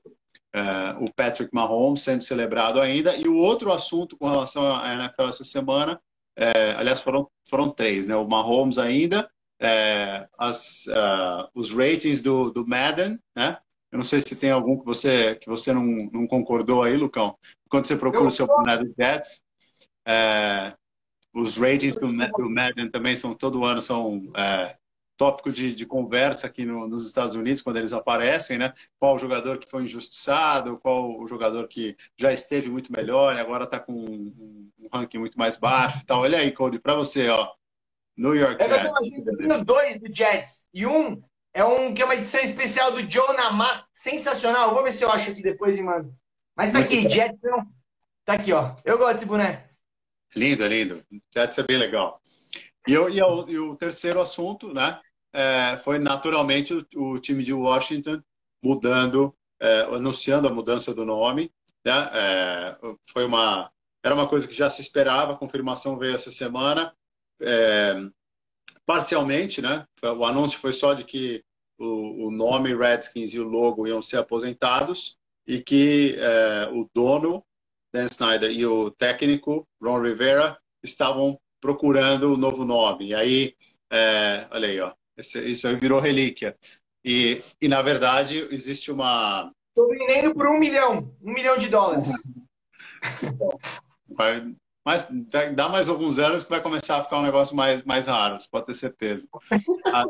é, 0.53 0.95
o 0.99 1.11
Patrick 1.11 1.53
Mahomes 1.53 2.01
sendo 2.01 2.23
celebrado 2.23 2.79
ainda. 2.79 3.15
E 3.15 3.27
o 3.27 3.35
outro 3.35 3.71
assunto 3.71 4.15
com 4.15 4.29
relação 4.29 4.75
à 4.75 4.93
NFL 4.93 5.23
essa 5.23 5.43
semana 5.43 5.99
é, 6.35 6.71
aliás, 6.77 7.01
foram, 7.01 7.29
foram 7.47 7.69
três, 7.69 8.07
né? 8.07 8.15
O 8.15 8.27
Mahomes 8.27 8.77
ainda, 8.77 9.29
é, 9.59 10.27
as, 10.37 10.85
uh, 10.87 11.49
os 11.53 11.71
ratings 11.71 12.21
do, 12.21 12.51
do 12.51 12.67
Madden, 12.67 13.19
né? 13.35 13.57
Eu 13.91 13.97
não 13.97 14.03
sei 14.03 14.19
se 14.21 14.35
tem 14.35 14.49
algum 14.49 14.77
que 14.77 14.85
você, 14.85 15.35
que 15.35 15.47
você 15.47 15.71
não, 15.71 15.83
não 16.11 16.25
concordou 16.25 16.81
aí, 16.81 16.97
Lucão. 16.97 17.37
Quando 17.69 17.85
você 17.85 17.95
procura 17.95 18.25
o 18.25 18.31
seu 18.31 18.47
do 18.47 18.93
Jets, 18.97 19.43
é, 20.05 20.73
os 21.33 21.57
ratings 21.57 21.99
do, 21.99 22.07
do 22.07 22.49
Madden 22.49 22.89
também 22.89 23.15
são 23.15 23.35
todo 23.35 23.63
ano 23.63 23.81
são 23.81 24.31
é, 24.35 24.75
tópico 25.23 25.53
de, 25.53 25.73
de 25.73 25.85
conversa 25.85 26.47
aqui 26.47 26.65
no, 26.65 26.85
nos 26.85 27.07
Estados 27.07 27.33
Unidos, 27.33 27.61
quando 27.61 27.77
eles 27.77 27.93
aparecem, 27.93 28.57
né? 28.57 28.73
Qual 28.99 29.15
o 29.15 29.17
jogador 29.17 29.57
que 29.57 29.69
foi 29.69 29.85
injustiçado, 29.85 30.77
qual 30.79 31.17
o 31.17 31.25
jogador 31.25 31.65
que 31.69 31.95
já 32.17 32.33
esteve 32.33 32.69
muito 32.69 32.91
melhor 32.91 33.33
e 33.33 33.39
agora 33.39 33.63
está 33.63 33.79
com 33.79 33.93
um, 33.93 34.69
um, 34.77 34.89
ranking 34.91 35.19
muito 35.19 35.37
mais 35.37 35.55
baixo 35.55 35.99
e 35.99 36.05
tal. 36.05 36.23
Olha 36.23 36.39
aí, 36.39 36.51
Cody, 36.51 36.77
para 36.77 36.95
você, 36.95 37.29
ó. 37.29 37.49
New 38.17 38.35
York 38.35 38.61
Jets. 38.61 39.25
Eu 39.25 39.37
tenho 39.37 39.63
dois 39.63 40.01
do 40.01 40.13
Jets 40.13 40.67
e 40.73 40.85
um 40.85 41.23
é 41.53 41.63
um 41.63 41.93
que 41.93 42.01
é 42.01 42.05
uma 42.05 42.15
edição 42.15 42.41
especial 42.41 42.91
do 42.91 43.09
Joe 43.09 43.33
Namar, 43.37 43.87
sensacional. 43.93 44.73
Vou 44.73 44.83
ver 44.83 44.91
se 44.91 45.05
eu 45.05 45.09
acho 45.09 45.31
aqui 45.31 45.41
depois 45.41 45.77
e 45.77 45.81
mando. 45.81 46.13
Mas 46.53 46.69
tá 46.69 46.79
aqui, 46.79 47.09
Jets. 47.09 47.39
Tá 48.25 48.33
aqui, 48.33 48.51
ó. 48.51 48.75
Eu 48.83 48.97
gosto 48.97 49.13
desse 49.13 49.25
boné. 49.25 49.69
Lindo, 50.35 50.67
lindo. 50.67 51.01
Jets 51.33 51.57
é 51.57 51.63
bem 51.63 51.77
legal. 51.77 52.21
E, 52.85 52.91
eu, 52.91 53.09
e, 53.09 53.21
o, 53.21 53.49
e 53.49 53.57
o 53.57 53.75
terceiro 53.77 54.19
assunto, 54.19 54.73
né, 54.73 54.99
é, 55.33 55.77
foi 55.77 55.97
naturalmente 55.97 56.73
o, 56.73 56.85
o, 56.95 57.19
time 57.19 57.43
de 57.43 57.51
Washington 57.51 58.21
mudando, 58.63 59.35
é, 59.59 59.81
anunciando 59.81 60.47
a 60.47 60.53
mudança 60.53 60.93
do 60.93 61.03
nome. 61.03 61.51
Né, 61.83 62.09
é, 62.13 62.77
foi 63.11 63.25
uma, 63.25 63.71
era 64.03 64.15
uma 64.15 64.27
coisa 64.27 64.47
que 64.47 64.53
já 64.53 64.69
se 64.69 64.81
esperava, 64.81 65.33
a 65.33 65.37
confirmação 65.37 65.97
veio 65.97 66.15
essa 66.15 66.31
semana, 66.31 66.95
é, 67.41 67.95
parcialmente, 68.85 69.61
né, 69.61 69.85
o 70.01 70.23
anúncio 70.23 70.59
foi 70.59 70.71
só 70.71 70.93
de 70.93 71.03
que 71.03 71.43
o, 71.77 72.27
o, 72.27 72.31
nome 72.31 72.75
Redskins 72.75 73.33
e 73.33 73.39
o 73.39 73.47
logo 73.47 73.87
iam 73.87 74.01
ser 74.01 74.17
aposentados 74.17 75.17
e 75.45 75.61
que 75.61 76.15
é, 76.17 76.69
o 76.71 76.89
dono, 76.93 77.43
Dan 77.93 78.05
Snyder, 78.05 78.51
e 78.51 78.65
o 78.65 78.91
técnico, 78.91 79.67
Ron 79.81 80.01
Rivera, 80.01 80.57
estavam 80.81 81.37
procurando 81.59 82.29
o 82.29 82.33
um 82.33 82.37
novo 82.37 82.65
nome. 82.65 83.09
E 83.09 83.15
aí, 83.15 83.55
é, 83.91 84.47
olha 84.51 84.67
aí, 84.67 84.79
ó, 84.79 84.93
esse, 85.17 85.39
isso 85.39 85.67
aí 85.67 85.75
virou 85.75 85.99
relíquia. 85.99 86.57
E, 87.03 87.41
e 87.61 87.67
na 87.67 87.81
verdade, 87.81 88.37
existe 88.51 88.91
uma. 88.91 89.51
Estou 89.69 89.89
vendendo 89.89 90.33
por 90.33 90.47
um 90.47 90.59
milhão, 90.59 91.13
um 91.21 91.33
milhão 91.33 91.57
de 91.57 91.67
dólares. 91.67 92.07
Vai, 94.07 94.53
mas 94.85 95.07
dá 95.55 95.67
mais 95.69 95.89
alguns 95.89 96.19
anos 96.19 96.43
que 96.43 96.49
vai 96.49 96.61
começar 96.61 96.97
a 96.97 97.03
ficar 97.03 97.17
um 97.17 97.23
negócio 97.23 97.55
mais, 97.55 97.83
mais 97.83 98.05
raro, 98.05 98.39
você 98.39 98.47
pode 98.49 98.67
ter 98.67 98.73
certeza. 98.75 99.27
A, 99.87 100.05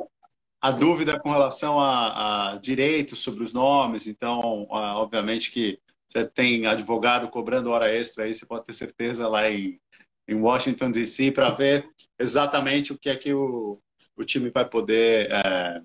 a 0.61 0.71
dúvida 0.71 1.19
com 1.19 1.31
relação 1.31 1.79
a, 1.79 2.51
a, 2.51 2.57
direitos 2.57 3.19
sobre 3.19 3.43
os 3.43 3.53
nomes, 3.53 4.05
então, 4.05 4.67
obviamente 4.69 5.51
que 5.51 5.79
você 6.07 6.25
tem 6.25 6.67
advogado 6.67 7.29
cobrando 7.29 7.71
hora 7.71 7.93
extra 7.93 8.25
aí, 8.25 8.35
você 8.35 8.45
pode 8.45 8.65
ter 8.65 8.73
certeza 8.73 9.27
lá 9.27 9.49
em 9.49 9.79
em 10.27 10.35
Washington 10.35 10.91
DC 10.91 11.31
para 11.31 11.49
ver 11.51 11.89
exatamente 12.17 12.93
o 12.93 12.97
que 12.97 13.09
é 13.09 13.15
que 13.15 13.33
o, 13.33 13.79
o 14.15 14.23
time 14.23 14.49
vai 14.49 14.67
poder 14.67 15.31
é, 15.31 15.81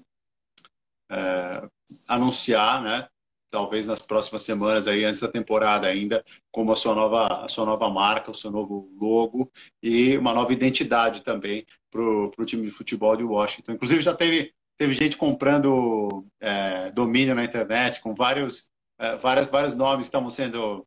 é, 1.11 1.69
anunciar, 2.07 2.83
né? 2.83 3.09
Talvez 3.51 3.87
nas 3.87 4.03
próximas 4.03 4.43
semanas 4.43 4.87
aí 4.87 5.05
antes 5.05 5.23
da 5.23 5.29
temporada 5.29 5.87
ainda, 5.87 6.23
como 6.51 6.71
a 6.71 6.77
sua 6.77 6.95
nova 6.95 7.45
a 7.45 7.49
sua 7.49 7.64
nova 7.64 7.88
marca, 7.88 8.31
o 8.31 8.35
seu 8.35 8.51
novo 8.51 8.91
logo 9.01 9.51
e 9.83 10.19
uma 10.19 10.35
nova 10.35 10.53
identidade 10.53 11.23
também 11.23 11.67
para 11.91 12.03
o 12.03 12.45
time 12.45 12.64
de 12.64 12.71
futebol 12.71 13.17
de 13.17 13.25
Washington. 13.25 13.73
Inclusive 13.73 14.03
já 14.03 14.14
teve 14.14 14.53
teve 14.77 14.93
gente 14.93 15.17
comprando 15.17 16.27
é, 16.41 16.91
domínio 16.91 17.35
na 17.35 17.43
internet 17.43 18.01
com 18.03 18.14
vários 18.14 18.71
é, 18.99 19.17
vários 19.17 19.49
vários 19.49 19.75
nomes 19.75 20.07
que 20.07 20.09
estavam 20.09 20.31
sendo 20.31 20.87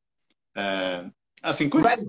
é, 0.55 1.09
assim 1.41 1.67
conhecidos 1.67 2.07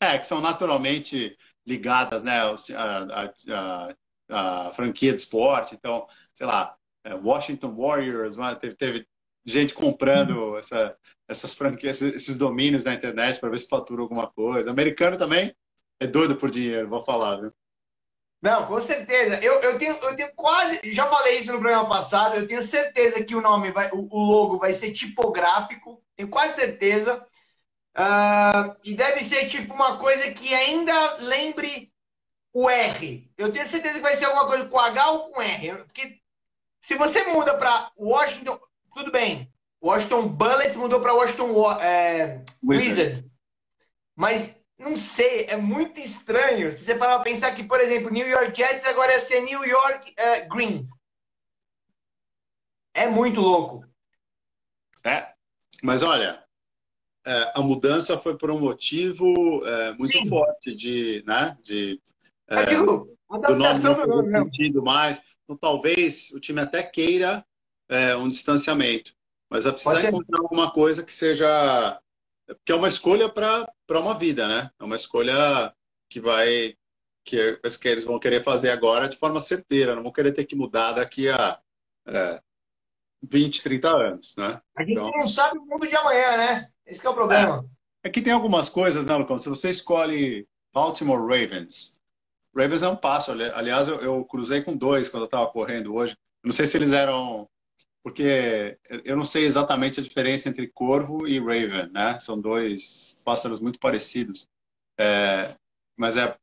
é, 0.00 0.18
que 0.18 0.26
são 0.26 0.40
naturalmente 0.40 1.36
ligadas 1.66 2.22
né, 2.22 2.40
a, 2.40 2.54
a, 2.54 3.88
a, 3.88 3.96
a 4.28 4.70
franquia 4.72 5.12
de 5.12 5.20
esporte. 5.20 5.74
Então, 5.74 6.06
sei 6.34 6.46
lá, 6.46 6.74
é, 7.04 7.14
Washington 7.14 7.74
Warriors, 7.74 8.36
teve, 8.60 8.74
teve 8.74 9.08
gente 9.44 9.74
comprando 9.74 10.50
uhum. 10.50 10.58
essa, 10.58 10.96
essas 11.26 11.54
franquias, 11.54 12.02
esses 12.02 12.36
domínios 12.36 12.84
na 12.84 12.94
internet 12.94 13.40
para 13.40 13.48
ver 13.50 13.58
se 13.58 13.68
fatura 13.68 14.02
alguma 14.02 14.30
coisa. 14.30 14.70
Americano 14.70 15.16
também 15.16 15.54
é 16.00 16.06
doido 16.06 16.36
por 16.36 16.50
dinheiro, 16.50 16.88
vou 16.88 17.02
falar, 17.02 17.36
viu? 17.36 17.52
Não, 18.40 18.66
com 18.66 18.80
certeza. 18.80 19.40
Eu, 19.42 19.60
eu, 19.60 19.78
tenho, 19.78 19.96
eu 19.96 20.14
tenho 20.14 20.32
quase. 20.36 20.94
Já 20.94 21.08
falei 21.08 21.38
isso 21.38 21.52
no 21.52 21.58
programa 21.58 21.88
passado. 21.88 22.36
Eu 22.36 22.46
tenho 22.46 22.62
certeza 22.62 23.24
que 23.24 23.34
o 23.34 23.40
nome, 23.40 23.72
vai, 23.72 23.90
o, 23.90 24.06
o 24.08 24.24
logo 24.30 24.58
vai 24.58 24.72
ser 24.72 24.92
tipográfico. 24.92 26.00
Tenho 26.14 26.28
quase 26.28 26.54
certeza. 26.54 27.26
Uh, 27.96 28.76
e 28.84 28.94
deve 28.94 29.24
ser 29.24 29.48
tipo 29.48 29.74
uma 29.74 29.98
coisa 29.98 30.30
que 30.32 30.54
ainda 30.54 31.16
lembre 31.16 31.92
o 32.58 32.68
R. 32.68 33.30
Eu 33.38 33.52
tenho 33.52 33.64
certeza 33.64 33.94
que 33.94 34.02
vai 34.02 34.16
ser 34.16 34.24
alguma 34.24 34.48
coisa 34.48 34.66
com 34.66 34.80
H 34.80 35.10
ou 35.12 35.30
com 35.30 35.40
R. 35.40 35.84
Porque 35.84 36.20
se 36.82 36.96
você 36.96 37.22
muda 37.26 37.56
para 37.56 37.92
Washington, 37.96 38.58
tudo 38.92 39.12
bem. 39.12 39.48
Washington 39.80 40.26
Bullets 40.26 40.74
mudou 40.74 41.00
para 41.00 41.14
Washington 41.14 41.72
é, 41.80 42.44
Wizards. 42.64 43.24
Mas 44.16 44.60
não 44.76 44.96
sei, 44.96 45.44
é 45.44 45.56
muito 45.56 46.00
estranho. 46.00 46.72
Se 46.72 46.84
você 46.84 46.96
parar 46.96 47.20
para 47.20 47.30
pensar 47.30 47.54
que, 47.54 47.62
por 47.62 47.80
exemplo, 47.80 48.10
New 48.10 48.26
York 48.26 48.56
Jets 48.56 48.84
agora 48.86 49.12
ia 49.12 49.20
ser 49.20 49.42
New 49.42 49.64
York 49.64 50.12
é, 50.16 50.40
Green. 50.46 50.88
É 52.92 53.06
muito 53.06 53.40
louco. 53.40 53.86
É, 55.04 55.32
mas 55.80 56.02
olha, 56.02 56.42
é, 57.24 57.52
a 57.54 57.62
mudança 57.62 58.18
foi 58.18 58.36
por 58.36 58.50
um 58.50 58.58
motivo 58.58 59.64
é, 59.64 59.92
muito 59.92 60.18
Sim. 60.18 60.28
forte 60.28 60.74
de, 60.74 61.22
né, 61.24 61.56
de 61.62 62.02
é, 62.48 62.66
digo, 62.66 63.16
do 63.28 63.56
nome 63.56 64.30
não 64.30 64.44
sentido 64.44 64.82
mais. 64.82 65.20
Então, 65.44 65.56
talvez 65.56 66.30
o 66.32 66.40
time 66.40 66.60
até 66.60 66.82
queira 66.82 67.44
é, 67.88 68.14
um 68.16 68.28
distanciamento, 68.28 69.12
mas 69.50 69.64
vai 69.64 69.72
precisar 69.72 70.08
encontrar 70.08 70.40
alguma 70.40 70.70
coisa 70.70 71.02
que 71.02 71.12
seja 71.12 72.00
que 72.64 72.72
é 72.72 72.74
uma 72.74 72.88
escolha 72.88 73.28
para 73.28 74.00
uma 74.00 74.14
vida, 74.14 74.48
né? 74.48 74.70
É 74.78 74.84
uma 74.84 74.96
escolha 74.96 75.74
que 76.08 76.20
vai 76.20 76.74
que, 77.24 77.60
que 77.78 77.88
eles 77.88 78.04
vão 78.04 78.18
querer 78.18 78.42
fazer 78.42 78.70
agora 78.70 79.08
de 79.08 79.18
forma 79.18 79.40
certeira, 79.40 79.94
não 79.94 80.02
vão 80.02 80.12
querer 80.12 80.32
ter 80.32 80.44
que 80.44 80.56
mudar 80.56 80.92
daqui 80.92 81.28
a 81.28 81.60
é, 82.06 82.40
20, 83.22 83.62
30 83.62 83.96
anos, 83.96 84.34
né? 84.36 84.60
A 84.76 84.82
gente 84.82 84.92
então... 84.92 85.10
não 85.10 85.26
sabe 85.26 85.58
o 85.58 85.66
mundo 85.66 85.86
de 85.86 85.94
amanhã, 85.94 86.36
né? 86.36 86.70
Esse 86.86 87.06
é 87.06 87.10
o 87.10 87.14
problema. 87.14 87.68
É, 88.02 88.08
é 88.08 88.10
que 88.10 88.22
tem 88.22 88.32
algumas 88.32 88.68
coisas, 88.70 89.04
né, 89.04 89.14
Lucão? 89.14 89.38
Se 89.38 89.48
você 89.48 89.70
escolhe 89.70 90.48
Baltimore 90.72 91.20
Ravens, 91.20 91.97
Ravens 92.58 92.82
é 92.82 92.88
um 92.88 92.96
passo. 92.96 93.30
Aliás, 93.30 93.86
eu, 93.86 94.00
eu 94.00 94.24
cruzei 94.24 94.62
com 94.62 94.76
dois 94.76 95.08
quando 95.08 95.22
eu 95.22 95.26
estava 95.26 95.46
correndo 95.46 95.94
hoje. 95.94 96.16
Não 96.44 96.52
sei 96.52 96.66
se 96.66 96.76
eles 96.76 96.92
eram. 96.92 97.48
Porque 98.02 98.78
eu 99.04 99.16
não 99.16 99.24
sei 99.24 99.44
exatamente 99.44 100.00
a 100.00 100.02
diferença 100.02 100.48
entre 100.48 100.66
corvo 100.66 101.26
e 101.26 101.38
raven, 101.38 101.90
né? 101.92 102.18
São 102.18 102.40
dois 102.40 103.16
pássaros 103.24 103.60
muito 103.60 103.78
parecidos. 103.78 104.48
É, 104.98 105.54
mas 105.96 106.16
é. 106.16 106.34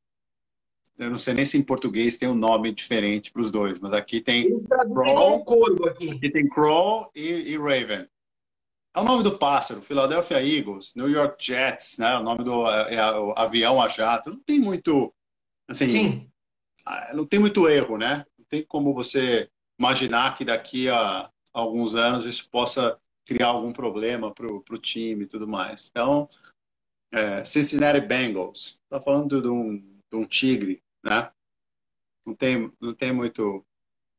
Eu 0.98 1.10
não 1.10 1.18
sei 1.18 1.34
nem 1.34 1.46
se 1.46 1.58
em 1.58 1.64
português 1.64 2.18
tem 2.18 2.30
um 2.30 2.36
nome 2.36 2.72
diferente 2.72 3.30
para 3.30 3.42
os 3.42 3.52
dois, 3.52 3.80
mas 3.80 3.92
aqui 3.92 4.22
tem. 4.22 4.62
Crow, 4.64 5.44
corvo 5.44 5.86
aqui. 5.88 6.12
aqui 6.12 6.30
tem 6.30 6.48
Crow 6.48 7.12
e, 7.14 7.52
e 7.52 7.58
Raven. 7.58 8.08
É 8.96 9.00
o 9.02 9.04
nome 9.04 9.24
do 9.24 9.38
pássaro, 9.38 9.82
Philadelphia 9.82 10.42
Eagles, 10.42 10.94
New 10.96 11.10
York 11.10 11.44
Jets, 11.46 11.98
né? 11.98 12.18
O 12.18 12.24
nome 12.24 12.46
do 12.46 12.66
é, 12.70 12.96
é, 12.96 13.12
o 13.12 13.34
avião 13.36 13.82
a 13.82 13.90
jato. 13.90 14.30
Não 14.30 14.40
tem 14.40 14.58
muito, 14.58 15.14
assim, 15.68 15.90
Sim. 15.90 16.32
Ah, 16.86 17.14
não 17.14 17.26
tem 17.26 17.40
muito 17.40 17.68
erro, 17.68 17.98
né? 17.98 18.26
Não 18.38 18.46
tem 18.46 18.64
como 18.64 18.94
você 18.94 19.50
imaginar 19.80 20.38
que 20.38 20.46
daqui 20.46 20.88
a 20.88 21.30
alguns 21.52 21.96
anos 21.96 22.26
isso 22.26 22.50
possa 22.50 23.00
criar 23.26 23.48
algum 23.48 23.74
problema 23.74 24.32
para 24.34 24.48
o 24.48 24.78
time 24.78 25.24
e 25.24 25.28
tudo 25.28 25.48
mais. 25.48 25.90
Então, 25.90 26.28
é, 27.12 27.44
Cincinnati 27.44 28.02
Bengals, 28.02 28.80
está 28.84 29.02
falando 29.02 29.42
de 29.42 29.48
um, 29.48 29.78
de 29.78 30.16
um 30.16 30.26
tigre, 30.26 30.84
né? 31.04 31.32
Não 32.26 32.36
tem, 32.36 32.72
não 32.80 32.94
tem 32.94 33.12
muito, 33.12 33.66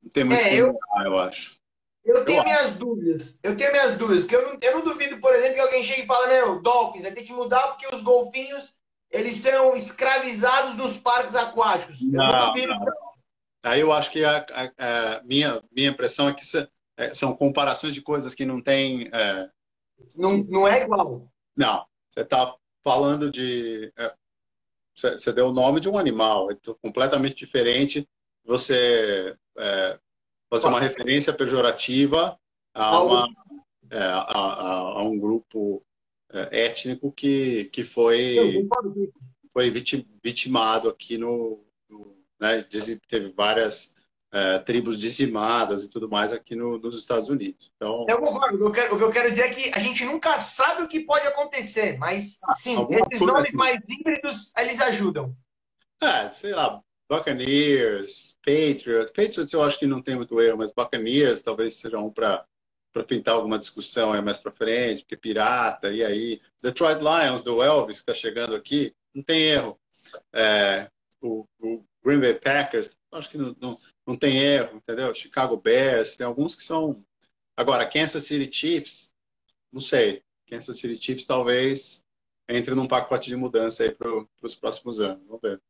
não 0.03 0.11
tem 0.11 0.25
muito 0.25 0.41
é, 0.41 0.61
eu, 0.61 0.77
eu 1.05 1.19
acho. 1.19 1.57
Eu 2.05 2.25
tenho 2.25 2.39
eu 2.39 2.45
minhas 2.45 2.67
acho. 2.67 2.79
dúvidas. 2.79 3.39
Eu 3.43 3.57
tenho 3.57 3.73
minhas 3.73 3.99
dúvidas. 3.99 4.23
Porque 4.23 4.37
eu 4.37 4.43
não, 4.43 4.59
eu 4.61 4.79
não 4.79 4.85
duvido, 4.85 5.21
por 5.21 5.35
exemplo, 5.35 5.55
que 5.55 5.61
alguém 5.61 5.83
chegue 5.83 6.03
e 6.03 6.07
fale, 6.07 6.35
meu, 6.35 6.63
Dolphins 6.63 7.03
vai 7.03 7.13
ter 7.13 7.25
que 7.25 7.33
mudar 7.33 7.69
porque 7.69 7.95
os 7.95 8.03
golfinhos 8.03 8.76
eles 9.11 9.37
são 9.37 9.75
escravizados 9.75 10.77
nos 10.77 10.97
parques 10.97 11.35
aquáticos. 11.35 12.01
Eu 12.01 12.11
não, 12.13 12.47
duvido. 12.49 12.69
Não. 12.69 12.87
Aí 13.63 13.81
eu 13.81 13.93
acho 13.93 14.11
que 14.11 14.25
a, 14.25 14.47
a, 14.53 15.17
a, 15.17 15.23
minha, 15.25 15.63
minha 15.73 15.91
impressão 15.91 16.29
é 16.29 16.35
que 16.35 16.43
é, 16.97 17.15
são 17.15 17.35
comparações 17.35 17.95
de 17.95 18.01
coisas 18.01 18.35
que 18.35 18.47
não 18.47 18.61
tem. 18.61 19.09
É... 19.13 19.51
Não, 20.15 20.37
não 20.45 20.69
é 20.69 20.83
igual. 20.83 21.29
Não. 21.57 21.85
Você 22.11 22.21
está 22.21 22.55
falando 22.83 23.31
de. 23.31 23.93
É, 23.99 24.15
você, 24.95 25.19
você 25.19 25.33
deu 25.33 25.49
o 25.49 25.53
nome 25.53 25.81
de 25.81 25.89
um 25.89 25.99
animal, 25.99 26.51
é 26.51 26.57
completamente 26.81 27.35
diferente. 27.35 28.09
Você 28.45 29.37
é, 29.59 29.99
fazer 30.49 30.69
uma 30.69 30.81
referência 30.81 31.33
pejorativa 31.33 32.39
a, 32.73 33.03
uma, 33.03 33.29
é, 33.91 33.99
a, 33.99 34.21
a, 34.21 34.79
a, 34.79 35.03
um 35.03 35.19
grupo 35.19 35.85
étnico 36.51 37.13
que, 37.13 37.67
que 37.67 37.85
foi, 37.85 38.69
foi 39.53 39.71
vitimado 40.23 40.89
aqui 40.89 41.17
no. 41.17 41.65
no 41.89 42.17
né, 42.39 42.65
teve 43.09 43.31
várias 43.31 43.95
é, 44.33 44.59
tribos 44.59 44.99
dizimadas 44.99 45.85
e 45.85 45.91
tudo 45.91 46.09
mais 46.09 46.33
aqui 46.33 46.55
no, 46.55 46.79
nos 46.79 46.99
Estados 46.99 47.31
Unidos. 47.31 47.73
Então, 47.77 48.05
eu 48.09 48.19
concordo. 48.19 48.67
O 48.67 48.71
que 48.71 48.81
eu, 48.81 49.11
quero, 49.11 49.31
dizer 49.31 49.45
é 49.45 49.51
que 49.51 49.71
a 49.75 49.79
gente 49.79 50.05
nunca 50.05 50.39
sabe 50.39 50.83
o 50.83 50.89
que 50.89 51.01
pode 51.01 51.27
acontecer, 51.27 51.97
mas 51.99 52.39
sim, 52.57 52.77
esses 52.91 53.21
nomes 53.21 53.47
assim. 53.47 53.57
mais 53.57 53.83
híbridos 53.89 54.53
eles 54.59 54.81
ajudam. 54.81 55.35
É, 56.03 56.31
sei 56.31 56.53
lá, 56.53 56.83
Buccaneers, 57.09 58.37
Patriots. 58.45 59.13
Patriots 59.13 59.53
eu 59.53 59.63
acho 59.63 59.79
que 59.79 59.87
não 59.87 60.03
tem 60.03 60.17
muito 60.17 60.39
erro, 60.41 60.59
mas 60.59 60.73
Buccaneers 60.73 61.41
talvez 61.41 61.75
seja 61.75 61.99
um 61.99 62.11
para 62.11 62.45
para 62.97 63.05
pintar 63.05 63.35
alguma 63.35 63.59
discussão 63.59 64.11
aí 64.11 64.23
mais 64.23 64.39
para 64.39 64.51
frente, 64.51 65.03
porque 65.03 65.19
pirata, 65.19 65.93
e 65.93 66.03
aí. 66.03 66.41
Detroit 66.63 66.99
Lions, 66.99 67.43
do 67.43 67.63
Elvis, 67.63 67.99
que 67.99 68.11
está 68.11 68.15
chegando 68.15 68.57
aqui, 68.57 68.95
não 69.15 69.23
tem 69.23 69.43
erro. 69.43 69.79
É, 70.33 70.91
o, 71.21 71.47
o, 71.61 71.85
Green 72.03 72.21
Bay 72.21 72.33
Packers, 72.33 72.97
acho 73.13 73.29
que 73.29 73.37
não, 73.37 73.55
não, 73.61 73.79
não, 74.07 74.17
tem 74.17 74.39
erro, 74.39 74.79
entendeu? 74.79 75.15
Chicago 75.15 75.59
Bears, 75.59 76.17
tem 76.17 76.27
alguns 76.27 76.55
que 76.55 76.65
são. 76.65 77.05
Agora, 77.55 77.87
Kansas 77.87 78.25
City 78.25 78.51
Chiefs, 78.51 79.13
não 79.71 79.81
sei. 79.81 80.23
Kansas 80.49 80.79
City 80.79 80.97
Chiefs 80.97 81.27
talvez 81.27 82.03
entre 82.49 82.75
num 82.75 82.89
pacote 82.89 83.29
de 83.29 83.37
mudança 83.37 83.83
aí 83.83 83.91
para 83.91 84.09
os 84.41 84.55
próximos 84.55 85.01
anos. 85.01 85.23
Vamos 85.27 85.43
ver. 85.43 85.61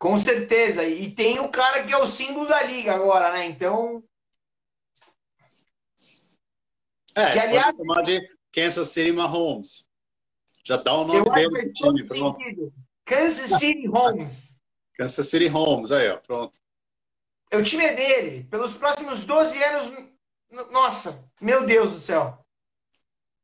Com 0.00 0.18
certeza. 0.18 0.84
E 0.84 1.14
tem 1.14 1.38
o 1.38 1.48
cara 1.48 1.84
que 1.84 1.92
é 1.92 1.98
o 1.98 2.08
símbolo 2.08 2.48
da 2.48 2.60
liga 2.64 2.92
agora, 2.92 3.30
né? 3.30 3.46
Então. 3.46 4.02
É, 7.14 7.32
que, 7.32 7.38
aliás, 7.38 7.76
pode 7.76 7.78
chamar 7.78 8.02
de 8.02 8.28
Kansas 8.52 8.88
City 8.88 9.12
Mahomes. 9.12 9.88
Já 10.64 10.76
dá 10.76 10.94
o 10.94 11.04
nome 11.04 11.30
dele 11.30 11.50
pro 11.50 11.72
time. 11.72 12.06
Pronto. 12.06 12.72
Kansas 13.04 13.58
City 13.58 13.86
Holmes. 13.86 14.60
Kansas 14.96 15.28
City 15.28 15.48
Holmes, 15.48 15.90
aí, 15.90 16.08
ó, 16.08 16.16
pronto. 16.18 16.58
O 17.52 17.62
time 17.62 17.84
é 17.84 17.94
dele. 17.94 18.44
Pelos 18.44 18.74
próximos 18.74 19.24
12 19.24 19.62
anos. 19.62 20.08
Nossa, 20.70 21.28
meu 21.40 21.66
Deus 21.66 21.92
do 21.92 21.98
céu. 21.98 22.38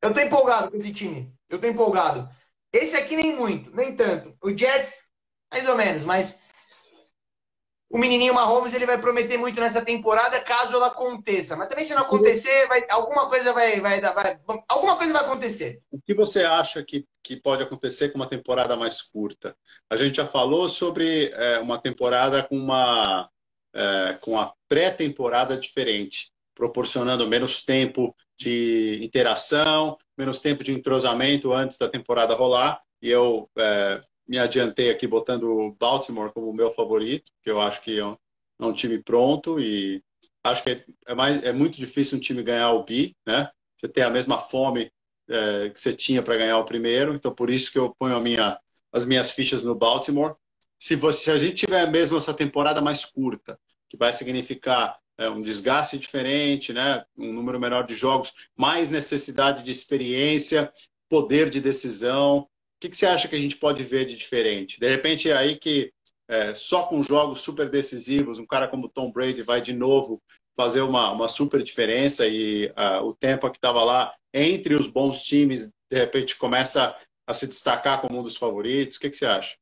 Eu 0.01 0.13
tô 0.13 0.21
empolgado 0.21 0.71
com 0.71 0.77
esse 0.77 0.93
time. 0.93 1.33
Eu 1.49 1.61
tô 1.61 1.67
empolgado. 1.67 2.29
Esse 2.73 2.97
aqui 2.97 3.17
nem 3.17 3.35
muito, 3.35 3.75
nem 3.75 3.97
tanto. 3.97 4.37
O 4.43 4.57
Jets, 4.57 5.03
mais 5.51 5.67
ou 5.67 5.75
menos, 5.75 6.05
mas 6.05 6.39
o 7.91 7.97
menininho 7.97 8.35
Mahomes 8.35 8.75
ele 8.75 8.85
vai 8.85 9.01
prometer 9.01 9.39
muito 9.39 9.59
nessa 9.61 9.83
temporada 9.83 10.39
caso 10.41 10.75
ela 10.75 10.89
aconteça. 10.89 11.57
Mas 11.57 11.69
também 11.69 11.87
se 11.87 11.95
não 11.95 12.03
acontecer, 12.03 12.67
vai, 12.67 12.85
alguma 12.91 13.29
coisa 13.29 13.53
vai, 13.53 13.81
vai, 13.81 14.01
vai, 14.01 14.39
alguma 14.69 14.97
coisa 14.97 15.13
vai 15.13 15.23
acontecer. 15.23 15.81
O 15.91 16.01
que 16.01 16.13
você 16.13 16.45
acha 16.45 16.83
que, 16.85 17.07
que 17.23 17.37
pode 17.37 17.63
acontecer 17.63 18.11
com 18.11 18.17
uma 18.17 18.29
temporada 18.29 18.77
mais 18.77 19.01
curta? 19.01 19.57
A 19.89 19.97
gente 19.97 20.17
já 20.17 20.27
falou 20.27 20.69
sobre 20.69 21.31
é, 21.35 21.59
uma 21.61 21.79
temporada 21.79 22.43
com 22.43 22.57
uma 22.57 23.29
é, 23.75 24.19
com 24.21 24.39
a 24.39 24.53
pré-temporada 24.69 25.57
diferente, 25.57 26.31
proporcionando 26.55 27.27
menos 27.27 27.65
tempo 27.65 28.15
de 28.39 28.99
interação, 29.03 29.97
menos 30.17 30.41
tempo 30.41 30.63
de 30.63 30.73
entrosamento 30.73 31.53
antes 31.53 31.79
da 31.79 31.89
temporada 31.89 32.35
rolar. 32.35 32.83
E 33.01 33.09
eu 33.09 33.49
é, 33.57 34.01
me 34.29 34.39
adiantei 34.39 34.91
aqui 34.91 35.07
botando 35.07 35.45
o 35.45 35.73
Baltimore 35.73 36.33
como 36.33 36.53
meu 36.53 36.71
favorito, 36.71 37.33
que 37.43 37.51
eu 37.51 37.61
acho 37.61 37.81
que 37.81 37.99
é 37.99 38.05
um, 38.05 38.17
é 38.61 38.65
um 38.67 38.73
time 38.73 39.03
pronto 39.03 39.59
e 39.59 40.03
acho 40.45 40.63
que 40.63 40.71
é, 40.71 40.85
é, 41.07 41.15
mais, 41.15 41.43
é 41.43 41.53
muito 41.53 41.79
difícil 41.79 42.19
um 42.19 42.21
time 42.21 42.43
ganhar 42.43 42.73
o 42.73 42.85
bi, 42.85 43.17
né? 43.27 43.51
Você 43.77 43.89
tem 43.89 44.05
a 44.05 44.11
mesma 44.11 44.39
fome 44.39 44.93
é, 45.29 45.71
que 45.71 45.81
você 45.81 45.93
tinha 45.93 46.23
para 46.23 46.37
ganhar 46.37 46.59
o 46.59 46.65
primeiro, 46.65 47.15
então 47.15 47.35
por 47.35 47.49
isso 47.49 47.73
que 47.73 47.79
eu 47.79 47.95
ponho 47.99 48.21
minha, 48.21 48.59
as 48.93 49.05
minhas 49.05 49.31
fichas 49.31 49.65
no 49.65 49.75
Baltimore. 49.75 50.35
Se, 50.79 50.95
você, 50.95 51.25
se 51.25 51.31
a 51.31 51.39
gente 51.39 51.67
tiver 51.67 51.91
mesmo 51.91 52.17
essa 52.17 52.35
temporada 52.35 52.81
mais 52.81 53.05
curta, 53.05 53.59
que 53.89 53.97
vai 53.97 54.13
significar 54.13 54.99
é, 55.17 55.29
um 55.29 55.41
desgaste 55.41 55.99
diferente, 55.99 56.73
né? 56.73 57.05
um 57.17 57.33
número 57.33 57.59
menor 57.59 57.87
de 57.87 57.95
jogos, 57.95 58.33
mais 58.57 58.91
necessidade 58.91 59.63
de 59.63 59.73
experiência, 59.73 60.71
poder 61.09 61.51
de 61.51 61.61
decisão, 61.61 62.49
que, 62.81 62.89
que, 62.89 62.97
você 62.97 63.07
acha 63.07 63.29
que 63.29 63.37
a 63.37 63.39
gente 63.39 63.57
pode 63.57 63.83
ver 63.83 64.05
de 64.05 64.17
diferente? 64.17 64.79
De 64.79 64.89
repente 64.89 65.31
é 65.31 65.37
aí 65.37 65.57
que 65.57 65.93
é, 66.29 66.55
só 66.55 66.85
com 66.85 67.03
jogos 67.03 67.41
super 67.41 67.69
decisivos, 67.69 68.39
um 68.39 68.47
cara 68.47 68.69
como 68.69 68.89
Tom 68.89 69.11
Brady 69.11 69.43
vai 69.43 69.61
de 69.61 69.73
novo 69.73 70.23
fazer 70.57 70.83
uma, 70.83 71.11
uma 71.11 71.29
super 71.29 71.63
diferença 71.63 72.27
e 72.27 72.67
uh, 72.67 73.05
o 73.05 73.15
tempo 73.15 73.49
que 73.49 73.57
estava 73.57 73.83
lá 73.85 74.13
entre 74.35 74.75
os 74.75 74.89
bons 74.89 75.23
times, 75.23 75.71
de 75.91 75.99
repente 75.99 76.37
começa 76.37 76.97
a 77.27 77.33
se 77.33 77.47
destacar 77.47 78.01
como 78.01 78.19
um 78.19 78.23
dos 78.23 78.37
favoritos. 78.37 78.97
O 78.97 79.01
que, 79.01 79.11
que 79.11 79.17
você 79.17 79.27
acha? 79.27 79.57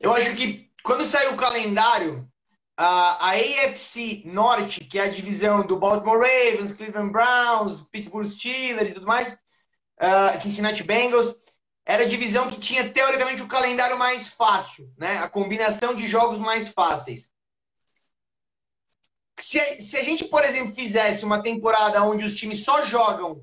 Eu 0.00 0.12
acho 0.12 0.34
que 0.36 0.70
quando 0.82 1.06
sair 1.06 1.32
o 1.32 1.36
calendário, 1.36 2.26
a, 2.76 3.30
a 3.30 3.32
AFC 3.32 4.22
Norte, 4.24 4.84
que 4.84 4.98
é 4.98 5.02
a 5.02 5.10
divisão 5.10 5.66
do 5.66 5.76
Baltimore 5.76 6.20
Ravens, 6.20 6.72
Cleveland 6.72 7.10
Browns, 7.10 7.82
Pittsburgh 7.90 8.26
Steelers 8.26 8.90
e 8.90 8.94
tudo 8.94 9.06
mais, 9.06 9.36
uh, 10.00 10.38
Cincinnati 10.38 10.84
Bengals, 10.84 11.34
era 11.88 12.02
a 12.02 12.06
divisão 12.06 12.50
que 12.50 12.60
tinha 12.60 12.92
teoricamente 12.92 13.40
o 13.40 13.48
calendário 13.48 13.96
mais 13.96 14.28
fácil, 14.28 14.92
né? 14.98 15.16
A 15.20 15.28
combinação 15.28 15.94
de 15.94 16.06
jogos 16.06 16.38
mais 16.38 16.68
fáceis. 16.68 17.32
Se 19.40 19.58
a, 19.58 19.80
se 19.80 19.96
a 19.96 20.04
gente, 20.04 20.26
por 20.26 20.44
exemplo, 20.44 20.74
fizesse 20.74 21.24
uma 21.24 21.42
temporada 21.42 22.02
onde 22.02 22.26
os 22.26 22.36
times 22.36 22.62
só 22.62 22.84
jogam 22.84 23.42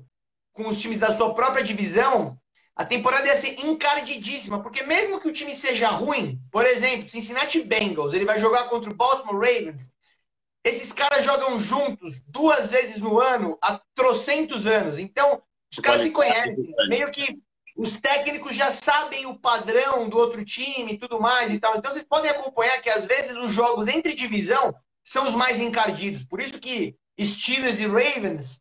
com 0.52 0.68
os 0.68 0.80
times 0.80 1.00
da 1.00 1.10
sua 1.10 1.34
própria 1.34 1.64
divisão, 1.64 2.38
a 2.76 2.84
temporada 2.84 3.26
ia 3.26 3.36
ser 3.36 3.58
encardidíssima, 3.66 4.62
porque 4.62 4.84
mesmo 4.84 5.18
que 5.18 5.28
o 5.28 5.32
time 5.32 5.52
seja 5.52 5.88
ruim, 5.88 6.38
por 6.52 6.64
exemplo, 6.64 7.10
Cincinnati 7.10 7.60
Bengals, 7.64 8.14
ele 8.14 8.24
vai 8.24 8.38
jogar 8.38 8.68
contra 8.68 8.88
o 8.88 8.94
Baltimore 8.94 9.40
Ravens, 9.40 9.90
esses 10.62 10.92
caras 10.92 11.24
jogam 11.24 11.58
juntos 11.58 12.22
duas 12.28 12.70
vezes 12.70 12.98
no 12.98 13.18
ano 13.18 13.58
há 13.60 13.80
trocentos 13.92 14.68
anos. 14.68 15.00
Então, 15.00 15.42
os 15.72 15.80
caras 15.80 16.02
se 16.02 16.10
conhecem. 16.10 16.56
Meio 16.88 17.10
que 17.10 17.40
os 17.76 18.00
técnicos 18.00 18.56
já 18.56 18.70
sabem 18.70 19.26
o 19.26 19.38
padrão 19.38 20.08
do 20.08 20.16
outro 20.16 20.42
time 20.44 20.94
e 20.94 20.98
tudo 20.98 21.20
mais 21.20 21.52
e 21.52 21.60
tal. 21.60 21.76
Então 21.76 21.90
vocês 21.90 22.04
podem 22.04 22.30
acompanhar 22.30 22.80
que 22.80 22.88
às 22.88 23.04
vezes 23.04 23.36
os 23.36 23.52
jogos 23.52 23.86
entre 23.86 24.14
divisão 24.14 24.74
são 25.04 25.28
os 25.28 25.34
mais 25.34 25.60
encardidos. 25.60 26.24
Por 26.24 26.40
isso 26.40 26.58
que 26.58 26.96
Steelers 27.20 27.78
e 27.78 27.86
Ravens 27.86 28.60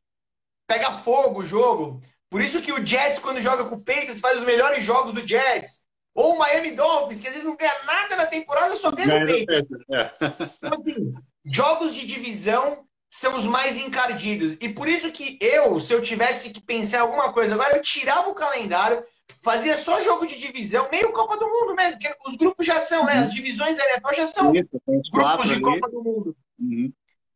pega 0.68 0.99
fogo 0.99 1.39
o 1.39 1.45
jogo. 1.45 2.01
Por 2.30 2.41
isso 2.41 2.61
que 2.61 2.74
o 2.74 2.86
Jets, 2.86 3.20
quando 3.20 3.41
joga 3.41 3.66
com 3.66 3.76
o 3.76 3.84
Patriots, 3.84 4.20
faz 4.20 4.39
os 4.39 4.45
melhores 4.45 4.84
jogos 4.84 5.13
do 5.13 5.26
Jets. 5.26 5.86
Ou 6.13 6.36
o 6.36 6.38
Miami 6.38 6.72
Dolphins, 6.72 7.20
que 7.20 7.28
às 7.28 7.34
vezes 7.34 7.47
não 7.47 7.55
ganha 7.55 7.84
nada 7.84 8.16
na 8.16 8.26
temporada, 8.26 8.76
só 8.76 8.91
ganha 8.91 9.20
no 9.20 9.26
peito. 9.26 9.78
É. 9.91 10.11
Então, 10.57 10.80
assim, 10.80 11.13
jogos 11.45 11.93
de 11.93 12.05
divisão 12.05 12.86
são 13.16 13.38
os 13.38 13.45
mais 13.45 13.78
encardidos. 13.78 14.57
E 14.59 14.68
por 14.68 14.89
isso 14.89 15.09
que 15.09 15.38
eu, 15.39 15.80
se 15.80 15.93
eu 15.93 16.01
tivesse 16.01 16.49
que 16.49 16.59
pensar 16.59 16.97
em 16.97 17.01
alguma 17.01 17.32
coisa, 17.32 17.53
agora 17.53 17.78
eu 17.78 17.82
tirava 17.82 18.30
o 18.30 18.36
calendário, 18.36 19.05
fazia 19.41 19.78
só 19.78 20.01
jogo 20.01 20.28
de 20.28 20.38
divisão, 20.38 20.89
meio 20.91 21.13
Copa 21.13 21.38
do 21.38 21.47
Mundo 21.47 21.74
mesmo, 21.74 21.97
porque 21.97 22.13
os 22.28 22.36
grupos 22.36 22.66
já 22.66 22.82
são, 22.82 23.05
né? 23.05 23.20
As 23.20 23.34
divisões 23.34 23.78
da 23.78 23.86
NFL 23.86 24.13
já 24.16 24.28
são 24.28 24.51
grupos 24.51 25.49
de 25.49 25.61
Copa 25.61 25.89
do 25.89 26.03
Mundo. 26.03 26.36
Uhum. 26.59 26.91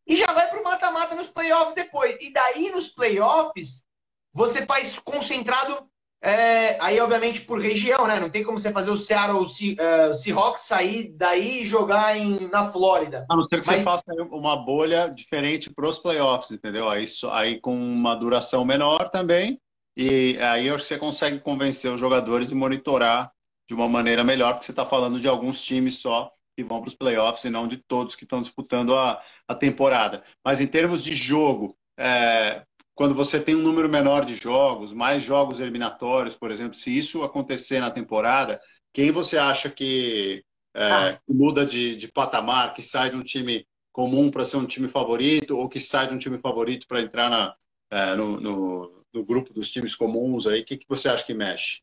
E 0.06 0.18
já 0.18 0.34
vai 0.34 0.50
para 0.50 0.60
o 0.60 0.64
mata-mata 0.66 1.16
nos 1.16 1.30
playoffs 1.30 1.76
depois. 1.76 2.18
E 2.20 2.34
daí, 2.34 2.72
nos 2.72 2.90
playoffs, 2.90 3.86
você 4.34 4.66
faz 4.66 5.00
concentrado, 5.00 5.89
é, 6.22 6.78
aí 6.82 7.00
obviamente 7.00 7.42
por 7.42 7.62
região, 7.62 8.06
né? 8.06 8.20
Não 8.20 8.30
tem 8.30 8.44
como 8.44 8.60
você 8.60 8.72
fazer 8.72 8.90
o 8.90 8.98
Seattle 8.98 9.42
uh, 9.42 10.14
Seahawks 10.14 10.64
sair 10.64 11.14
daí 11.16 11.62
e 11.62 11.66
jogar 11.66 12.18
em, 12.18 12.50
na 12.50 12.70
Flórida. 12.70 13.26
A 13.30 13.36
não 13.36 13.44
ser 13.44 13.62
que 13.62 13.68
Mas... 13.68 13.78
você 13.78 13.82
faça 13.82 14.14
uma 14.30 14.58
bolha 14.58 15.08
diferente 15.10 15.70
para 15.70 15.88
os 15.88 15.98
playoffs, 15.98 16.52
entendeu? 16.52 16.90
Aí, 16.90 17.06
aí 17.32 17.60
com 17.62 17.74
uma 17.74 18.16
duração 18.16 18.66
menor 18.66 19.10
também. 19.10 19.60
E 19.96 20.38
aí 20.40 20.70
você 20.70 20.98
consegue 20.98 21.40
convencer 21.40 21.92
os 21.92 22.00
jogadores 22.00 22.52
e 22.52 22.56
monitorar 22.56 23.32
de 23.68 23.74
uma 23.74 23.88
maneira 23.88 24.24
melhor, 24.24 24.54
porque 24.54 24.66
você 24.66 24.72
está 24.72 24.86
falando 24.86 25.20
de 25.20 25.28
alguns 25.28 25.62
times 25.62 26.00
só 26.00 26.32
que 26.56 26.64
vão 26.64 26.82
para 26.82 26.90
os 26.90 26.96
playoffs 26.96 27.46
e 27.46 27.50
não 27.50 27.68
de 27.68 27.78
todos 27.78 28.16
que 28.16 28.24
estão 28.24 28.42
disputando 28.42 28.96
a, 28.96 29.22
a 29.48 29.56
temporada. 29.56 30.24
Mas 30.44 30.60
em 30.60 30.68
termos 30.68 31.04
de 31.04 31.14
jogo, 31.14 31.78
é, 31.98 32.64
quando 33.00 33.16
você 33.16 33.40
tem 33.40 33.56
um 33.56 33.62
número 33.62 33.88
menor 33.88 34.26
de 34.26 34.36
jogos, 34.36 34.92
mais 34.92 35.24
jogos 35.24 35.62
eliminatórios, 35.62 36.36
por 36.36 36.52
exemplo, 36.52 36.74
se 36.74 36.98
isso 36.98 37.24
acontecer 37.24 37.80
na 37.80 37.90
temporada, 37.90 38.60
quem 38.92 39.10
você 39.10 39.38
acha 39.38 39.70
que, 39.70 40.44
é, 40.74 40.92
ah. 40.92 41.20
muda 41.26 41.66
de, 41.66 41.96
de 41.96 42.12
patamar, 42.12 42.74
que 42.74 42.84
sai 42.84 43.10
de 43.10 43.16
um 43.16 43.24
time 43.24 43.66
comum 43.90 44.30
para 44.30 44.44
ser 44.44 44.58
um 44.58 44.66
time 44.66 44.90
favorito, 44.90 45.58
ou 45.58 45.70
que 45.70 45.80
sai 45.80 46.10
de 46.10 46.14
um 46.14 46.18
time 46.18 46.38
favorito 46.40 46.86
para 46.90 47.00
entrar 47.00 47.30
na, 47.30 47.56
é, 47.90 48.16
no, 48.16 48.38
no, 48.38 49.06
no, 49.14 49.24
grupo 49.24 49.54
dos 49.54 49.72
times 49.72 49.96
comuns 49.96 50.46
aí? 50.46 50.60
O 50.60 50.66
que, 50.66 50.76
que 50.76 50.86
você 50.90 51.08
acha 51.08 51.26
que 51.26 51.34
mexe? 51.34 51.80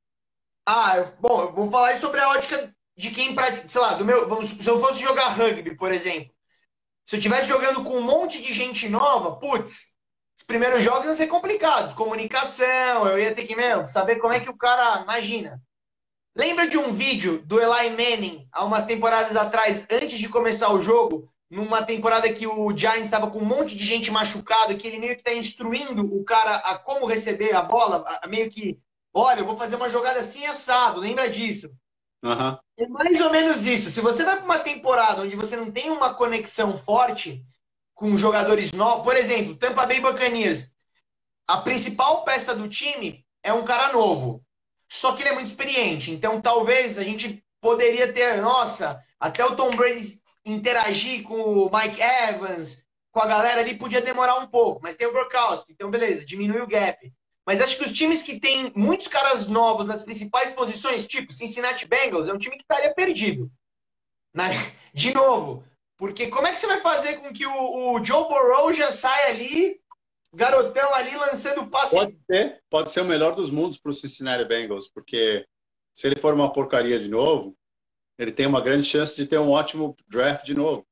Ah, 0.69 1.03
bom, 1.19 1.45
eu 1.45 1.53
vou 1.55 1.71
falar 1.71 1.97
sobre 1.97 2.21
a 2.21 2.29
ótica 2.29 2.77
de 2.95 3.11
quem, 3.11 3.35
sei 3.69 3.81
lá, 3.81 3.95
do 3.95 4.05
meu, 4.05 4.29
vamos, 4.29 4.51
se 4.51 4.69
eu 4.69 4.79
fosse 4.79 5.01
jogar 5.01 5.31
rugby, 5.31 5.77
por 5.77 5.91
exemplo, 5.93 6.31
se 7.07 7.17
eu 7.17 7.19
estivesse 7.19 7.49
jogando 7.49 7.83
com 7.85 7.97
um 7.97 8.03
monte 8.03 8.43
de 8.43 8.53
gente 8.53 8.87
nova, 8.87 9.37
putz, 9.37 9.96
os 10.39 10.45
primeiros 10.45 10.83
jogos 10.83 11.07
iam 11.07 11.15
ser 11.15 11.27
complicados. 11.27 11.95
Comunicação, 11.95 13.07
eu 13.09 13.19
ia 13.19 13.35
ter 13.35 13.47
que 13.47 13.57
meu, 13.57 13.87
saber 13.87 14.17
como 14.17 14.35
é 14.35 14.41
que 14.41 14.51
o 14.51 14.57
cara 14.57 15.03
imagina. 15.03 15.61
Lembra 16.37 16.69
de 16.69 16.77
um 16.77 16.93
vídeo 16.93 17.41
do 17.47 17.59
Eli 17.59 17.91
Manning, 17.91 18.47
há 18.53 18.65
umas 18.65 18.85
temporadas 18.85 19.35
atrás, 19.37 19.87
antes 19.91 20.19
de 20.19 20.29
começar 20.29 20.71
o 20.71 20.79
jogo, 20.79 21.33
numa 21.51 21.83
temporada 21.83 22.31
que 22.31 22.47
o 22.47 22.77
Giants 22.77 23.07
estava 23.07 23.31
com 23.31 23.39
um 23.39 23.45
monte 23.45 23.75
de 23.75 23.85
gente 23.85 24.11
machucado, 24.11 24.77
que 24.77 24.87
ele 24.87 24.99
meio 24.99 25.15
que 25.15 25.21
está 25.21 25.33
instruindo 25.33 26.03
o 26.05 26.23
cara 26.25 26.57
a 26.57 26.79
como 26.79 27.07
receber 27.07 27.55
a 27.55 27.63
bola, 27.63 28.05
a, 28.23 28.27
meio 28.27 28.51
que, 28.51 28.79
olha, 29.15 29.41
eu 29.41 29.47
vou 29.47 29.57
fazer 29.57 29.77
uma 29.77 29.89
jogada 29.89 30.21
assim 30.21 30.45
assado, 30.45 31.01
lembra 31.01 31.31
disso? 31.31 31.71
Uhum. 32.23 32.59
É 32.77 32.89
mais 32.89 33.21
ou 33.21 33.31
menos 33.31 33.65
isso. 33.67 33.91
Se 33.91 34.01
você 34.01 34.25
vai 34.25 34.37
para 34.37 34.45
uma 34.45 34.59
temporada 34.59 35.23
onde 35.23 35.37
você 35.37 35.57
não 35.57 35.71
tem 35.71 35.91
uma 35.91 36.13
conexão 36.13 36.77
forte, 36.77 37.43
com 37.97 38.17
jogadores 38.17 38.71
novos. 38.73 39.03
Por 39.03 39.17
exemplo, 39.17 39.57
Tampa 39.57 39.87
Bay 39.87 40.01
Buccaneers. 40.01 40.71
A 41.49 41.59
principal 41.59 42.25
peça 42.25 42.55
do 42.55 42.69
time 42.69 43.25
é 43.43 43.53
um 43.53 43.65
cara 43.65 43.93
novo. 43.93 44.45
Só 44.89 45.17
que 45.17 45.23
ele 45.23 45.31
é 45.31 45.33
muito 45.33 45.49
experiente. 45.49 46.13
Então, 46.13 46.41
talvez 46.41 46.99
a 46.99 47.03
gente 47.03 47.43
poderia 47.61 48.13
ter, 48.13 48.41
nossa, 48.41 49.03
até 49.19 49.45
o 49.45 49.57
Tom 49.57 49.71
Brady 49.71 50.21
interagir 50.45 51.25
com 51.25 51.41
o 51.41 51.71
Mike 51.73 52.01
Evans, 52.01 52.85
com 53.11 53.21
a 53.21 53.27
galera 53.27 53.61
ali, 53.63 53.75
podia 53.75 54.01
demorar 54.01 54.37
um 54.37 54.47
pouco. 54.47 54.81
Mas 54.83 54.95
tem 54.95 55.07
o 55.07 55.13
Brokowski, 55.13 55.73
então 55.73 55.91
beleza, 55.91 56.25
diminui 56.25 56.61
o 56.61 56.69
gap. 56.69 57.13
Mas 57.47 57.61
acho 57.63 57.79
que 57.79 57.85
os 57.85 57.93
times 57.93 58.23
que 58.23 58.39
têm 58.39 58.73
muitos 58.77 59.09
caras 59.09 59.47
novos 59.47 59.87
nas 59.87 60.03
principais 60.03 60.51
posições, 60.51 61.07
tipo 61.07 61.33
Cincinnati 61.33 61.87
Bengals, 61.87 62.29
é 62.29 62.33
um 62.33 62.39
time 62.39 62.57
que 62.57 62.63
estaria 62.63 62.93
perdido. 62.93 63.51
Né? 64.35 64.51
De 64.93 65.15
novo, 65.15 65.65
porque 65.97 66.29
como 66.29 66.47
é 66.47 66.53
que 66.53 66.61
você 66.61 66.67
vai 66.67 66.81
fazer 66.81 67.17
com 67.21 67.33
que 67.33 67.47
o, 67.47 67.95
o 67.95 68.05
Joe 68.05 68.29
Burrow 68.29 68.73
já 68.73 68.93
saia 68.93 69.29
ali, 69.29 69.81
garotão 70.35 70.95
ali, 70.95 71.17
lançando 71.17 71.69
passe? 71.69 71.95
Pode 71.95 72.17
ser, 72.27 72.63
pode 72.69 72.91
ser 72.91 73.01
o 73.01 73.07
melhor 73.07 73.35
dos 73.35 73.51
mundos 73.51 73.79
para 73.79 73.91
o 73.91 73.95
Cincinnati 73.95 74.45
Bengals, 74.45 74.89
porque 74.89 75.47
se 75.95 76.07
ele 76.07 76.21
for 76.21 76.35
uma 76.35 76.53
porcaria 76.53 76.99
de 76.99 77.09
novo, 77.09 77.57
ele 78.19 78.31
tem 78.31 78.47
uma 78.47 78.61
grande 78.61 78.85
chance 78.85 79.17
de 79.17 79.27
ter 79.27 79.39
um 79.39 79.51
ótimo 79.51 79.97
draft 80.07 80.45
de 80.45 80.55
novo. 80.55 80.87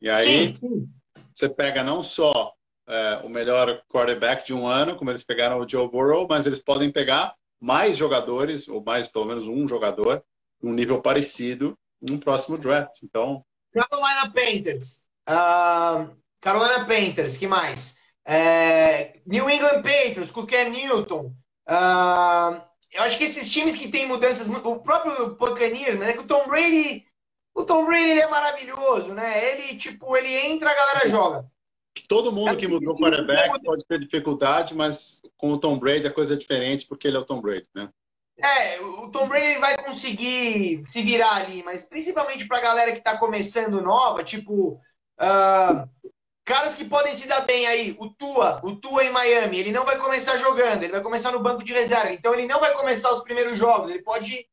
E 0.00 0.10
aí 0.10 0.54
sim, 0.56 0.88
você 1.34 1.48
pega 1.48 1.82
não 1.82 2.02
só 2.02 2.52
é, 2.86 3.20
o 3.24 3.28
melhor 3.28 3.82
quarterback 3.88 4.46
de 4.46 4.52
um 4.52 4.66
ano, 4.66 4.96
como 4.96 5.10
eles 5.10 5.24
pegaram 5.24 5.60
o 5.60 5.68
Joe 5.68 5.90
Burrow, 5.90 6.26
mas 6.28 6.46
eles 6.46 6.62
podem 6.62 6.90
pegar 6.90 7.34
mais 7.58 7.96
jogadores, 7.96 8.68
ou 8.68 8.82
mais 8.82 9.08
pelo 9.08 9.24
menos 9.24 9.46
um 9.46 9.66
jogador, 9.66 10.22
um 10.62 10.72
nível 10.72 11.00
parecido, 11.00 11.78
no 12.00 12.18
próximo 12.18 12.58
draft. 12.58 13.02
Então, 13.02 13.42
Carolina 13.74 14.30
Panthers. 14.32 15.04
Uh, 15.28 16.16
Carolina 16.40 16.86
Panthers, 16.86 17.36
que 17.36 17.46
mais? 17.46 17.96
É, 18.24 19.20
New 19.26 19.50
England 19.50 19.82
Patriots, 19.82 20.30
com 20.30 20.46
Ken 20.46 20.70
Newton. 20.70 21.34
Uh, 21.68 22.62
eu 22.92 23.02
acho 23.02 23.18
que 23.18 23.24
esses 23.24 23.50
times 23.50 23.76
que 23.76 23.90
têm 23.90 24.06
mudanças, 24.06 24.48
o 24.48 24.76
próprio 24.78 25.34
Buccaneers, 25.34 25.98
mas 25.98 26.08
é 26.08 26.12
que 26.12 26.20
o 26.20 26.26
Tom 26.26 26.46
Brady, 26.46 27.04
o 27.54 27.64
Tom 27.64 27.84
Brady 27.86 28.20
é 28.20 28.28
maravilhoso, 28.28 29.12
né? 29.12 29.52
Ele 29.52 29.76
tipo, 29.76 30.16
ele 30.16 30.32
entra, 30.32 30.70
a 30.70 30.74
galera 30.74 31.08
joga. 31.08 31.50
Todo 32.08 32.32
mundo 32.32 32.50
é 32.50 32.56
que 32.56 32.68
mudou 32.68 32.94
o 32.94 32.98
quarterback 32.98 33.62
pode 33.62 33.84
ter 33.86 34.00
dificuldade, 34.00 34.74
mas 34.74 35.20
com 35.36 35.52
o 35.52 35.58
Tom 35.58 35.78
Brady 35.78 36.06
a 36.06 36.12
coisa 36.12 36.34
é 36.34 36.36
diferente 36.36 36.86
porque 36.86 37.08
ele 37.08 37.16
é 37.16 37.20
o 37.20 37.24
Tom 37.24 37.40
Brady, 37.40 37.68
né? 37.74 37.88
É, 38.36 38.80
o 38.80 39.08
Tom 39.10 39.28
Brady 39.28 39.58
vai 39.58 39.76
conseguir 39.76 40.82
se 40.86 41.02
virar 41.02 41.36
ali, 41.36 41.62
mas 41.62 41.84
principalmente 41.84 42.46
pra 42.46 42.60
galera 42.60 42.92
que 42.92 43.00
tá 43.00 43.16
começando 43.16 43.80
nova, 43.80 44.24
tipo, 44.24 44.80
uh, 45.20 45.88
caras 46.44 46.74
que 46.74 46.84
podem 46.84 47.14
se 47.14 47.28
dar 47.28 47.42
bem 47.42 47.66
aí, 47.66 47.96
o 47.98 48.08
Tua, 48.08 48.60
o 48.64 48.74
Tua 48.74 49.04
em 49.04 49.12
Miami, 49.12 49.58
ele 49.58 49.70
não 49.70 49.84
vai 49.84 49.96
começar 49.96 50.36
jogando, 50.36 50.82
ele 50.82 50.92
vai 50.92 51.02
começar 51.02 51.30
no 51.30 51.42
banco 51.42 51.62
de 51.62 51.72
reserva, 51.72 52.12
então 52.12 52.34
ele 52.34 52.46
não 52.46 52.58
vai 52.58 52.74
começar 52.74 53.12
os 53.12 53.22
primeiros 53.22 53.56
jogos, 53.56 53.90
ele 53.90 54.02
pode 54.02 54.46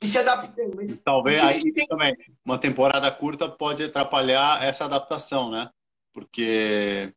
ir 0.00 0.06
se 0.06 0.18
adaptando. 0.18 0.76
Mas 0.76 1.00
Talvez 1.00 1.42
aí 1.42 1.86
também, 1.88 2.16
uma 2.44 2.58
temporada 2.58 3.10
curta 3.10 3.48
pode 3.48 3.82
atrapalhar 3.82 4.62
essa 4.62 4.84
adaptação, 4.84 5.50
né? 5.50 5.68
Porque 6.12 7.12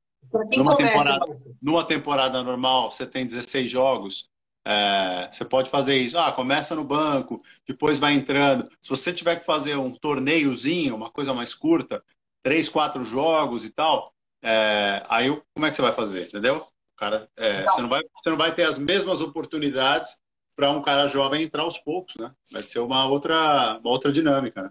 numa, 0.58 0.76
começa, 0.76 0.98
temporada, 0.98 1.26
numa 1.62 1.84
temporada 1.86 2.44
normal 2.44 2.92
você 2.92 3.06
tem 3.06 3.28
16 3.28 3.70
jogos, 3.70 4.31
é, 4.66 5.30
você 5.32 5.44
pode 5.44 5.70
fazer 5.70 5.98
isso. 5.98 6.18
Ah, 6.18 6.32
começa 6.32 6.76
no 6.76 6.84
banco, 6.84 7.42
depois 7.68 8.00
vai 8.00 8.14
entrando. 8.14 8.70
Se 8.82 8.90
você 8.90 9.12
tiver 9.12 9.38
que 9.38 9.46
fazer 9.46 9.76
um 9.76 9.92
torneiozinho, 9.92 10.96
uma 10.96 11.10
coisa 11.10 11.34
mais 11.34 11.54
curta, 11.54 12.04
três, 12.44 12.70
quatro 12.70 13.04
jogos 13.04 13.66
e 13.66 13.70
tal, 13.70 14.14
é, 14.44 15.04
aí 15.10 15.30
como 15.54 15.66
é 15.66 15.70
que 15.70 15.76
você 15.76 15.82
vai 15.82 15.94
fazer? 15.94 16.28
Entendeu? 16.28 16.66
Cara, 16.98 17.28
é, 17.36 17.64
você, 17.64 17.82
não 17.82 17.90
vai, 17.90 18.02
você 18.02 18.30
não 18.30 18.38
vai 18.38 18.54
ter 18.54 18.64
as 18.64 18.78
mesmas 18.78 19.22
oportunidades 19.22 20.22
para 20.56 20.70
um 20.70 20.82
cara 20.82 21.08
jovem 21.08 21.44
entrar 21.44 21.64
aos 21.64 21.78
poucos, 21.78 22.16
né? 22.18 22.32
Vai 22.52 22.62
ser 22.62 22.80
uma 22.80 23.06
outra, 23.08 23.80
uma 23.80 23.90
outra 23.90 24.12
dinâmica. 24.12 24.64
Né? 24.64 24.70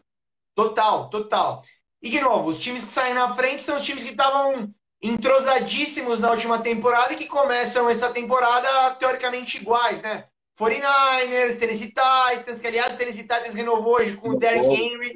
Total, 0.55 1.11
total. 1.11 1.62
E 2.01 2.09
de 2.09 2.20
novo, 2.20 2.51
os 2.51 2.59
times 2.59 2.84
que 2.84 2.93
saem 2.93 3.14
na 3.14 3.34
frente 3.34 3.62
são 3.62 3.76
os 3.76 3.82
times 3.82 4.05
que 4.05 4.11
estavam 4.11 4.72
entrosadíssimos 5.03 6.20
na 6.20 6.30
última 6.30 6.61
temporada 6.61 7.12
e 7.12 7.16
que 7.16 7.26
começam 7.26 7.88
essa 7.88 8.11
temporada 8.11 8.94
teoricamente 8.96 9.57
iguais, 9.59 10.01
né? 10.03 10.26
49ers, 10.59 11.59
Tennessee 11.59 11.88
Titans, 11.88 12.61
que 12.61 12.66
aliás 12.66 12.92
o 12.92 12.96
Tennessee 12.98 13.22
Titans 13.22 13.55
renovou 13.55 13.94
hoje 13.94 14.16
com 14.16 14.30
o 14.30 14.38
Derrick 14.38 14.66
Henry. 14.66 15.12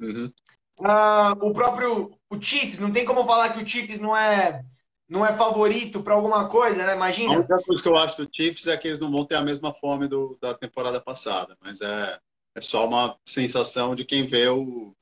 Uhum. 0.00 0.32
Uh, 0.80 1.46
o 1.46 1.52
próprio 1.52 2.18
o 2.30 2.40
Chiefs, 2.40 2.78
não 2.78 2.92
tem 2.92 3.04
como 3.04 3.24
falar 3.24 3.52
que 3.52 3.62
o 3.62 3.66
Chiefs 3.66 3.98
não 3.98 4.16
é 4.16 4.62
não 5.08 5.24
é 5.24 5.34
favorito 5.34 6.02
para 6.02 6.14
alguma 6.14 6.48
coisa, 6.48 6.84
né? 6.84 6.94
Imagina. 6.94 7.34
A 7.34 7.38
única 7.38 7.62
coisa 7.62 7.82
que 7.82 7.88
eu 7.88 7.96
acho 7.96 8.22
do 8.22 8.30
Chiefs 8.30 8.66
é 8.66 8.76
que 8.76 8.88
eles 8.88 9.00
não 9.00 9.10
vão 9.10 9.24
ter 9.24 9.36
a 9.36 9.40
mesma 9.40 9.72
fome 9.72 10.06
do, 10.06 10.36
da 10.40 10.52
temporada 10.52 11.00
passada, 11.00 11.56
mas 11.62 11.80
é, 11.80 12.18
é 12.54 12.60
só 12.60 12.86
uma 12.86 13.16
sensação 13.24 13.94
de 13.94 14.04
quem 14.04 14.26
vê 14.26 14.48
o, 14.48 14.94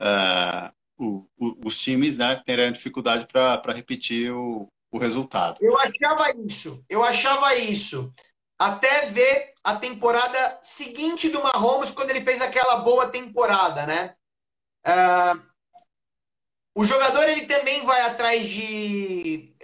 uh, 0.00 0.72
o, 1.02 1.58
os 1.64 1.78
times 1.78 2.16
né, 2.16 2.40
terem 2.44 2.72
dificuldade 2.72 3.26
para 3.26 3.72
repetir 3.72 4.32
o, 4.32 4.68
o 4.90 4.98
resultado. 4.98 5.58
Eu 5.60 5.76
achava 5.78 6.30
isso, 6.46 6.84
eu 6.88 7.02
achava 7.02 7.54
isso. 7.56 8.12
Até 8.58 9.06
ver 9.06 9.54
a 9.64 9.76
temporada 9.76 10.58
seguinte 10.62 11.28
do 11.28 11.42
Mahomes, 11.42 11.90
quando 11.90 12.10
ele 12.10 12.22
fez 12.22 12.40
aquela 12.40 12.76
boa 12.76 13.08
temporada, 13.08 13.86
né? 13.86 14.14
Uh, 14.86 15.52
o 16.74 16.84
jogador 16.84 17.28
ele 17.28 17.46
também 17.46 17.84
vai 17.84 18.02
atrás 18.02 18.48
de. 18.48 19.54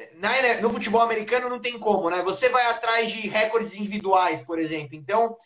No 0.60 0.70
futebol 0.70 1.00
americano 1.00 1.48
não 1.48 1.60
tem 1.60 1.78
como, 1.78 2.10
né? 2.10 2.22
Você 2.22 2.48
vai 2.48 2.66
atrás 2.66 3.10
de 3.12 3.28
recordes 3.28 3.74
individuais, 3.76 4.42
por 4.42 4.58
exemplo. 4.58 4.94
Então, 4.94 5.36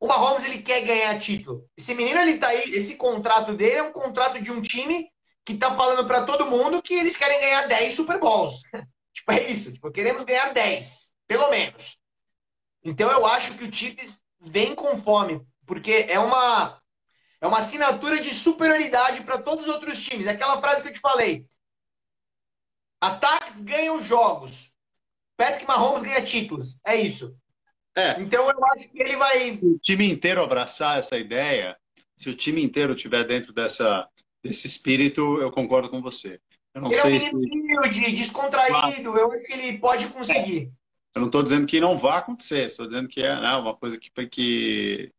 o 0.00 0.06
Mahomes 0.06 0.44
ele 0.44 0.62
quer 0.62 0.82
ganhar 0.82 1.18
título. 1.18 1.64
Esse 1.76 1.94
menino 1.94 2.20
ele 2.20 2.38
tá 2.38 2.48
aí, 2.48 2.74
esse 2.74 2.96
contrato 2.96 3.54
dele 3.54 3.76
é 3.76 3.82
um 3.82 3.92
contrato 3.92 4.40
de 4.40 4.52
um 4.52 4.60
time 4.60 5.10
que 5.46 5.56
tá 5.56 5.74
falando 5.76 6.04
para 6.06 6.24
todo 6.24 6.50
mundo 6.50 6.82
que 6.82 6.92
eles 6.92 7.16
querem 7.16 7.40
ganhar 7.40 7.68
10 7.68 7.94
Super 7.94 8.18
Bowls. 8.18 8.60
tipo, 9.14 9.30
é 9.32 9.48
isso, 9.48 9.72
tipo, 9.72 9.92
queremos 9.92 10.24
ganhar 10.24 10.52
10, 10.52 11.14
pelo 11.28 11.48
menos. 11.48 11.96
Então 12.84 13.08
eu 13.10 13.24
acho 13.24 13.56
que 13.56 13.64
o 13.64 13.72
Chiefs 13.72 14.22
vem 14.40 14.74
com 14.74 14.98
fome, 14.98 15.40
porque 15.64 16.06
é 16.08 16.18
uma 16.18 16.82
é 17.40 17.46
uma 17.46 17.58
assinatura 17.58 18.18
de 18.18 18.34
superioridade 18.34 19.22
para 19.22 19.40
todos 19.40 19.66
os 19.66 19.72
outros 19.72 20.02
times. 20.02 20.26
Aquela 20.26 20.60
frase 20.60 20.82
que 20.82 20.88
eu 20.88 20.92
te 20.92 21.00
falei. 21.00 21.46
Ataques 23.00 23.60
ganham 23.60 24.00
jogos. 24.00 24.72
Patrick 25.36 25.66
Mahomes 25.66 26.02
ganha 26.02 26.24
títulos. 26.24 26.80
É 26.84 26.96
isso. 26.96 27.36
É. 27.94 28.20
Então 28.20 28.50
eu 28.50 28.64
acho 28.72 28.88
que 28.88 29.00
ele 29.00 29.16
vai. 29.16 29.58
O 29.62 29.78
time 29.78 30.10
inteiro 30.10 30.42
abraçar 30.42 30.98
essa 30.98 31.16
ideia, 31.16 31.76
se 32.16 32.30
o 32.30 32.36
time 32.36 32.62
inteiro 32.62 32.94
estiver 32.94 33.24
dentro 33.24 33.52
dessa, 33.52 34.08
desse 34.46 34.66
espírito, 34.66 35.38
eu 35.40 35.50
concordo 35.50 35.88
com 35.88 36.00
você. 36.00 36.40
Eu 36.74 36.82
não 36.82 36.90
ele 36.90 37.00
sei 37.00 37.12
é 37.12 37.34
um 37.34 37.82
se... 37.82 38.10
descontraído, 38.12 39.16
eu 39.16 39.32
acho 39.32 39.44
que 39.44 39.52
ele 39.52 39.78
pode 39.78 40.08
conseguir. 40.08 40.72
Eu 41.14 41.20
não 41.20 41.26
estou 41.26 41.42
dizendo 41.42 41.66
que 41.66 41.80
não 41.80 41.96
vai 41.96 42.18
acontecer, 42.18 42.66
estou 42.66 42.86
dizendo 42.86 43.08
que 43.08 43.22
é 43.22 43.40
né, 43.40 43.54
uma 43.56 43.74
coisa 43.74 43.98
que, 43.98 44.10
que 44.26 45.10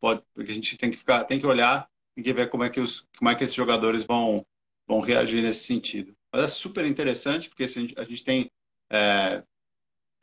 pode, 0.00 0.22
que 0.34 0.50
a 0.50 0.54
gente 0.54 0.76
tem 0.76 0.90
que 0.90 0.96
ficar, 0.96 1.24
tem 1.24 1.40
que 1.40 1.46
olhar 1.46 1.88
e 2.16 2.32
ver 2.32 2.48
como 2.48 2.62
é 2.62 2.70
que 2.70 2.80
os, 2.80 3.08
como 3.18 3.30
é 3.30 3.34
que 3.34 3.42
esses 3.42 3.56
jogadores 3.56 4.04
vão 4.04 4.46
vão 4.86 5.00
reagir 5.00 5.42
nesse 5.42 5.64
sentido. 5.64 6.14
Mas 6.32 6.44
é 6.44 6.48
super 6.48 6.84
interessante 6.84 7.48
porque 7.48 7.64
a 7.64 7.68
gente, 7.68 7.94
a 7.98 8.04
gente 8.04 8.24
tem 8.24 8.50
é, 8.90 9.42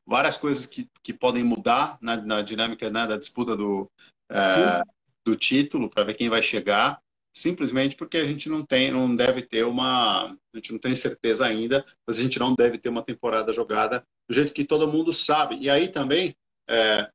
várias 0.05 0.37
coisas 0.37 0.65
que, 0.65 0.89
que 1.01 1.13
podem 1.13 1.43
mudar 1.43 1.97
na, 2.01 2.17
na 2.17 2.41
dinâmica 2.41 2.89
né, 2.89 3.07
da 3.07 3.17
disputa 3.17 3.55
do, 3.55 3.89
é, 4.29 4.81
do 5.25 5.35
título 5.35 5.89
para 5.89 6.03
ver 6.03 6.15
quem 6.15 6.29
vai 6.29 6.41
chegar, 6.41 7.01
simplesmente 7.33 7.95
porque 7.95 8.17
a 8.17 8.25
gente 8.25 8.49
não 8.49 8.65
tem, 8.65 8.91
não 8.91 9.15
deve 9.15 9.41
ter 9.41 9.65
uma, 9.65 10.25
a 10.25 10.37
gente 10.55 10.71
não 10.71 10.79
tem 10.79 10.95
certeza 10.95 11.45
ainda, 11.45 11.85
mas 12.05 12.19
a 12.19 12.21
gente 12.21 12.39
não 12.39 12.53
deve 12.53 12.77
ter 12.77 12.89
uma 12.89 13.03
temporada 13.03 13.53
jogada 13.53 14.05
do 14.27 14.33
jeito 14.33 14.53
que 14.53 14.65
todo 14.65 14.87
mundo 14.87 15.13
sabe. 15.13 15.57
E 15.59 15.69
aí 15.69 15.87
também 15.87 16.35
é, 16.67 17.09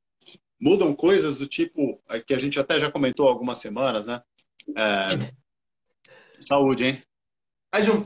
mudam 0.59 0.95
coisas 0.95 1.37
do 1.37 1.47
tipo 1.47 2.01
é, 2.09 2.19
que 2.19 2.33
a 2.33 2.39
gente 2.39 2.59
até 2.59 2.79
já 2.79 2.91
comentou 2.91 3.27
algumas 3.27 3.57
semanas, 3.57 4.07
né? 4.07 4.21
É, 4.75 6.41
saúde, 6.41 6.85
hein? 6.85 7.03
Mais 7.73 7.87
um. 7.87 8.01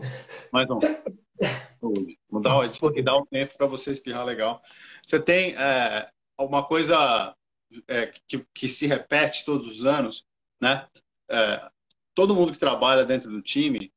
Mais 0.52 0.70
um. 0.70 0.80
Tem 0.80 2.94
que 2.94 3.02
dar 3.02 3.18
um 3.18 3.26
tempo 3.26 3.58
para 3.58 3.68
você 3.68 3.92
espirrar 3.92 4.26
legal. 4.26 4.62
Você 5.06 5.20
tem 5.20 5.56
é, 5.56 6.10
alguma 6.38 6.64
coisa 6.64 7.36
é, 7.88 8.08
que, 8.28 8.46
que 8.54 8.68
se 8.68 8.88
repete 8.88 9.46
todos 9.46 9.68
os 9.68 9.86
anos, 9.86 10.26
né? 10.62 10.88
É, 11.30 11.70
todo 12.20 12.36
mundo 12.36 12.52
que 12.52 12.60
trabalha 12.60 13.06
dentro 13.06 13.32
do 13.32 13.42
time 13.42 13.94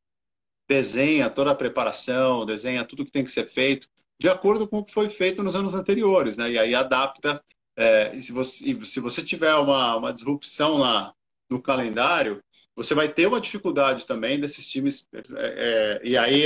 desenha 0.69 1.29
toda 1.29 1.51
a 1.51 1.57
preparação, 1.57 2.47
desenha 2.47 2.85
tudo 2.85 3.05
que 3.05 3.11
tem 3.11 3.25
que 3.25 3.33
ser 3.33 3.49
feito 3.49 3.89
de 4.17 4.29
acordo 4.29 4.69
com 4.69 4.79
o 4.79 4.85
que 4.85 4.93
foi 4.93 5.11
feito 5.11 5.43
nos 5.43 5.57
anos 5.57 5.75
anteriores, 5.75 6.37
né? 6.37 6.53
E 6.53 6.57
aí 6.57 6.73
adapta. 6.73 7.43
É, 7.77 8.15
e 8.15 8.23
se 8.23 8.31
você, 8.31 8.87
se 8.87 9.01
você 9.01 9.25
tiver 9.25 9.53
uma, 9.57 9.97
uma 9.97 10.13
disrupção 10.13 10.79
na, 10.79 11.13
no 11.51 11.61
calendário, 11.61 12.41
você 12.77 12.95
vai 12.95 13.09
ter 13.09 13.27
uma 13.27 13.41
dificuldade 13.41 14.07
também 14.07 14.39
desses 14.39 14.69
times. 14.69 15.05
É, 15.13 15.21
é, 15.37 16.01
e 16.05 16.17
aí 16.17 16.45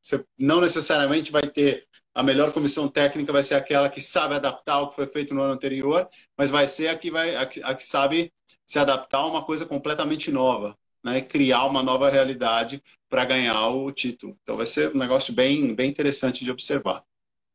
você 0.00 0.24
não 0.38 0.60
necessariamente 0.60 1.32
vai 1.32 1.42
ter 1.42 1.88
a 2.14 2.22
melhor 2.22 2.52
comissão 2.52 2.88
técnica 2.88 3.32
vai 3.32 3.42
ser 3.42 3.54
aquela 3.54 3.90
que 3.90 4.00
sabe 4.00 4.34
adaptar 4.36 4.80
o 4.80 4.90
que 4.90 4.94
foi 4.94 5.08
feito 5.08 5.34
no 5.34 5.42
ano 5.42 5.54
anterior, 5.54 6.08
mas 6.38 6.50
vai 6.50 6.68
ser 6.68 6.86
a 6.86 6.96
que 6.96 7.10
vai 7.10 7.34
a 7.34 7.46
que, 7.46 7.60
a 7.64 7.74
que 7.74 7.84
sabe 7.84 8.32
se 8.64 8.78
adaptar 8.78 9.18
a 9.18 9.26
uma 9.26 9.44
coisa 9.44 9.66
completamente 9.66 10.30
nova, 10.30 10.78
né? 11.02 11.20
Criar 11.20 11.66
uma 11.66 11.82
nova 11.82 12.10
realidade 12.10 12.82
para 13.08 13.24
ganhar 13.24 13.68
o 13.68 13.90
título. 13.90 14.36
Então 14.42 14.56
vai 14.56 14.66
ser 14.66 14.94
um 14.94 14.98
negócio 14.98 15.32
bem 15.32 15.74
bem 15.74 15.88
interessante 15.90 16.44
de 16.44 16.50
observar. 16.50 17.02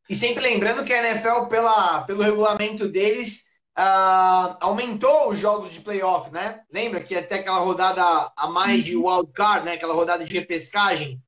E 0.10 0.16
sempre 0.16 0.44
lembrando 0.44 0.84
que 0.84 0.94
a 0.94 1.12
NFL 1.12 1.48
pela 1.48 2.04
pelo 2.04 2.22
regulamento 2.22 2.88
deles 2.88 3.46
uh, 3.78 4.58
aumentou 4.60 5.30
os 5.30 5.40
jogos 5.40 5.74
de 5.74 5.82
playoff, 5.82 6.32
né? 6.32 6.62
Lembra 6.72 7.02
que 7.02 7.16
até 7.16 7.36
aquela 7.40 7.60
rodada 7.60 8.32
a 8.36 8.48
mais 8.50 8.84
de 8.84 8.96
wild 8.96 9.32
card, 9.34 9.66
né? 9.66 9.74
Aquela 9.74 9.94
rodada 9.94 10.24
de 10.24 10.34
repescagem 10.34 11.22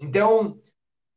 então, 0.00 0.60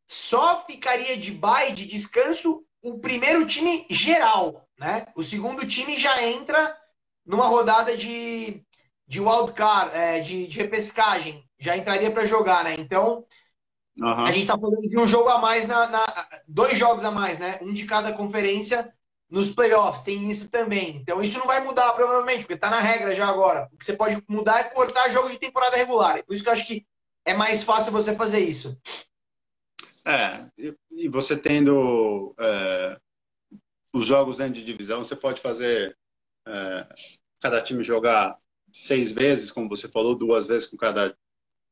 só 0.08 0.66
ficaria 0.66 1.16
de 1.16 1.32
bye, 1.32 1.74
de 1.74 1.86
descanso, 1.86 2.66
o 2.82 3.00
primeiro 3.00 3.46
time 3.46 3.86
geral, 3.90 4.68
né? 4.78 5.06
O 5.16 5.22
segundo 5.22 5.66
time 5.68 5.98
já 5.98 6.24
entra 6.24 6.76
numa 7.26 7.48
rodada 7.48 7.96
de, 7.96 8.64
de 9.12 9.20
wildcard, 9.20 9.94
é, 9.94 10.22
de, 10.22 10.48
de 10.48 10.58
repescagem, 10.58 11.44
já 11.60 11.76
entraria 11.76 12.10
para 12.10 12.26
jogar, 12.26 12.64
né? 12.64 12.76
Então, 12.80 13.26
uhum. 13.98 14.24
a 14.24 14.32
gente 14.32 14.44
está 14.44 14.58
falando 14.58 14.88
de 14.88 14.98
um 14.98 15.06
jogo 15.06 15.28
a 15.28 15.38
mais, 15.38 15.68
na, 15.68 15.86
na, 15.90 16.30
dois 16.48 16.78
jogos 16.78 17.04
a 17.04 17.12
mais, 17.12 17.38
né? 17.38 17.60
Um 17.62 17.74
de 17.74 17.86
cada 17.86 18.14
conferência 18.14 18.90
nos 19.30 19.52
playoffs, 19.52 20.02
tem 20.06 20.30
isso 20.32 20.48
também. 20.50 20.96
Então, 20.96 21.22
isso 21.22 21.38
não 21.38 21.46
vai 21.46 21.62
mudar 21.62 21.92
provavelmente, 21.92 22.44
porque 22.44 22.54
está 22.54 22.70
na 22.70 22.80
regra 22.80 23.14
já 23.14 23.28
agora. 23.28 23.68
O 23.74 23.78
que 23.78 23.84
você 23.84 23.92
pode 23.92 24.24
mudar 24.30 24.62
é 24.62 24.64
cortar 24.64 25.10
jogos 25.10 25.34
de 25.34 25.40
temporada 25.40 25.76
regular. 25.76 26.24
Por 26.24 26.34
isso 26.34 26.44
que 26.44 26.50
eu 26.50 26.54
acho 26.54 26.66
que 26.66 26.86
é 27.26 27.34
mais 27.34 27.66
fácil 27.66 27.92
você 27.92 28.16
fazer 28.16 28.40
isso. 28.40 28.80
É, 30.06 30.46
e 30.90 31.10
você 31.10 31.36
tendo 31.36 32.34
é, 32.40 32.98
os 33.94 34.06
jogos 34.06 34.38
dentro 34.38 34.54
de 34.54 34.64
divisão, 34.64 35.04
você 35.04 35.18
pode 35.18 35.42
fazer 35.42 35.98
é, 36.48 36.88
cada 37.42 37.62
time 37.62 37.84
jogar 37.84 38.40
seis 38.74 39.12
vezes, 39.12 39.52
como 39.52 39.70
você 39.70 39.88
falou, 39.88 40.16
duas 40.16 40.48
vezes 40.48 40.68
com 40.68 40.78
cada 40.78 41.16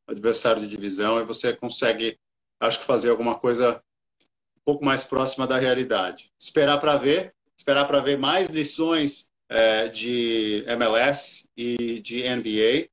adversário 0.08 0.62
de 0.62 0.68
divisão, 0.68 1.20
e 1.20 1.24
você 1.24 1.54
consegue, 1.54 2.18
acho 2.60 2.80
que, 2.80 2.86
fazer 2.86 3.10
alguma 3.10 3.36
coisa 3.36 3.82
um 4.58 4.62
pouco 4.66 4.84
mais 4.84 5.04
próxima 5.04 5.46
da 5.46 5.58
realidade. 5.58 6.32
Esperar 6.40 6.80
para 6.80 6.96
ver, 6.98 7.34
esperar 7.58 7.86
para 7.86 8.00
ver 8.00 8.18
mais 8.18 8.50
lições 8.50 9.30
é, 9.48 9.88
de 9.88 10.64
MLS 10.68 11.48
e 11.56 12.00
de 12.02 12.24
NBA 12.24 12.90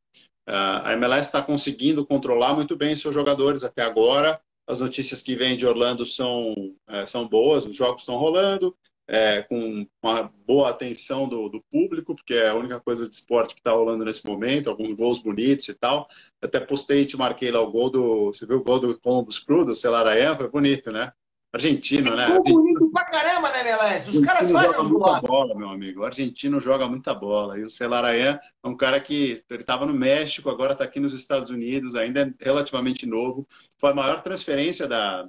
a 0.46 0.92
MLS 0.92 1.26
está 1.26 1.42
conseguindo 1.42 2.06
controlar 2.06 2.54
muito 2.54 2.76
bem 2.76 2.94
seus 2.94 3.12
jogadores 3.12 3.64
até 3.64 3.82
agora. 3.82 4.40
As 4.66 4.78
notícias 4.78 5.20
que 5.20 5.34
vêm 5.34 5.56
de 5.56 5.66
Orlando 5.66 6.06
são, 6.06 6.54
é, 6.88 7.04
são 7.04 7.26
boas, 7.26 7.66
os 7.66 7.74
jogos 7.74 8.02
estão 8.02 8.16
rolando, 8.16 8.76
é, 9.08 9.42
com 9.42 9.86
uma 10.02 10.32
boa 10.46 10.70
atenção 10.70 11.28
do, 11.28 11.48
do, 11.48 11.62
público, 11.70 12.14
porque 12.14 12.34
é 12.34 12.48
a 12.48 12.54
única 12.54 12.80
coisa 12.80 13.08
de 13.08 13.14
esporte 13.14 13.54
que 13.54 13.60
está 13.60 13.70
rolando 13.72 14.04
nesse 14.04 14.26
momento, 14.26 14.68
alguns 14.68 14.92
gols 14.94 15.22
bonitos 15.22 15.68
e 15.68 15.74
tal. 15.74 16.08
Até 16.42 16.58
postei 16.60 17.02
e 17.02 17.06
te 17.06 17.16
marquei 17.16 17.50
lá 17.50 17.60
o 17.60 17.70
gol 17.70 17.90
do. 17.90 18.26
Você 18.26 18.46
viu 18.46 18.58
o 18.58 18.64
gol 18.64 18.80
do 18.80 18.98
Columbus 18.98 19.38
Crew, 19.38 19.64
do 19.64 19.74
Celarayan? 19.74 20.36
Foi 20.36 20.48
bonito, 20.48 20.90
né? 20.90 21.12
Argentino, 21.52 22.14
né? 22.14 22.24
Argentino, 22.24 22.62
bonito 22.62 22.90
pra 22.90 23.04
caramba, 23.04 23.50
né, 23.50 23.60
MLS? 23.60 24.10
Os 24.10 24.24
caras 24.24 24.50
fazem 24.50 24.84
muita 24.84 25.20
bola, 25.20 25.54
meu 25.54 25.70
amigo. 25.70 26.00
O 26.00 26.04
argentino 26.04 26.60
joga 26.60 26.88
muita 26.88 27.14
bola. 27.14 27.58
E 27.58 27.62
o 27.62 27.68
Celarayan 27.68 28.38
é 28.62 28.68
um 28.68 28.76
cara 28.76 29.00
que 29.00 29.42
ele 29.48 29.62
estava 29.62 29.86
no 29.86 29.94
México, 29.94 30.50
agora 30.50 30.72
está 30.72 30.84
aqui 30.84 31.00
nos 31.00 31.14
Estados 31.14 31.50
Unidos, 31.50 31.94
ainda 31.94 32.22
é 32.22 32.44
relativamente 32.44 33.06
novo. 33.06 33.46
Foi 33.78 33.90
a 33.90 33.94
maior 33.94 34.22
transferência 34.22 34.86
da, 34.86 35.26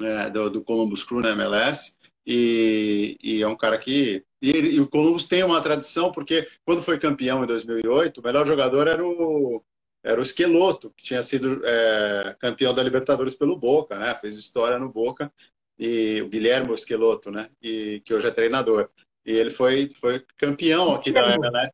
é, 0.00 0.30
do, 0.30 0.50
do, 0.50 0.62
Columbus 0.62 1.04
Crew 1.04 1.20
na 1.20 1.30
MLS. 1.30 1.98
E, 2.32 3.18
e 3.20 3.42
é 3.42 3.48
um 3.48 3.56
cara 3.56 3.76
que. 3.76 4.24
E, 4.40 4.50
ele, 4.50 4.76
e, 4.76 4.80
o 4.80 4.86
Columbus 4.86 5.26
tem 5.26 5.42
uma 5.42 5.60
tradição, 5.60 6.12
porque 6.12 6.46
quando 6.64 6.80
foi 6.80 6.96
campeão 6.96 7.42
em 7.42 7.46
2008, 7.46 8.18
o 8.18 8.22
melhor 8.22 8.46
jogador 8.46 8.86
era 8.86 9.04
o, 9.04 9.60
era 10.00 10.20
o 10.20 10.22
Esqueloto, 10.22 10.94
que 10.96 11.02
tinha 11.02 11.24
sido 11.24 11.60
é, 11.64 12.36
campeão 12.38 12.72
da 12.72 12.84
Libertadores 12.84 13.34
pelo 13.34 13.56
Boca, 13.56 13.98
né? 13.98 14.14
Fez 14.14 14.38
história 14.38 14.78
no 14.78 14.88
Boca. 14.88 15.32
E 15.76 16.22
o 16.22 16.28
Guilherme 16.28 16.72
Esqueloto, 16.72 17.32
né? 17.32 17.50
E 17.60 18.00
que 18.04 18.14
hoje 18.14 18.28
é 18.28 18.30
treinador. 18.30 18.88
E 19.26 19.32
ele 19.32 19.50
foi, 19.50 19.90
foi 19.90 20.24
campeão 20.38 20.94
aqui 20.94 21.10
da 21.10 21.22
era, 21.22 21.50
né? 21.50 21.68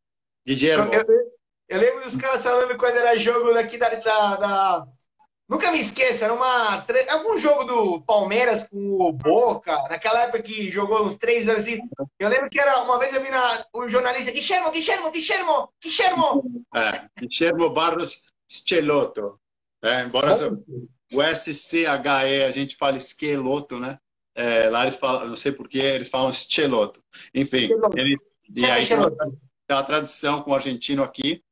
Guilherme. 0.46 0.96
Eu, 0.96 1.04
eu, 1.68 1.78
lembro 1.78 2.02
dos 2.02 2.16
caras 2.16 2.42
falando 2.42 2.78
quando 2.78 2.96
era 2.96 3.18
jogo 3.18 3.52
daqui 3.52 3.76
da, 3.76 3.90
da, 3.90 4.36
da 4.36 4.86
Nunca 5.49 5.70
me 5.70 5.78
esqueço, 5.78 6.24
era 6.24 6.34
uma, 6.34 6.84
algum 7.09 7.38
jogo 7.38 7.64
do 7.64 8.01
Palmeiras 8.01 8.68
com 8.68 9.01
o 9.01 9.12
Boca, 9.12 9.76
naquela 9.88 10.22
época 10.22 10.42
que 10.42 10.72
jogou 10.72 11.07
uns 11.07 11.16
três 11.16 11.49
anos 11.49 11.62
assim. 11.62 11.80
Eu 12.18 12.28
lembro 12.28 12.51
que 12.51 12.59
era 12.59 12.82
uma 12.82 12.99
vez 12.99 13.14
eu 13.14 13.22
vi 13.22 13.30
na, 13.30 13.64
um 13.72 13.88
jornalista, 13.88 14.32
Guilhermo, 14.32 14.72
Guilhermo, 14.72 15.11
Guilhermo, 15.12 15.68
Guilhermo. 15.80 16.64
É, 16.74 17.09
Guilhermo 17.20 17.70
Barros 17.70 18.22
Schelotto. 18.49 19.38
É, 19.82 20.03
embora 20.03 20.36
o 21.12 21.22
SCHE 21.22 21.86
a 21.86 22.51
gente 22.51 22.74
fale 22.74 22.99
Esqueloto, 22.99 23.78
né? 23.78 23.99
É, 24.34 24.68
lá 24.68 24.82
eles 24.82 24.97
falam, 24.97 25.28
não 25.28 25.36
sei 25.36 25.53
porquê, 25.53 25.78
eles 25.78 26.09
falam 26.09 26.32
Schelotto. 26.32 27.01
Enfim, 27.32 27.68
ele, 27.97 28.18
e 28.53 28.64
aí 28.64 28.84
tem 28.86 29.76
uma 29.76 29.82
tradição 29.84 30.42
com 30.42 30.51
o 30.51 30.55
argentino 30.55 31.05
aqui. 31.05 31.42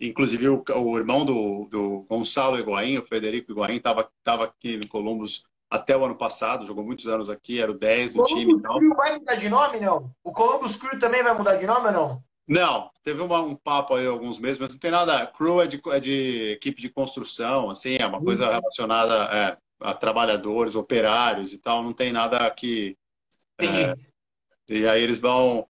Inclusive, 0.00 0.48
o, 0.48 0.64
o 0.76 0.98
irmão 0.98 1.24
do, 1.24 1.66
do 1.70 2.06
Gonçalo 2.08 2.58
Higuaín, 2.58 2.98
o 2.98 3.06
Federico 3.06 3.52
Higuaín, 3.52 3.76
estava 3.76 4.10
tava 4.24 4.44
aqui 4.44 4.78
no 4.78 4.88
Columbus 4.88 5.44
até 5.70 5.96
o 5.96 6.04
ano 6.04 6.16
passado, 6.16 6.66
jogou 6.66 6.82
muitos 6.82 7.06
anos 7.06 7.28
aqui, 7.28 7.60
era 7.60 7.70
o 7.70 7.78
10 7.78 8.14
do 8.14 8.22
o 8.22 8.24
time. 8.24 8.54
O 8.54 8.60
Columbus 8.60 8.80
Crew 8.80 8.96
vai 8.96 9.18
mudar 9.18 9.34
de 9.34 9.48
nome, 9.48 9.80
não? 9.80 10.10
O 10.24 10.32
Columbus 10.32 10.76
Crew 10.76 10.98
também 10.98 11.22
vai 11.22 11.36
mudar 11.36 11.56
de 11.56 11.66
nome 11.66 11.86
ou 11.86 11.92
não? 11.92 12.24
Não, 12.48 12.90
teve 13.04 13.20
uma, 13.20 13.40
um 13.40 13.54
papo 13.54 13.94
aí 13.94 14.04
alguns 14.04 14.38
meses, 14.38 14.58
mas 14.58 14.72
não 14.72 14.78
tem 14.78 14.90
nada. 14.90 15.24
Crew 15.26 15.62
é 15.62 15.68
de, 15.68 15.80
é 15.92 16.00
de 16.00 16.50
equipe 16.50 16.80
de 16.80 16.88
construção, 16.88 17.70
assim, 17.70 17.96
é 17.96 18.06
uma 18.06 18.20
coisa 18.20 18.50
relacionada 18.50 19.14
é, 19.32 19.58
a 19.80 19.94
trabalhadores, 19.94 20.74
operários 20.74 21.52
e 21.52 21.58
tal, 21.58 21.82
não 21.82 21.92
tem 21.92 22.12
nada 22.12 22.50
que. 22.50 22.96
É, 23.60 23.94
e 24.68 24.88
aí 24.88 25.00
eles 25.00 25.18
vão, 25.18 25.64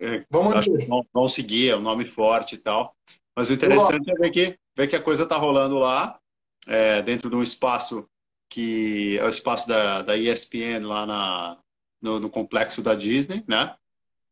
é, 0.00 0.24
vão, 0.30 1.06
vão 1.12 1.28
seguir, 1.28 1.70
é 1.70 1.76
um 1.76 1.82
nome 1.82 2.06
forte 2.06 2.54
e 2.54 2.58
tal. 2.58 2.96
Mas 3.36 3.48
o 3.48 3.52
interessante 3.52 4.10
é 4.10 4.14
ver 4.14 4.30
que, 4.30 4.58
ver 4.76 4.88
que 4.88 4.96
a 4.96 5.02
coisa 5.02 5.24
está 5.24 5.36
rolando 5.36 5.78
lá, 5.78 6.18
é, 6.66 7.02
dentro 7.02 7.30
de 7.30 7.36
um 7.36 7.42
espaço 7.42 8.06
que 8.48 9.16
é 9.18 9.24
o 9.24 9.30
espaço 9.30 9.66
da, 9.66 10.02
da 10.02 10.14
ESPN 10.14 10.86
lá 10.86 11.06
na, 11.06 11.58
no, 12.02 12.20
no 12.20 12.28
complexo 12.28 12.82
da 12.82 12.94
Disney, 12.94 13.42
né? 13.48 13.74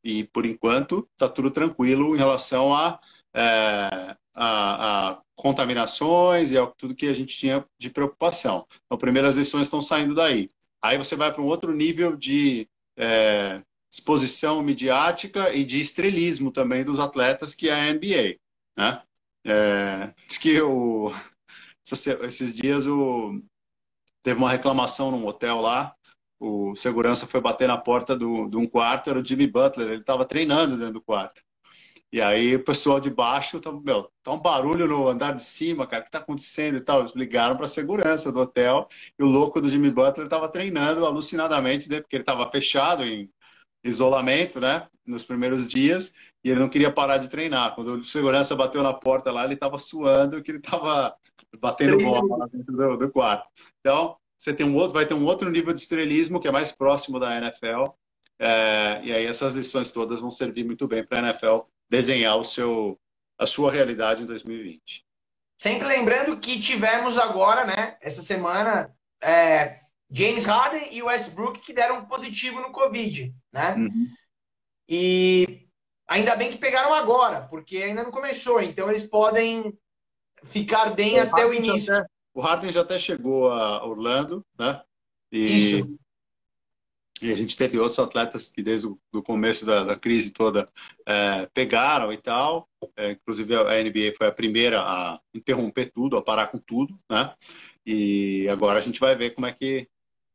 E 0.04 0.24
por 0.24 0.44
enquanto 0.44 1.08
está 1.12 1.26
tudo 1.26 1.50
tranquilo 1.50 2.14
em 2.14 2.18
relação 2.18 2.74
a, 2.74 3.00
é, 3.32 4.16
a, 4.34 5.08
a, 5.08 5.22
contaminações 5.34 6.50
e 6.50 6.58
a 6.58 6.66
tudo 6.66 6.94
que 6.94 7.06
a 7.06 7.14
gente 7.14 7.34
tinha 7.34 7.64
de 7.78 7.88
preocupação. 7.88 8.66
Então, 8.84 8.98
primeiras 8.98 9.36
lições 9.36 9.68
estão 9.68 9.80
saindo 9.80 10.14
daí. 10.14 10.50
Aí 10.82 10.98
você 10.98 11.16
vai 11.16 11.32
para 11.32 11.40
um 11.40 11.46
outro 11.46 11.72
nível 11.72 12.14
de 12.14 12.68
é, 12.98 13.62
exposição 13.90 14.62
midiática 14.62 15.54
e 15.54 15.64
de 15.64 15.80
estrelismo 15.80 16.50
também 16.50 16.84
dos 16.84 16.98
atletas, 16.98 17.54
que 17.54 17.70
é 17.70 17.72
a 17.72 17.92
NBA. 17.92 18.38
Né? 18.76 19.02
É, 19.44 20.14
diz 20.26 20.38
que 20.38 20.58
esses 21.84 22.54
dias 22.54 22.84
teve 24.22 24.38
uma 24.38 24.50
reclamação 24.50 25.10
num 25.10 25.26
hotel 25.26 25.60
lá 25.60 25.96
o 26.40 26.74
segurança 26.74 27.26
foi 27.26 27.40
bater 27.40 27.68
na 27.68 27.76
porta 27.76 28.16
do, 28.16 28.48
de 28.48 28.56
um 28.56 28.66
quarto, 28.66 29.10
era 29.10 29.20
o 29.20 29.24
Jimmy 29.24 29.46
Butler, 29.46 29.88
ele 29.88 30.00
estava 30.00 30.24
treinando 30.24 30.76
dentro 30.76 30.94
do 30.94 31.02
quarto. 31.02 31.42
E 32.12 32.20
aí 32.20 32.56
o 32.56 32.64
pessoal 32.64 32.98
de 32.98 33.10
baixo, 33.10 33.60
tá, 33.60 33.70
meu, 33.70 34.10
tá 34.22 34.32
um 34.32 34.40
barulho 34.40 34.88
no 34.88 35.06
andar 35.08 35.34
de 35.34 35.44
cima, 35.44 35.86
cara, 35.86 36.02
o 36.02 36.04
que 36.06 36.10
tá 36.10 36.18
acontecendo 36.18 36.76
e 36.78 36.80
tal? 36.80 37.00
Eles 37.00 37.14
ligaram 37.14 37.56
para 37.56 37.66
a 37.66 37.68
segurança 37.68 38.32
do 38.32 38.40
hotel 38.40 38.88
e 39.18 39.22
o 39.22 39.26
louco 39.26 39.60
do 39.60 39.68
Jimmy 39.68 39.90
Butler 39.90 40.26
estava 40.26 40.48
treinando 40.48 41.04
alucinadamente, 41.06 41.88
né, 41.90 42.00
porque 42.00 42.16
ele 42.16 42.22
estava 42.22 42.50
fechado 42.50 43.04
em 43.04 43.30
isolamento, 43.84 44.58
né, 44.60 44.88
nos 45.06 45.22
primeiros 45.24 45.68
dias, 45.68 46.12
e 46.42 46.50
ele 46.50 46.60
não 46.60 46.68
queria 46.68 46.90
parar 46.90 47.18
de 47.18 47.28
treinar. 47.28 47.74
Quando 47.74 47.94
o 47.94 48.04
segurança 48.04 48.56
bateu 48.56 48.82
na 48.82 48.92
porta 48.92 49.30
lá, 49.30 49.44
ele 49.44 49.54
estava 49.54 49.78
suando, 49.78 50.42
que 50.42 50.50
ele 50.50 50.58
estava 50.58 51.14
batendo 51.58 51.98
bola 51.98 52.38
lá 52.38 52.46
dentro 52.46 52.72
do, 52.72 52.96
do 52.96 53.10
quarto. 53.10 53.46
Então, 53.80 54.16
você 54.38 54.54
tem 54.54 54.66
um 54.66 54.74
outro, 54.74 54.94
vai 54.94 55.04
ter 55.04 55.14
um 55.14 55.26
outro 55.26 55.50
nível 55.50 55.74
de 55.74 55.80
estrelismo 55.80 56.40
que 56.40 56.48
é 56.48 56.52
mais 56.52 56.72
próximo 56.72 57.20
da 57.20 57.36
NFL. 57.36 57.88
É, 58.38 59.00
e 59.04 59.12
aí 59.12 59.26
essas 59.26 59.54
lições 59.54 59.90
todas 59.90 60.20
vão 60.20 60.30
servir 60.30 60.64
muito 60.64 60.88
bem 60.88 61.04
para 61.04 61.18
a 61.18 61.22
NFL 61.28 61.58
desenhar 61.90 62.36
o 62.38 62.44
seu, 62.44 62.98
a 63.38 63.46
sua 63.46 63.70
realidade 63.70 64.22
em 64.22 64.26
2020. 64.26 65.04
Sempre 65.58 65.86
lembrando 65.86 66.38
que 66.40 66.58
tivemos 66.58 67.18
agora, 67.18 67.66
né, 67.66 67.98
essa 68.00 68.22
semana, 68.22 68.96
é, 69.22 69.80
James 70.10 70.46
Harden 70.46 70.88
e 70.90 71.02
Westbrook 71.02 71.60
que 71.60 71.74
deram 71.74 72.06
positivo 72.06 72.62
no 72.62 72.72
Covid, 72.72 73.34
né? 73.52 73.74
Uhum. 73.74 74.08
E 74.88 75.68
ainda 76.10 76.34
bem 76.34 76.50
que 76.50 76.58
pegaram 76.58 76.92
agora, 76.92 77.42
porque 77.42 77.76
ainda 77.76 78.02
não 78.02 78.10
começou, 78.10 78.60
então 78.60 78.90
eles 78.90 79.04
podem 79.04 79.78
ficar 80.46 80.90
bem 80.90 81.18
é, 81.18 81.20
até 81.20 81.46
o 81.46 81.54
início. 81.54 81.94
Até, 81.94 82.06
o 82.34 82.40
Harden 82.40 82.72
já 82.72 82.80
até 82.80 82.98
chegou 82.98 83.50
a 83.50 83.86
Orlando, 83.86 84.44
né? 84.58 84.82
E, 85.30 85.78
Isso. 85.78 85.98
e 87.22 87.32
a 87.32 87.36
gente 87.36 87.56
teve 87.56 87.78
outros 87.78 88.00
atletas 88.00 88.50
que 88.50 88.60
desde 88.60 88.88
o 88.88 89.22
começo 89.22 89.64
da, 89.64 89.84
da 89.84 89.96
crise 89.96 90.32
toda 90.32 90.66
é, 91.06 91.46
pegaram 91.54 92.12
e 92.12 92.16
tal. 92.16 92.68
É, 92.96 93.12
inclusive 93.12 93.54
a 93.54 93.82
NBA 93.82 94.12
foi 94.16 94.26
a 94.26 94.32
primeira 94.32 94.80
a 94.80 95.20
interromper 95.32 95.92
tudo, 95.92 96.16
a 96.16 96.22
parar 96.22 96.48
com 96.48 96.58
tudo, 96.58 96.96
né? 97.08 97.32
E 97.86 98.48
agora 98.48 98.80
a 98.80 98.82
gente 98.82 98.98
vai 98.98 99.14
ver 99.14 99.30
como 99.30 99.46
é 99.46 99.52
que 99.52 99.88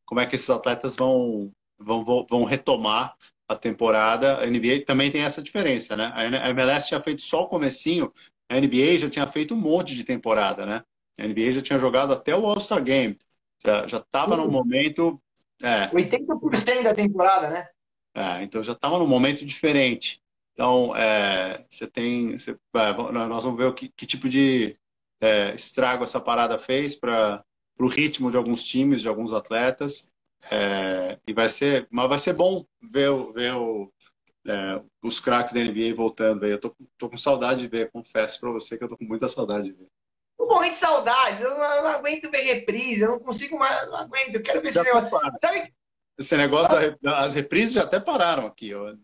como 0.05 0.21
é 0.21 0.26
que 0.26 0.36
esses 0.36 0.49
atletas 0.49 0.95
vão 0.95 1.51
vão, 1.78 2.26
vão 2.30 2.43
retomar 2.45 3.15
a 3.48 3.56
temporada. 3.56 4.39
A 4.39 4.46
NBA 4.46 4.86
também 4.86 5.12
tem 5.12 5.22
essa 5.22 5.41
diferença, 5.41 5.96
né? 5.96 6.12
A 6.16 6.50
MLS 6.50 6.88
tinha 6.88 7.00
feito 7.00 7.22
só 7.22 7.43
o 7.43 7.48
comecinho, 7.48 8.12
a 8.50 8.60
NBA 8.60 8.98
já 9.00 9.10
tinha 9.10 9.28
feito 9.28 9.54
um 9.54 9.58
monte 9.58 9.96
de 9.96 10.04
temporada, 10.04 10.66
né? 10.66 10.84
A 11.20 11.28
NBA 11.28 11.52
já 11.54 11.62
tinha 11.62 11.80
jogado 11.80 12.14
até 12.14 12.36
o 12.36 12.46
All-Star 12.46 12.84
Game. 12.84 13.18
Já 13.88 13.98
estava 13.98 14.38
no 14.38 14.50
momento. 14.50 15.20
É, 15.62 15.88
80% 15.88 16.84
da 16.84 16.93
temporada, 16.93 17.50
né? 17.50 17.68
É, 18.14 18.43
então 18.43 18.64
já 18.64 18.74
estava 18.74 19.00
num 19.00 19.08
momento 19.08 19.46
diferente. 19.46 20.22
Então, 20.54 20.96
é, 20.96 21.66
você 21.70 21.88
tem. 21.88 22.38
Você, 22.38 22.52
é, 22.52 22.93
nós 23.12 23.43
vamos 23.43 23.58
ver 23.58 23.66
o 23.66 23.74
que, 23.74 23.89
que 23.89 24.06
tipo 24.06 24.30
de 24.30 24.76
é, 25.22 25.54
estrago 25.54 26.04
essa 26.04 26.20
parada 26.20 26.58
fez 26.58 26.96
para 26.96 27.43
o 27.80 27.88
ritmo 27.88 28.32
de 28.32 28.38
alguns 28.38 28.64
times, 28.64 29.02
de 29.02 29.08
alguns 29.08 29.34
atletas. 29.34 30.14
É, 30.52 31.18
e 31.28 31.34
vai 31.34 31.50
ser, 31.50 31.88
mas 31.90 32.08
vai 32.08 32.20
ser 32.20 32.34
bom 32.34 32.64
ver, 32.82 33.12
ver 33.34 33.56
o, 33.56 33.92
é, 34.48 34.82
os 35.04 35.20
craques 35.20 35.54
da 35.54 35.60
NBA 35.60 35.96
voltando. 35.96 36.46
Eu 36.46 36.60
tô, 36.60 36.76
tô 36.98 37.10
com 37.10 37.18
saudade 37.18 37.62
de 37.62 37.68
ver, 37.68 37.92
confesso 37.92 38.40
para 38.40 38.52
você 38.52 38.78
que 38.78 38.84
eu 38.84 38.88
tô 38.88 38.98
com 38.98 39.06
muita 39.06 39.28
saudade 39.28 39.66
de 39.66 39.74
ver. 39.74 39.88
Tô 40.38 40.46
morrendo 40.48 40.74
de 40.74 40.78
saudades, 40.78 41.42
eu 41.42 41.50
não, 41.52 41.64
eu 41.64 41.84
não, 41.84 41.90
aguento 41.90 42.30
ver 42.30 42.42
reprise, 42.42 43.02
eu 43.02 43.12
não 43.12 43.20
consigo 43.20 43.58
mais, 43.58 43.88
não 43.88 43.96
aguento, 43.96 44.36
eu 44.36 44.44
quero 44.44 44.62
ver 44.62 44.72
já 44.72 44.82
esse 44.82 44.94
negócio. 44.94 45.32
Sabe? 45.42 45.74
Esse 46.18 46.38
negócio 46.38 46.98
das 47.02 47.34
reprises 47.34 47.74
já 47.74 47.84
até 47.84 48.00
pararam 48.00 48.46
aqui. 48.46 48.70
Eu, 48.70 48.98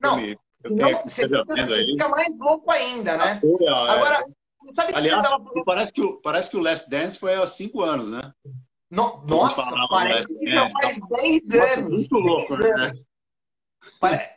não, 0.00 0.20
eu, 0.20 0.36
eu 0.64 0.70
não, 0.70 0.76
tenho, 0.76 1.02
você, 1.02 1.22
fica, 1.24 1.44
você 1.44 1.84
fica 1.84 2.08
mais 2.08 2.38
louco 2.38 2.70
ainda, 2.70 3.16
né? 3.16 3.40
É. 3.42 3.68
Agora, 3.68 4.16
é. 4.16 4.74
sabe 4.74 4.92
que 4.92 4.98
Aliás, 4.98 5.22
tava... 5.22 5.64
parece, 5.64 5.92
que 5.92 6.00
o, 6.00 6.20
parece 6.20 6.50
que 6.50 6.56
o 6.56 6.60
Last 6.60 6.90
Dance 6.90 7.18
foi 7.18 7.34
há 7.34 7.46
cinco 7.46 7.82
anos, 7.82 8.10
né? 8.10 8.32
No, 8.90 9.22
nossa, 9.26 9.62
parece 9.88 10.28
que 10.28 10.50
já 10.50 10.68
faz 10.70 10.98
10 11.08 11.78
anos. 11.78 12.00
Muito 12.00 12.14
louco, 12.14 12.56
né? 12.56 12.92
Pare... 14.00 14.30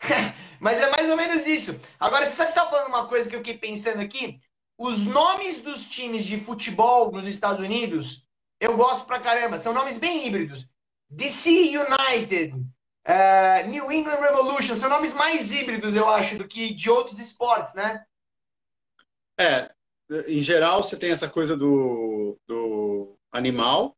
Mas 0.60 0.78
é 0.78 0.90
mais 0.90 1.10
ou 1.10 1.16
menos 1.16 1.46
isso. 1.46 1.78
Agora, 1.98 2.24
você 2.24 2.32
sabe 2.32 2.48
que 2.48 2.54
você 2.54 2.60
está 2.60 2.70
falando 2.70 2.88
uma 2.88 3.08
coisa 3.08 3.28
que 3.28 3.34
eu 3.34 3.40
fiquei 3.40 3.58
pensando 3.58 4.00
aqui? 4.00 4.38
Os 4.78 5.04
nomes 5.04 5.60
dos 5.60 5.86
times 5.86 6.24
de 6.24 6.40
futebol 6.40 7.10
nos 7.10 7.26
Estados 7.26 7.60
Unidos, 7.60 8.26
eu 8.60 8.76
gosto 8.76 9.04
pra 9.04 9.20
caramba. 9.20 9.58
São 9.58 9.72
nomes 9.72 9.98
bem 9.98 10.26
híbridos. 10.26 10.66
DC 11.10 11.50
United, 11.76 12.54
uh, 12.54 13.68
New 13.68 13.92
England 13.92 14.20
Revolution, 14.20 14.74
são 14.76 14.88
nomes 14.88 15.12
mais 15.12 15.52
híbridos, 15.52 15.94
eu 15.94 16.08
acho, 16.08 16.38
do 16.38 16.48
que 16.48 16.72
de 16.72 16.88
outros 16.88 17.18
esportes, 17.18 17.74
né? 17.74 18.02
É, 19.38 19.70
em 20.26 20.42
geral 20.42 20.82
você 20.82 20.96
tem 20.96 21.10
essa 21.10 21.28
coisa 21.28 21.56
do, 21.56 22.38
do 22.46 22.81
animal. 23.32 23.96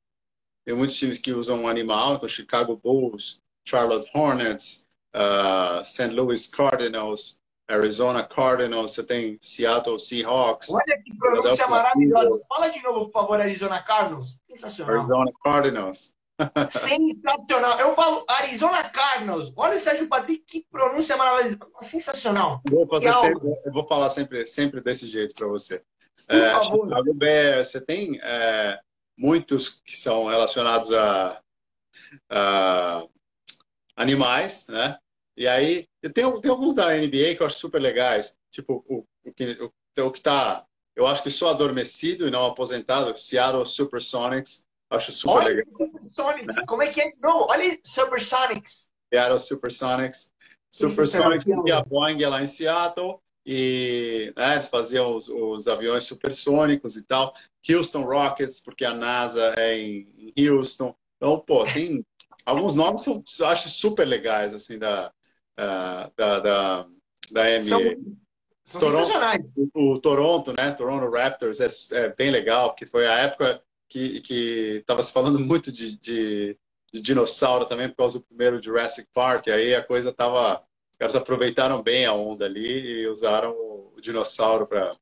Tem 0.65 0.75
muitos 0.75 0.97
times 0.97 1.19
que 1.19 1.33
usam 1.33 1.69
animal, 1.69 2.15
então 2.15 2.29
Chicago 2.29 2.77
Bulls, 2.77 3.43
Charlotte 3.67 4.09
Hornets, 4.15 4.89
uh, 5.15 5.85
St. 5.85 6.09
Louis 6.09 6.47
Cardinals, 6.47 7.43
Arizona 7.69 8.23
Cardinals, 8.23 8.93
você 8.93 9.03
tem 9.03 9.39
Seattle 9.41 9.99
Seahawks. 9.99 10.71
Olha 10.71 11.03
que 11.03 11.17
pronúncia 11.17 11.67
maravilhosa. 11.67 12.41
Fala 12.49 12.69
de 12.69 12.83
novo, 12.83 13.07
por 13.07 13.13
favor, 13.13 13.41
Arizona 13.41 13.83
Cardinals. 13.83 14.39
Sensacional. 14.49 14.97
Arizona 14.97 15.33
Cardinals. 15.43 16.15
Sensacional. 16.71 17.79
Eu 17.81 17.95
falo 17.95 18.25
Arizona 18.29 18.89
Cardinals. 18.91 19.53
Olha 19.57 19.77
o 19.77 19.79
Sérgio 19.79 20.09
Patrick, 20.09 20.45
que 20.47 20.67
pronúncia 20.71 21.17
maravilhosa. 21.17 21.59
Sensacional. 21.81 22.61
Vou, 22.69 22.87
sempre, 23.01 23.57
eu 23.65 23.73
vou 23.73 23.87
falar 23.87 24.11
sempre, 24.11 24.47
sempre 24.47 24.81
desse 24.81 25.09
jeito 25.09 25.35
para 25.35 25.47
você. 25.47 25.83
Por 26.27 26.37
é, 26.37 26.53
favor. 26.53 27.15
Bears, 27.15 27.69
você 27.69 27.81
tem 27.81 28.19
é, 28.23 28.79
muitos 29.17 29.69
que 29.69 29.97
são 29.97 30.27
relacionados 30.27 30.93
a, 30.93 31.41
a 32.31 33.07
animais, 33.97 34.67
né? 34.69 34.99
E 35.37 35.49
aí, 35.49 35.89
tem, 36.01 36.41
tem 36.41 36.51
alguns 36.51 36.75
da 36.75 36.95
NBA 36.95 37.35
que 37.37 37.39
eu 37.41 37.47
acho 37.47 37.59
super 37.59 37.81
legais, 37.81 38.39
tipo 38.51 38.85
o, 38.89 39.05
o, 39.25 39.33
que, 39.33 39.59
o, 39.61 39.73
o 40.03 40.11
que 40.13 40.21
tá, 40.21 40.65
eu 40.95 41.07
acho 41.07 41.23
que 41.23 41.31
só 41.31 41.51
adormecido 41.51 42.29
e 42.29 42.31
não 42.31 42.47
aposentado, 42.47 43.17
Seattle 43.19 43.67
Supersonics, 43.67 44.67
acho 44.91 45.11
super 45.11 45.39
Olha 45.39 45.49
legal. 45.49 45.65
Supersonics, 45.77 46.57
né? 46.57 46.65
como 46.67 46.83
é 46.83 46.89
que 46.89 47.01
é? 47.01 47.11
Não, 47.21 47.47
olha 47.49 47.79
Supersonics. 47.85 48.91
Seattle 49.13 49.39
Supersonics. 49.39 50.33
Supersonics 50.71 51.47
e 51.67 51.73
a 51.73 51.83
Boeing 51.83 52.23
é 52.23 52.29
lá 52.29 52.43
em 52.43 52.49
Seattle 52.49 53.21
e 53.45 54.33
né, 54.37 54.55
eles 54.55 54.69
faziam 54.69 55.15
os, 55.17 55.29
os, 55.29 55.69
aviões 55.69 56.05
supersônicos 56.05 56.97
e 56.97 57.03
tal. 57.03 57.35
Houston 57.69 58.03
Rockets, 58.03 58.61
porque 58.61 58.85
a 58.85 58.95
NASA 58.95 59.55
é 59.59 59.79
em, 59.79 60.33
em 60.37 60.49
Houston. 60.49 60.95
Então, 61.17 61.39
pô, 61.41 61.65
tem 61.65 62.05
alguns 62.45 62.75
nomes 62.75 63.03
são, 63.03 63.23
eu 63.39 63.47
acho 63.47 63.69
super 63.69 64.07
legais, 64.07 64.55
assim, 64.55 64.79
da, 64.79 65.13
da, 65.57 66.41
da, 66.41 66.87
da 67.31 67.45
NBA. 67.45 67.63
São, 67.63 67.81
são 68.65 68.81
Toronto, 68.81 69.13
o, 69.75 69.93
o, 69.93 70.01
Toronto, 70.01 70.53
né? 70.53 70.73
Toronto 70.73 71.11
Raptors 71.11 71.61
é, 71.61 71.69
é, 71.99 72.15
bem 72.15 72.31
legal, 72.31 72.71
porque 72.71 72.87
foi 72.87 73.07
a 73.07 73.19
época 73.19 73.63
que 73.89 74.79
estava 74.81 75.03
se 75.03 75.13
falando 75.13 75.39
muito 75.39 75.71
de, 75.71 75.97
de, 75.99 76.59
de, 76.93 77.01
dinossauro 77.01 77.67
também, 77.67 77.89
por 77.89 77.97
causa 77.97 78.19
do 78.19 78.25
primeiro 78.25 78.61
Jurassic 78.61 79.09
Park, 79.13 79.49
aí 79.49 79.75
a 79.75 79.85
coisa 79.85 80.11
estava 80.11 80.65
Os 80.95 80.99
caras 80.99 81.17
aproveitaram 81.17 81.83
bem 81.83 82.07
a 82.07 82.13
onda 82.13 82.45
ali 82.45 83.01
e 83.01 83.09
usaram 83.09 83.51
o 83.51 83.97
dinossauro 84.01 84.65
para 84.65 84.95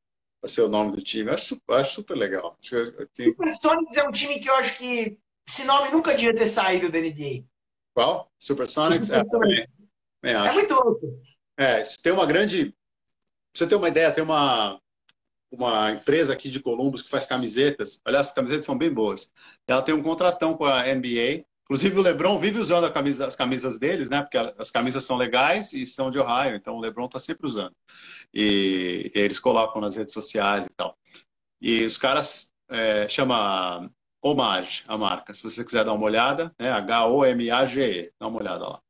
ser 0.47 0.63
o 0.63 0.69
nome 0.69 0.97
do 0.97 1.03
time. 1.03 1.31
Acho, 1.31 1.61
acho 1.69 1.97
super 1.97 2.17
legal. 2.17 2.57
Acho, 2.63 2.87
Supersonics 3.15 3.97
é 3.99 4.03
um 4.09 4.11
time 4.11 4.41
que 4.41 4.49
eu 4.49 4.55
acho 4.55 4.79
que 4.79 5.19
esse 5.47 5.65
nome 5.67 5.91
nunca 5.91 6.15
devia 6.15 6.35
ter 6.35 6.47
saído 6.47 6.91
da 6.91 6.99
NBA. 6.99 7.45
Qual? 7.93 8.33
Supersonics? 8.39 9.09
Super 9.09 9.69
é, 10.23 10.31
é 10.31 10.53
muito 10.53 10.73
louco. 10.73 11.23
É, 11.59 11.83
tem 12.03 12.13
uma 12.13 12.25
grande. 12.25 12.71
Pra 12.71 12.75
você 13.53 13.67
ter 13.67 13.75
uma 13.75 13.89
ideia, 13.89 14.11
tem 14.13 14.25
uma, 14.25 14.81
uma 15.51 15.93
empresa 15.93 16.33
aqui 16.33 16.49
de 16.49 16.61
Columbus 16.61 17.03
que 17.03 17.11
faz 17.11 17.27
camisetas. 17.27 18.01
Aliás, 18.03 18.29
as 18.29 18.33
camisetas 18.33 18.65
são 18.65 18.79
bem 18.79 18.91
boas. 18.91 19.31
Ela 19.69 19.83
tem 19.83 19.95
um 19.95 20.03
contratão 20.03 20.57
com 20.57 20.65
a 20.65 20.85
NBA. 20.87 21.45
Inclusive, 21.65 21.99
o 21.99 22.03
LeBron 22.03 22.39
vive 22.39 22.59
usando 22.59 22.93
camisa, 22.93 23.27
as 23.27 23.37
camisas 23.37 23.79
deles, 23.79 24.11
né? 24.11 24.21
Porque 24.21 24.37
as 24.37 24.71
camisas 24.71 25.05
são 25.05 25.17
legais 25.17 25.73
e 25.73 25.87
são 25.87 26.11
de 26.11 26.19
Ohio. 26.19 26.57
Então, 26.57 26.77
o 26.77 26.81
LeBron 26.81 27.07
está 27.07 27.21
sempre 27.21 27.47
usando. 27.47 27.75
E, 28.35 29.11
e, 29.15 29.19
eles 29.19 29.39
colocam 29.39 29.81
nas 29.81 29.97
redes 29.97 30.13
sociais 30.13 30.67
e 30.67 30.71
tal. 30.71 30.99
E 31.61 31.85
os 31.87 31.97
caras 31.97 32.53
é, 32.69 33.09
chama 33.09 33.91
Homage, 34.23 34.85
a 34.87 34.99
marca. 34.99 35.33
Se 35.33 35.43
você 35.43 35.65
quiser 35.65 35.85
dar 35.85 35.93
uma 35.93 36.05
olhada, 36.05 36.55
né? 36.59 36.71
H-O-M-A-G-E. 36.73 38.13
Dá 38.19 38.27
uma 38.27 38.41
olhada 38.41 38.69
lá. 38.69 38.81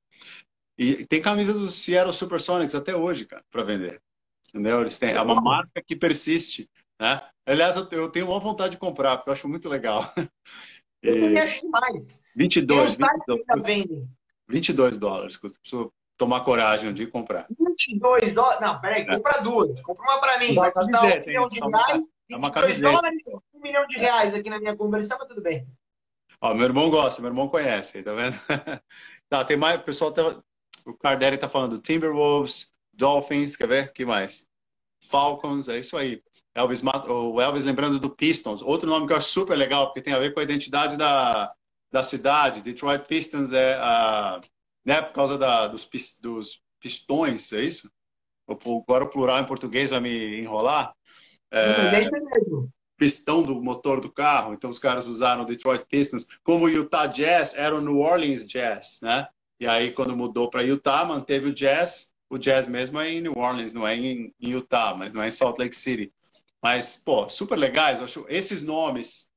E 0.79 1.07
tem 1.07 1.21
camisa 1.21 1.53
do 1.53 1.71
Seattle 1.71 2.13
Supersonics 2.13 2.75
até 2.75 2.97
hoje, 2.97 3.27
cara, 3.27 3.45
para 3.51 3.63
vender. 3.63 4.03
Entendeu? 4.49 4.81
Eles 4.81 4.99
têm, 4.99 5.13
é 5.13 5.21
uma 5.21 5.41
marca 5.41 5.83
que 5.87 5.95
persiste. 5.95 6.69
Né? 7.01 7.21
Aliás, 7.47 7.77
eu, 7.77 7.89
eu 7.93 8.09
tenho 8.11 8.29
uma 8.29 8.41
vontade 8.41 8.73
de 8.73 8.79
comprar, 8.79 9.17
porque 9.17 9.31
eu 9.31 9.33
acho 9.33 9.49
muito 9.49 9.69
legal. 9.69 10.13
Eu 11.03 11.43
acho 11.43 11.61
demais. 11.63 12.23
22, 12.37 12.97
22, 12.97 14.09
22 14.49 14.99
dólares. 14.99 15.37
Preciso 15.37 15.93
tomar 16.17 16.41
coragem 16.41 16.93
de 16.93 17.07
comprar. 17.07 17.47
22 17.49 18.33
dólares? 18.33 18.61
Não, 18.61 18.81
peraí, 18.81 19.03
é. 19.03 19.17
compra 19.17 19.41
duas. 19.41 19.81
Compra 19.83 20.05
uma 20.05 20.21
para 20.21 20.39
mim. 20.39 20.55
Vai 20.55 20.71
custar 20.71 21.05
um 21.05 21.27
milhão 21.27 21.49
de 21.49 21.61
reais. 21.61 22.03
É 22.31 22.37
uma 22.37 22.51
camiseta. 22.51 22.91
dólares, 22.91 23.19
um 23.53 23.61
milhão 23.61 23.87
de 23.87 23.99
reais 23.99 24.35
aqui 24.35 24.49
na 24.49 24.59
minha 24.59 24.77
conversão, 24.77 25.19
mas 25.19 25.29
tudo 25.29 25.43
bem. 25.43 25.67
Ó, 26.41 26.55
meu 26.55 26.67
irmão 26.67 26.91
gosta, 26.91 27.21
meu 27.21 27.31
irmão 27.31 27.49
conhece, 27.49 28.03
tá 28.03 28.13
vendo? 28.15 28.37
tá, 29.29 29.45
tem 29.45 29.57
mais, 29.57 29.81
o 29.81 29.85
pessoal 29.85 30.11
tá, 30.11 30.43
o 30.85 30.95
Cardelli 30.95 31.39
tá 31.39 31.49
falando 31.49 31.77
do 31.77 31.83
Timberwolves, 31.83 32.73
Dolphins, 32.93 33.55
quer 33.55 33.69
ver? 33.69 33.93
que 33.93 34.05
mais? 34.05 34.49
Falcons, 35.03 35.69
é 35.69 35.79
isso 35.79 35.97
aí. 35.97 36.23
Elvis, 36.55 36.83
o 37.09 37.41
Elvis 37.41 37.65
lembrando 37.65 37.99
do 37.99 38.11
Pistons, 38.11 38.63
outro 38.63 38.89
nome 38.89 39.07
que 39.07 39.13
eu 39.13 39.17
acho 39.17 39.29
super 39.29 39.57
legal, 39.57 39.87
porque 39.87 40.03
tem 40.03 40.13
a 40.13 40.19
ver 40.19 40.35
com 40.35 40.41
a 40.41 40.43
identidade 40.43 40.97
da, 40.97 41.53
da 41.91 42.03
cidade. 42.03 42.61
Detroit 42.61 43.07
Pistons 43.07 43.53
é 43.53 43.75
a, 43.75 44.41
né, 44.85 45.01
por 45.01 45.13
causa 45.13 45.39
da, 45.39 45.67
dos, 45.67 45.89
dos 46.21 46.63
pistões, 46.81 47.53
é 47.53 47.63
isso? 47.63 47.91
Agora 48.47 49.05
o 49.05 49.09
plural 49.09 49.39
em 49.39 49.47
português 49.47 49.91
vai 49.91 50.01
me 50.01 50.41
enrolar. 50.41 50.93
É, 51.51 51.91
pistão 52.99 53.43
do 53.43 53.61
motor 53.61 54.01
do 54.01 54.13
carro, 54.13 54.55
então 54.55 54.71
os 54.71 54.79
caras 54.79 55.07
usaram 55.07 55.45
Detroit 55.45 55.85
Pistons, 55.87 56.27
como 56.43 56.67
o 56.67 56.69
Utah 56.69 57.07
Jazz 57.07 57.55
era 57.55 57.75
o 57.75 57.81
New 57.81 57.99
Orleans 57.99 58.47
Jazz, 58.47 59.01
né? 59.03 59.27
E 59.59 59.67
aí 59.67 59.93
quando 59.93 60.17
mudou 60.17 60.49
para 60.49 60.63
Utah, 60.63 61.05
manteve 61.05 61.49
o 61.49 61.55
Jazz 61.55 62.13
o 62.33 62.39
jazz 62.39 62.67
mesmo 62.67 62.99
é 62.99 63.11
em 63.11 63.21
New 63.21 63.37
Orleans, 63.37 63.75
não 63.75 63.87
é 63.87 63.95
em, 63.95 64.35
em 64.41 64.49
Utah, 64.53 64.95
mas 64.95 65.13
não 65.13 65.23
é 65.23 65.29
em 65.29 65.31
Salt 65.31 65.59
Lake 65.59 65.77
City. 65.77 66.11
Mas, 66.63 66.97
pô, 66.97 67.29
super 67.29 67.57
legais. 67.57 68.01
Acho 68.01 68.25
esses 68.29 68.63
nomes, 68.63 69.29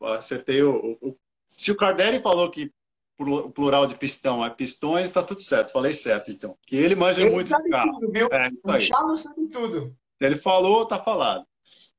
acertei 0.00 0.62
o, 0.62 0.96
o, 1.02 1.16
Se 1.56 1.72
o 1.72 1.76
Cardelli 1.76 2.20
falou 2.20 2.48
que 2.50 2.72
o 3.18 3.50
plural 3.50 3.86
de 3.86 3.96
pistão 3.96 4.44
é 4.44 4.48
pistões, 4.48 5.06
está 5.06 5.22
tudo 5.22 5.40
certo. 5.40 5.72
Falei 5.72 5.92
certo, 5.92 6.30
então. 6.30 6.56
Que 6.64 6.76
ele 6.76 6.94
manja 6.94 7.22
ele 7.22 7.30
muito 7.30 7.48
sabe 7.48 7.68
carro. 7.68 7.98
Tudo, 7.98 8.12
viu? 8.12 8.28
É, 8.30 8.48
o 8.62 8.80
Charles 8.80 9.22
sabe 9.22 9.48
tudo. 9.48 9.96
Ele 10.20 10.36
falou, 10.36 10.86
tá 10.86 10.98
falado. 10.98 11.44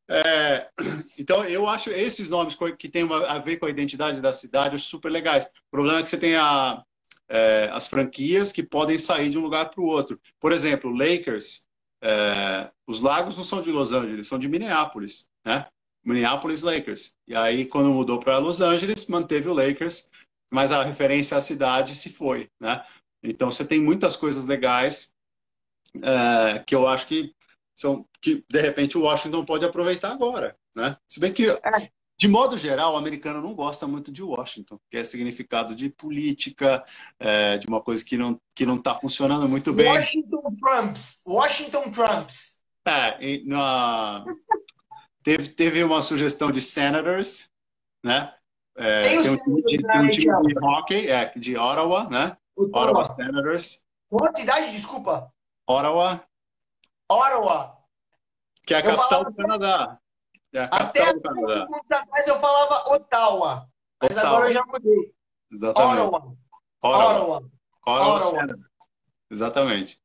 É, 0.08 0.70
então, 1.20 1.44
eu 1.44 1.68
acho 1.68 1.90
esses 1.90 2.30
nomes 2.30 2.58
que 2.78 2.88
têm 2.88 3.08
a 3.28 3.38
ver 3.38 3.58
com 3.58 3.66
a 3.66 3.70
identidade 3.70 4.22
da 4.22 4.32
cidade 4.32 4.80
super 4.80 5.12
legais. 5.12 5.46
O 5.46 5.72
problema 5.72 6.00
é 6.00 6.02
que 6.02 6.10
você 6.10 6.18
tem 6.18 6.36
a, 6.36 6.82
é, 7.28 7.70
as 7.72 7.88
franquias 7.88 8.52
que 8.52 8.64
podem 8.64 8.98
sair 8.98 9.30
de 9.30 9.38
um 9.38 9.42
lugar 9.42 9.70
para 9.70 9.82
o 9.82 9.86
outro. 9.86 10.20
Por 10.40 10.52
exemplo, 10.52 10.90
Lakers, 10.90 11.68
é, 12.02 12.72
os 12.88 13.02
lagos 13.02 13.36
não 13.38 13.44
são 13.44 13.62
de 13.62 13.72
Los 13.72 13.92
Angeles, 13.92 14.28
são 14.28 14.40
de 14.40 14.48
Minneapolis, 14.48 15.30
né? 15.46 15.68
Minneapolis 16.04 16.62
Lakers. 16.62 17.14
E 17.28 17.36
aí, 17.36 17.66
quando 17.66 17.92
mudou 17.92 18.20
para 18.20 18.38
Los 18.38 18.62
Angeles, 18.62 19.08
manteve 19.08 19.50
o 19.50 19.54
Lakers, 19.54 20.10
mas 20.52 20.72
a 20.72 20.84
referência 20.84 21.38
à 21.38 21.42
cidade 21.42 21.96
se 21.96 22.10
foi, 22.10 22.50
né? 22.60 22.86
Então, 23.24 23.52
você 23.52 23.66
tem 23.66 23.82
muitas 23.82 24.16
coisas 24.16 24.46
legais 24.46 25.14
é, 26.02 26.60
que 26.60 26.74
eu 26.74 26.88
acho 26.88 27.08
que 27.08 27.34
são 27.78 28.06
que 28.22 28.44
de 28.50 28.62
repente 28.62 28.98
o 28.98 29.04
Washington 29.04 29.46
pode 29.46 29.66
aproveitar 29.66 30.12
agora, 30.12 30.56
né? 30.76 30.98
Se 31.08 31.20
bem 31.20 31.34
que 31.34 31.50
é. 31.50 31.92
De 32.20 32.28
modo 32.28 32.58
geral, 32.58 32.96
o 32.96 32.98
americano 32.98 33.42
não 33.42 33.56
gosta 33.56 33.88
muito 33.88 34.12
de 34.12 34.22
Washington, 34.22 34.78
que 34.92 34.98
é 34.98 35.04
significado 35.06 35.74
de 35.74 35.88
política, 35.90 36.84
é, 37.18 37.58
de 37.58 37.66
uma 37.66 37.80
coisa 37.80 38.04
que 38.04 38.18
não 38.18 38.38
que 38.54 38.66
não 38.66 38.76
está 38.76 38.94
funcionando 38.94 39.48
muito 39.48 39.72
bem. 39.72 39.88
Washington 39.88 40.56
Trumps, 40.60 41.22
Washington 41.26 41.92
Trumps. 41.92 42.60
É, 42.86 43.42
na, 43.46 44.26
teve 45.24 45.48
teve 45.48 45.82
uma 45.82 46.02
sugestão 46.02 46.52
de 46.52 46.60
senators, 46.60 47.50
né? 48.04 48.34
É, 48.76 49.04
tem, 49.04 49.22
tem, 49.22 49.32
um 49.32 49.38
time, 49.38 49.62
de, 49.62 49.78
tem 49.78 50.02
um 50.02 50.10
time 50.10 50.54
de 50.54 50.60
hockey, 50.60 51.08
é, 51.08 51.32
de 51.38 51.58
Ottawa, 51.58 52.10
né? 52.10 52.36
Ottawa 52.54 53.06
Senators. 53.06 53.82
Qual 54.10 54.36
cidade, 54.36 54.72
desculpa? 54.74 55.32
Ottawa. 55.66 56.22
Ottawa. 57.10 57.78
Que 58.66 58.74
é 58.74 58.78
a 58.78 58.80
Eu 58.82 58.98
capital 58.98 59.24
do 59.24 59.34
Canadá. 59.34 60.00
É 60.54 60.68
Até 60.72 61.08
alguns 61.08 61.92
atrás 61.92 62.28
eu 62.28 62.40
falava 62.40 62.94
Ottawa, 62.96 63.70
mas 64.02 64.12
Ottawa. 64.12 64.28
agora 64.28 64.50
eu 64.50 64.54
já 64.54 64.66
mudei. 64.66 65.14
Exatamente. 65.52 66.02
Ottawa. 66.02 66.38
Ottawa. 66.82 67.52
Ottawa. 67.86 68.18
Ottawa. 68.18 68.60
Exatamente. 69.30 70.02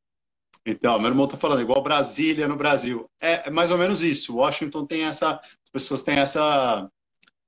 Então, 0.66 0.99
meu 0.99 1.11
irmão 1.11 1.26
está 1.26 1.36
falando 1.36 1.61
igual 1.61 1.82
Brasília 1.82 2.49
no 2.49 2.57
Brasil. 2.57 3.09
É, 3.20 3.49
é, 3.49 3.51
mais 3.51 3.70
ou 3.70 3.78
menos 3.78 4.03
isso. 4.03 4.36
Washington 4.36 4.86
tem 4.86 5.05
essa, 5.05 5.34
as 5.34 5.70
pessoas 5.70 6.03
têm 6.03 6.18
essa, 6.18 6.90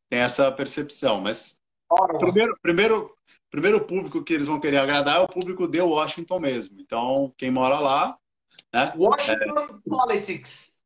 têm 0.08 0.20
essa 0.20 0.50
percepção, 0.52 1.20
mas 1.20 1.58
Ottawa. 1.90 2.18
primeiro, 2.18 2.58
primeiro, 2.62 3.16
primeiro 3.50 3.84
público 3.84 4.22
que 4.22 4.34
eles 4.34 4.46
vão 4.46 4.60
querer 4.60 4.78
agradar 4.78 5.16
é 5.16 5.20
o 5.20 5.28
público 5.28 5.66
de 5.66 5.80
Washington 5.80 6.38
mesmo. 6.38 6.80
Então, 6.80 7.32
quem 7.36 7.50
mora 7.50 7.78
lá, 7.78 8.18
né? 8.72 8.92
Washington 8.96 9.60
é... 9.60 9.88
Politics. 9.88 10.76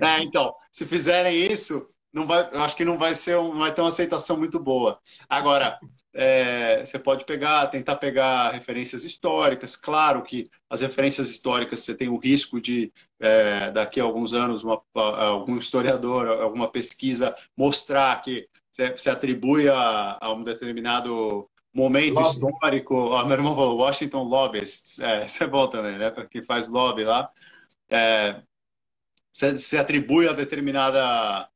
É, 0.00 0.22
então, 0.22 0.54
se 0.70 0.86
fizerem 0.86 1.36
isso, 1.52 1.86
não 2.12 2.26
vai, 2.26 2.48
eu 2.52 2.62
acho 2.62 2.76
que 2.76 2.84
não 2.84 2.96
vai 2.96 3.14
ser 3.14 3.36
um, 3.36 3.58
vai 3.58 3.72
ter 3.72 3.80
uma 3.80 3.88
aceitação 3.88 4.38
muito 4.38 4.58
boa. 4.58 4.98
Agora, 5.28 5.78
é, 6.14 6.84
você 6.84 6.98
pode 6.98 7.26
pegar, 7.26 7.66
tentar 7.66 7.96
pegar 7.96 8.50
referências 8.50 9.04
históricas. 9.04 9.76
Claro 9.76 10.22
que 10.22 10.48
as 10.70 10.80
referências 10.80 11.28
históricas 11.28 11.80
você 11.80 11.94
tem 11.94 12.08
o 12.08 12.16
risco 12.16 12.58
de 12.58 12.90
é, 13.20 13.70
daqui 13.70 14.00
a 14.00 14.04
alguns 14.04 14.32
anos 14.32 14.64
uma, 14.64 14.82
algum 14.94 15.58
historiador, 15.58 16.26
alguma 16.26 16.68
pesquisa 16.68 17.34
mostrar 17.54 18.20
que 18.22 18.48
você, 18.72 19.10
atribui 19.10 19.68
a, 19.68 20.18
a 20.20 20.32
um 20.32 20.42
determinado 20.42 21.48
momento 21.72 22.14
lobby. 22.14 22.28
histórico. 22.28 22.94
Ó, 22.94 23.24
meu 23.24 23.36
irmão 23.36 23.54
falou 23.54 23.76
Washington 23.76 24.22
Lobbyists. 24.22 24.98
É, 24.98 25.26
isso 25.26 25.44
é 25.44 25.46
bom 25.46 25.66
também, 25.66 25.98
né? 25.98 26.10
Para 26.10 26.26
quem 26.26 26.42
faz 26.42 26.66
lobby 26.68 27.04
lá. 27.04 27.30
É, 27.88 28.40
se, 29.58 29.76
atribui 29.76 30.26
a 30.28 30.32
determinada 30.32 31.48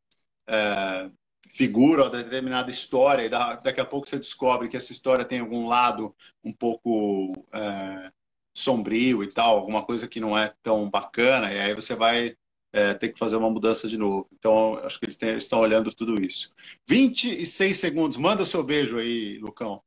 é, 0.46 1.10
figura, 1.48 2.06
a 2.06 2.10
determinada 2.10 2.70
história, 2.70 3.24
e 3.24 3.28
daqui 3.28 3.80
a 3.80 3.84
pouco 3.84 4.06
você 4.06 4.18
descobre 4.18 4.68
que 4.68 4.76
essa 4.76 4.92
história 4.92 5.24
tem 5.24 5.40
algum 5.40 5.66
lado 5.66 6.14
um 6.44 6.52
pouco 6.52 7.46
é, 7.52 8.12
sombrio 8.54 9.24
e 9.24 9.32
tal, 9.32 9.56
alguma 9.56 9.82
coisa 9.82 10.06
que 10.06 10.20
não 10.20 10.36
é 10.36 10.52
tão 10.62 10.90
bacana, 10.90 11.50
e 11.52 11.58
aí 11.58 11.74
você 11.74 11.94
vai 11.94 12.36
é, 12.72 12.92
ter 12.92 13.08
que 13.08 13.18
fazer 13.18 13.36
uma 13.36 13.50
mudança 13.50 13.88
de 13.88 13.96
novo. 13.96 14.28
Então, 14.32 14.76
acho 14.84 14.98
que 14.98 15.06
eles, 15.06 15.16
têm, 15.16 15.30
eles 15.30 15.44
estão 15.44 15.60
olhando 15.60 15.92
tudo 15.94 16.20
isso. 16.20 16.54
26 16.86 17.78
segundos, 17.78 18.18
manda 18.18 18.42
o 18.42 18.46
seu 18.46 18.62
beijo 18.62 18.98
aí, 18.98 19.38
Lucão. 19.38 19.82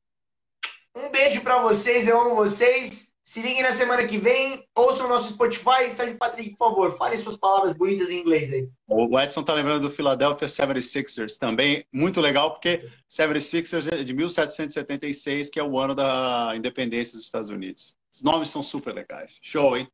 Um 0.95 1.09
beijo 1.09 1.41
para 1.41 1.61
vocês, 1.61 2.07
eu 2.07 2.19
amo 2.19 2.35
vocês. 2.35 3.12
Se 3.25 3.41
liguem 3.41 3.63
na 3.63 3.71
semana 3.71 4.05
que 4.05 4.17
vem, 4.17 4.67
ouçam 4.75 5.05
o 5.05 5.09
nosso 5.09 5.29
Spotify. 5.29 5.91
Sérgio 5.91 6.17
Patrick, 6.17 6.57
por 6.57 6.69
favor, 6.69 6.97
fale 6.97 7.17
suas 7.17 7.37
palavras 7.37 7.73
bonitas 7.73 8.09
em 8.09 8.19
inglês 8.19 8.51
aí. 8.51 8.67
O 8.87 9.17
Edson 9.17 9.43
tá 9.43 9.53
lembrando 9.53 9.83
do 9.83 9.91
Philadelphia 9.91 10.47
76ers 10.47 11.37
também, 11.37 11.85
muito 11.91 12.19
legal, 12.19 12.51
porque 12.51 12.89
76ers 13.09 13.93
é 13.93 14.03
de 14.03 14.13
1776, 14.13 15.49
que 15.49 15.59
é 15.59 15.63
o 15.63 15.79
ano 15.79 15.95
da 15.95 16.51
independência 16.55 17.17
dos 17.17 17.25
Estados 17.25 17.49
Unidos. 17.49 17.95
Os 18.13 18.21
nomes 18.21 18.49
são 18.49 18.61
super 18.61 18.93
legais. 18.93 19.39
Show, 19.41 19.77
hein? 19.77 19.87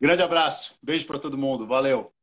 Grande 0.00 0.22
abraço, 0.22 0.76
beijo 0.82 1.06
para 1.06 1.18
todo 1.18 1.38
mundo, 1.38 1.66
valeu. 1.66 2.13